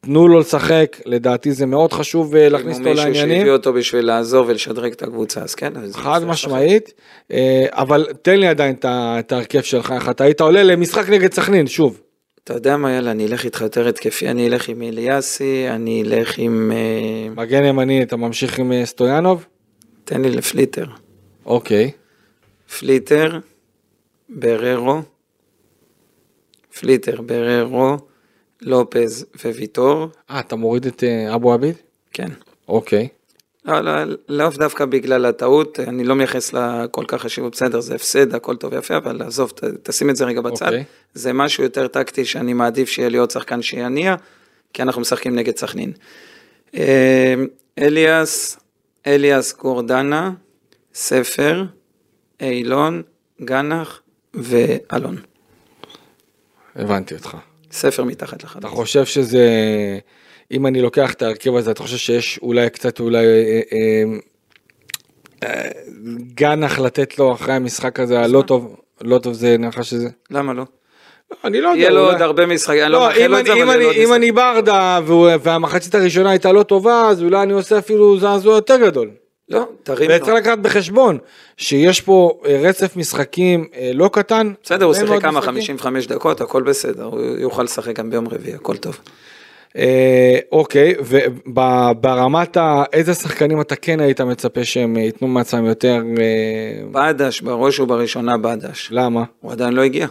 תנו 0.00 0.28
לו 0.28 0.38
לשחק, 0.38 0.96
לדעתי 1.06 1.52
זה 1.52 1.66
מאוד 1.66 1.92
חשוב 1.92 2.36
להכניס 2.36 2.76
אם 2.78 2.86
אותו 2.86 2.88
הוא 2.88 2.94
מישהו 2.94 3.06
לעניינים, 3.06 3.38
שהביא 3.38 3.52
אותו 3.52 3.72
בשביל 3.72 4.06
לעזור 4.06 4.44
ולשדרג 4.48 4.92
את 4.92 5.02
הקבוצה, 5.02 5.40
אז 5.40 5.54
כן. 5.54 5.72
אז 5.76 5.96
חד 5.96 6.24
משמעית, 6.24 6.92
אבל 7.70 8.06
תן 8.22 8.40
לי 8.40 8.46
עדיין 8.46 8.74
את 8.84 9.32
ההרכב 9.32 9.60
שלך, 9.60 9.94
אתה 10.10 10.24
היית 10.24 10.40
עולה 10.40 10.62
למשחק 10.62 11.08
נגד 11.08 11.34
סכנין, 11.34 11.66
שוב. 11.66 12.00
אתה 12.44 12.54
יודע 12.54 12.76
מה, 12.76 12.92
יאללה, 12.92 13.10
אני 13.10 13.26
אלך 13.26 13.44
איתך 13.44 13.60
יותר 13.60 13.88
התקפי, 13.88 14.28
אני 14.28 14.46
אלך 14.46 14.68
עם 14.68 14.82
אליאסי, 14.82 15.68
אני 15.68 16.02
אלך 16.02 16.38
עם... 16.38 16.72
אה. 16.74 17.34
מגן 17.34 17.64
ימני, 17.64 18.02
אתה 18.02 18.16
ממשיך 18.16 18.58
עם 18.58 18.72
אה, 18.72 18.86
סטויאנוב? 18.86 19.46
תן 20.04 20.22
לי 20.22 20.30
לפליטר. 20.30 20.86
אוקיי. 21.46 21.90
פליטר, 22.78 23.38
בררו, 24.28 25.00
פליטר, 26.80 27.22
בררו, 27.22 27.96
לופז 28.62 29.26
וויטור, 29.44 30.08
אה, 30.30 30.40
אתה 30.40 30.56
מוריד 30.56 30.86
את 30.86 31.04
אה, 31.04 31.34
אבו 31.34 31.52
עביד? 31.52 31.74
כן. 32.12 32.28
אוקיי. 32.68 33.08
לא, 33.64 33.80
לא, 33.80 33.92
לאו 34.28 34.48
דווקא 34.48 34.84
בגלל 34.84 35.26
הטעות, 35.26 35.80
אני 35.80 36.04
לא 36.04 36.14
מייחס 36.14 36.52
לה 36.52 36.86
כל 36.90 37.04
כך 37.08 37.22
חשיבות, 37.22 37.52
בסדר, 37.52 37.80
זה 37.80 37.94
הפסד, 37.94 38.34
הכל 38.34 38.56
טוב 38.56 38.72
ויפה, 38.72 38.96
אבל 38.96 39.22
עזוב, 39.22 39.50
ת, 39.50 39.64
תשים 39.82 40.10
את 40.10 40.16
זה 40.16 40.24
רגע 40.24 40.40
בצד. 40.40 40.66
אוקיי. 40.66 40.84
זה 41.14 41.32
משהו 41.32 41.64
יותר 41.64 41.86
טקטי 41.86 42.24
שאני 42.24 42.52
מעדיף 42.52 42.88
שיהיה 42.88 43.08
לי 43.08 43.18
עוד 43.18 43.30
שחקן 43.30 43.62
שיניע, 43.62 44.14
כי 44.72 44.82
אנחנו 44.82 45.00
משחקים 45.00 45.34
נגד 45.34 45.56
סכנין. 45.56 45.92
אה, 46.74 47.34
אליאס, 47.78 48.60
אליאס 49.06 49.56
גורדנה, 49.56 50.30
ספר, 50.94 51.64
אילון, 52.40 53.02
גנח 53.44 54.02
ואלון. 54.34 55.16
הבנתי 56.76 57.14
אותך. 57.14 57.36
ספר 57.72 58.04
מתחת 58.04 58.44
לחלוץ. 58.44 58.64
אתה 58.64 58.74
חושב 58.74 59.04
שזה, 59.04 59.48
אם 60.50 60.66
אני 60.66 60.82
לוקח 60.82 61.12
את 61.12 61.22
ההרכב 61.22 61.56
הזה, 61.56 61.70
אתה 61.70 61.82
חושב 61.82 61.96
שיש 61.96 62.38
אולי 62.42 62.70
קצת 62.70 63.00
אולי 63.00 63.26
אה, 63.26 63.60
אה, 63.72 64.02
אה, 65.42 65.70
גנח 66.34 66.78
לתת 66.78 67.18
לו 67.18 67.32
אחרי 67.32 67.54
המשחק 67.54 68.00
הזה 68.00 68.20
הלא 68.20 68.42
טוב, 68.46 68.76
לא 69.00 69.18
טוב 69.18 69.32
זה 69.32 69.56
נראה 69.58 69.82
שזה? 69.82 70.08
למה 70.30 70.52
לא? 70.52 70.64
לא, 71.30 71.36
אני 71.44 71.60
לא 71.60 71.68
יודע. 71.68 71.80
יהיה 71.80 71.90
לו 71.90 72.10
עוד 72.10 72.22
הרבה 72.22 72.46
משחקים, 72.46 72.82
אני 72.82 72.92
לא 72.92 72.98
לא, 72.98 73.06
מאחל 73.06 73.20
אם 73.20 73.30
לו 73.30 73.38
את 73.38 73.46
זה, 73.46 73.52
אבל 73.52 73.62
אם 73.62 73.66
יהיה 73.66 73.76
לו 73.76 73.84
עוד 73.84 73.94
אם 73.94 74.00
משחקים. 74.02 74.14
אני 74.14 74.32
ברדה 74.32 75.00
והמחצית 75.42 75.94
הראשונה 75.94 76.30
הייתה 76.30 76.52
לא 76.52 76.62
טובה, 76.62 77.08
אז 77.08 77.22
אולי 77.22 77.42
אני 77.42 77.52
עושה 77.52 77.78
אפילו 77.78 78.18
זעזוע 78.18 78.54
יותר 78.54 78.76
גדול. 78.76 79.10
לא, 79.48 79.68
תרים 79.82 80.10
וצריך 80.14 80.28
לו. 80.28 80.36
לקחת 80.36 80.58
בחשבון 80.58 81.18
שיש 81.56 82.00
פה 82.00 82.40
אה, 82.46 82.60
רצף 82.62 82.96
משחקים 82.96 83.68
אה, 83.74 83.90
לא 83.94 84.10
קטן. 84.12 84.52
בסדר, 84.62 84.84
הוא 84.84 84.94
שיחק 84.94 85.20
כמה, 85.20 85.38
משחקים. 85.38 85.54
55 85.54 86.06
דקות, 86.06 86.40
הכל 86.40 86.62
בסדר, 86.62 87.04
הוא 87.04 87.20
יוכל 87.38 87.62
לשחק 87.62 87.96
גם 87.96 88.10
ביום 88.10 88.28
רביעי, 88.28 88.54
הכל 88.54 88.76
טוב. 88.76 88.98
אה, 89.78 90.38
אוקיי, 90.52 90.94
וברמת 91.46 92.56
ה... 92.56 92.82
איזה 92.92 93.14
שחקנים 93.14 93.60
אתה 93.60 93.76
כן 93.76 94.00
היית 94.00 94.20
מצפה 94.20 94.64
שהם 94.64 94.96
ייתנו 94.96 95.28
מעצמם 95.28 95.64
יותר... 95.64 96.02
אה, 96.18 96.82
בדש, 96.92 97.40
בראש 97.40 97.80
ובראשונה 97.80 98.36
בדש. 98.36 98.88
למה? 98.92 99.24
הוא 99.40 99.52
עדיין 99.52 99.72
לא 99.74 99.82
הגיע. 99.82 100.06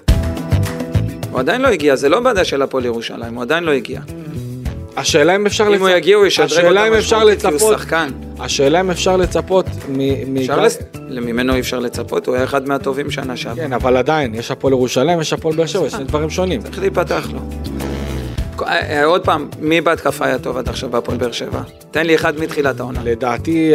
הוא 1.31 1.39
עדיין 1.39 1.61
לא 1.61 1.67
הגיע, 1.67 1.95
זה 1.95 2.09
לא 2.09 2.19
בדש 2.19 2.49
של 2.49 2.61
הפועל 2.61 2.85
ירושלים, 2.85 3.35
הוא 3.35 3.41
עדיין 3.41 3.63
לא 3.63 3.71
הגיע. 3.71 4.01
השאלה 4.97 5.35
אם 5.35 5.45
אפשר 5.45 5.67
אם 5.75 5.79
הוא 5.81 5.89
יגיע, 5.89 6.15
הוא 6.15 6.25
ישדרג 6.25 6.65
אותו 6.65 6.97
משמעותית, 6.97 7.39
כי 7.39 7.45
הוא 7.47 7.53
לצפות, 7.53 7.73
שחקן. 7.79 8.09
השאלה 8.39 8.79
אם 8.79 8.91
אפשר 8.91 9.17
לצפות 9.17 9.65
מ... 9.89 10.37
אפשר 10.37 10.61
לס- 10.61 10.79
ממנו 11.09 11.55
אי 11.55 11.59
אפשר 11.59 11.79
לצפות, 11.79 12.27
הוא 12.27 12.35
היה 12.35 12.43
אחד 12.43 12.67
מהטובים 12.67 13.11
שנה 13.11 13.37
שעברה. 13.37 13.65
כן, 13.65 13.73
אבל 13.73 13.97
עדיין, 13.97 14.33
יש 14.35 14.51
הפועל 14.51 14.73
ירושלים, 14.73 15.21
יש 15.21 15.33
הפועל 15.33 15.55
באר 15.55 15.65
שבע, 15.65 15.89
שני 15.89 16.03
דברים 16.03 16.29
שונים. 16.29 16.61
צריך 16.61 16.79
להיפתח 16.79 17.29
לו. 17.33 17.39
אה, 18.67 19.05
עוד 19.05 19.25
פעם, 19.25 19.49
מי 19.59 19.81
בהתקפה 19.81 20.25
היה 20.25 20.39
טוב 20.39 20.57
עד 20.57 20.69
עכשיו 20.69 20.89
בהפועל 20.89 21.17
באר 21.17 21.31
שבע? 21.31 21.61
תן 21.91 22.05
לי 22.05 22.15
אחד 22.15 22.39
מתחילת 22.39 22.79
העונה. 22.79 22.99
לדעתי... 23.03 23.73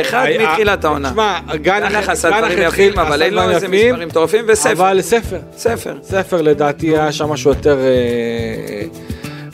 אחד 0.00 0.26
אה, 0.26 0.40
אה, 0.40 0.50
מתחילת 0.50 0.84
העונה. 0.84 1.10
תשמע, 1.10 1.38
גנח 1.54 1.92
גנח 1.92 2.08
עשה 2.08 2.30
דברים 2.38 2.58
יפים, 2.62 2.98
אבל 2.98 3.22
אין 3.22 3.34
לו 3.34 3.50
איזה 3.50 3.68
מספרים 3.68 4.08
מטורפים, 4.08 4.44
וספר. 4.48 4.72
אבל 4.72 5.00
ספר. 5.00 5.38
ספר. 5.56 5.94
ספר 6.02 6.42
לדעתי 6.42 6.88
היה 6.88 7.12
שם 7.12 7.28
משהו 7.28 7.50
יותר, 7.50 7.78
אה, 7.78 8.86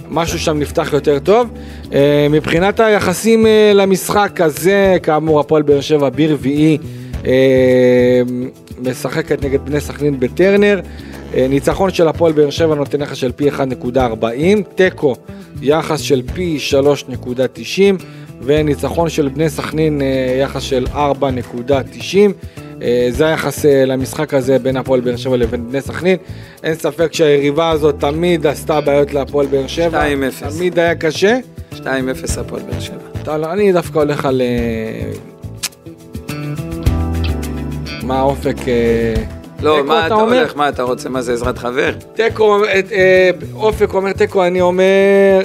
משהו 0.08 0.38
שם 0.38 0.58
נפתח 0.58 0.92
יותר 0.92 1.18
טוב. 1.18 1.48
אה, 1.92 2.26
מבחינת 2.30 2.80
היחסים 2.80 3.46
אה, 3.46 3.72
למשחק 3.74 4.40
הזה, 4.40 4.96
כאמור 5.02 5.40
הפועל 5.40 5.62
באר 5.62 5.80
שבע 5.80 6.08
ברביעי 6.08 6.78
אה, 7.26 8.22
משחקת 8.78 9.44
נגד 9.44 9.64
בני 9.64 9.80
סכנין 9.80 10.20
בטרנר. 10.20 10.80
אה, 11.34 11.46
ניצחון 11.48 11.90
של 11.90 12.08
הפועל 12.08 12.32
באר 12.32 12.50
שבע 12.50 12.74
נותן 12.74 13.02
יחס 13.02 13.16
של 13.16 13.32
פי 13.32 13.50
1.40, 13.50 13.56
תיקו 14.74 15.14
יחס 15.62 16.00
של 16.00 16.22
פי 16.34 16.58
3.90 17.18 18.02
וניצחון 18.42 19.08
של 19.08 19.28
בני 19.28 19.50
סכנין 19.50 20.02
אה, 20.02 20.38
יחס 20.40 20.62
של 20.62 20.86
4.90. 20.94 20.96
אה, 22.82 23.08
זה 23.10 23.26
היחס 23.26 23.64
למשחק 23.64 24.34
הזה 24.34 24.58
בין 24.58 24.76
הפועל 24.76 25.00
באר 25.00 25.16
שבע 25.16 25.36
לבין 25.36 25.68
בני 25.68 25.80
סכנין. 25.80 26.16
אין 26.62 26.74
ספק 26.74 27.12
שהיריבה 27.12 27.70
הזאת 27.70 27.94
תמיד 27.98 28.46
עשתה 28.46 28.80
בעיות 28.80 29.14
להפועל 29.14 29.46
באר 29.46 29.66
שבע. 29.66 30.04
2-0. 30.48 30.54
תמיד 30.56 30.78
היה 30.78 30.94
קשה. 30.94 31.38
2-0 31.72 31.84
הפועל 32.38 32.62
באר 32.62 32.80
שבע. 32.80 32.96
טוב, 33.24 33.44
אני 33.44 33.72
דווקא 33.72 33.98
הולך 33.98 34.24
על... 34.24 34.42
מה 38.02 38.18
האופק? 38.18 38.56
לא, 39.62 39.84
מה 39.84 40.06
אתה 40.06 40.14
אומר? 40.14 40.38
הולך? 40.38 40.56
מה 40.56 40.68
אתה 40.68 40.82
רוצה? 40.82 41.08
מה 41.08 41.22
זה 41.22 41.32
עזרת 41.32 41.58
חבר? 41.58 41.92
תיקו, 42.14 42.64
אה, 42.64 43.30
אופק 43.54 43.94
אומר 43.94 44.12
תיקו, 44.12 44.44
אני 44.44 44.60
אומר 44.60 45.40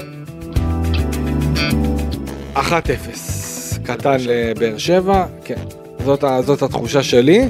1-0. 2.55 2.59
קטן 3.84 4.18
לבאר 4.20 4.78
שבע, 4.78 5.26
כן. 5.45 5.55
זאת, 6.41 6.64
התחושה 6.64 7.03
שלי. 7.03 7.49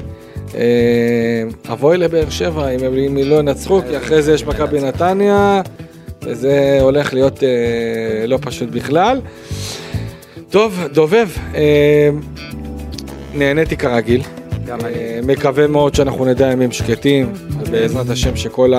אה, 0.54 1.42
אבוי 1.72 1.98
לבאר 1.98 2.30
שבע 2.30 2.68
אם 2.68 2.84
הם 2.84 3.16
לא 3.16 3.34
ינצחו, 3.34 3.80
כי 3.88 3.96
אחרי 3.96 4.22
זה 4.22 4.34
יש 4.34 4.44
מכבי 4.44 4.80
נתניה, 4.80 5.62
וזה 6.22 6.78
הולך 6.80 7.14
להיות 7.14 7.42
אה, 7.42 8.26
לא 8.26 8.38
פשוט 8.42 8.68
בכלל. 8.68 9.20
טוב, 10.50 10.84
דובב, 10.92 11.28
נהניתי 13.34 13.76
כרגיל. 13.76 14.22
אה, 14.70 15.20
מקווה 15.26 15.66
מאוד 15.66 15.94
שאנחנו 15.94 16.24
נדע 16.24 16.52
ימים 16.52 16.72
שקטים, 16.72 17.32
ובעזרת 17.60 18.10
השם 18.10 18.36
שכל 18.36 18.72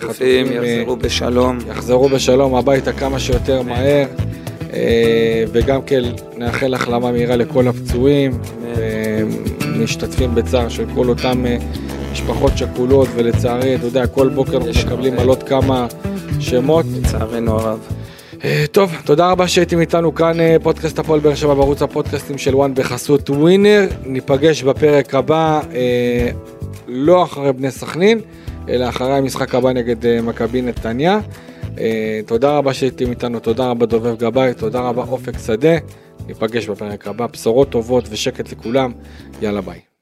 חטופים 0.00 0.46
החטופים 0.46 0.46
אה, 0.46 0.66
יחזרו 0.66 0.96
בשלום. 0.96 1.58
יחזרו 1.70 2.08
בשלום 2.08 2.54
הביתה 2.54 2.92
כמה 2.92 3.18
שיותר 3.18 3.62
מהר, 3.62 4.06
אה, 4.72 5.44
וגם 5.52 5.82
כן 5.82 6.02
נאחל 6.36 6.74
החלמה 6.74 7.12
מהירה 7.12 7.36
לכל 7.36 7.68
הפצועים, 7.68 8.32
ומשתתפים 8.76 10.34
בצער 10.34 10.68
של 10.68 10.84
כל 10.94 11.08
אותם 11.08 11.46
אה, 11.46 11.56
משפחות 12.12 12.52
שכולות, 12.58 13.08
ולצערי, 13.14 13.74
אתה 13.74 13.86
יודע, 13.86 14.06
כל 14.06 14.28
בוקר 14.28 14.56
אנחנו 14.56 14.72
מקבלים. 14.86 15.18
על 15.18 15.28
עוד 15.28 15.42
כמה 15.42 15.86
שמות. 16.40 16.86
לצערנו 17.02 17.58
הרב. 17.58 18.05
אה, 18.46 18.64
טוב, 18.72 18.92
תודה 19.04 19.30
רבה 19.30 19.48
שהייתם 19.48 19.80
איתנו 19.80 20.14
כאן, 20.14 20.40
אה, 20.40 20.56
פודקאסט 20.62 20.98
הפועל 20.98 21.20
באר 21.20 21.34
שבע 21.34 21.54
בערוץ 21.54 21.82
הפודקאסטים 21.82 22.38
של 22.38 22.54
וואן 22.54 22.74
בחסות 22.74 23.30
ווינר. 23.30 23.86
ניפגש 24.04 24.62
בפרק 24.62 25.14
הבא, 25.14 25.60
אה, 25.74 26.28
לא 26.88 27.22
אחרי 27.22 27.52
בני 27.52 27.70
סכנין, 27.70 28.20
אלא 28.68 28.88
אחרי 28.88 29.12
המשחק 29.12 29.54
הבא 29.54 29.72
נגד 29.72 30.20
מכבי 30.22 30.62
נתניה. 30.62 31.18
תודה 32.26 32.58
רבה 32.58 32.74
שהייתם 32.74 33.10
איתנו, 33.10 33.40
תודה 33.40 33.70
רבה 33.70 33.86
דובב 33.86 34.16
גבאי, 34.16 34.54
תודה 34.54 34.80
רבה 34.80 35.02
אופק 35.02 35.38
שדה. 35.46 35.76
ניפגש 36.26 36.68
בפרק 36.68 37.06
הבא, 37.06 37.26
בשורות 37.26 37.70
טובות 37.70 38.04
ושקט 38.10 38.52
לכולם, 38.52 38.92
יאללה 39.42 39.60
ביי. 39.60 39.95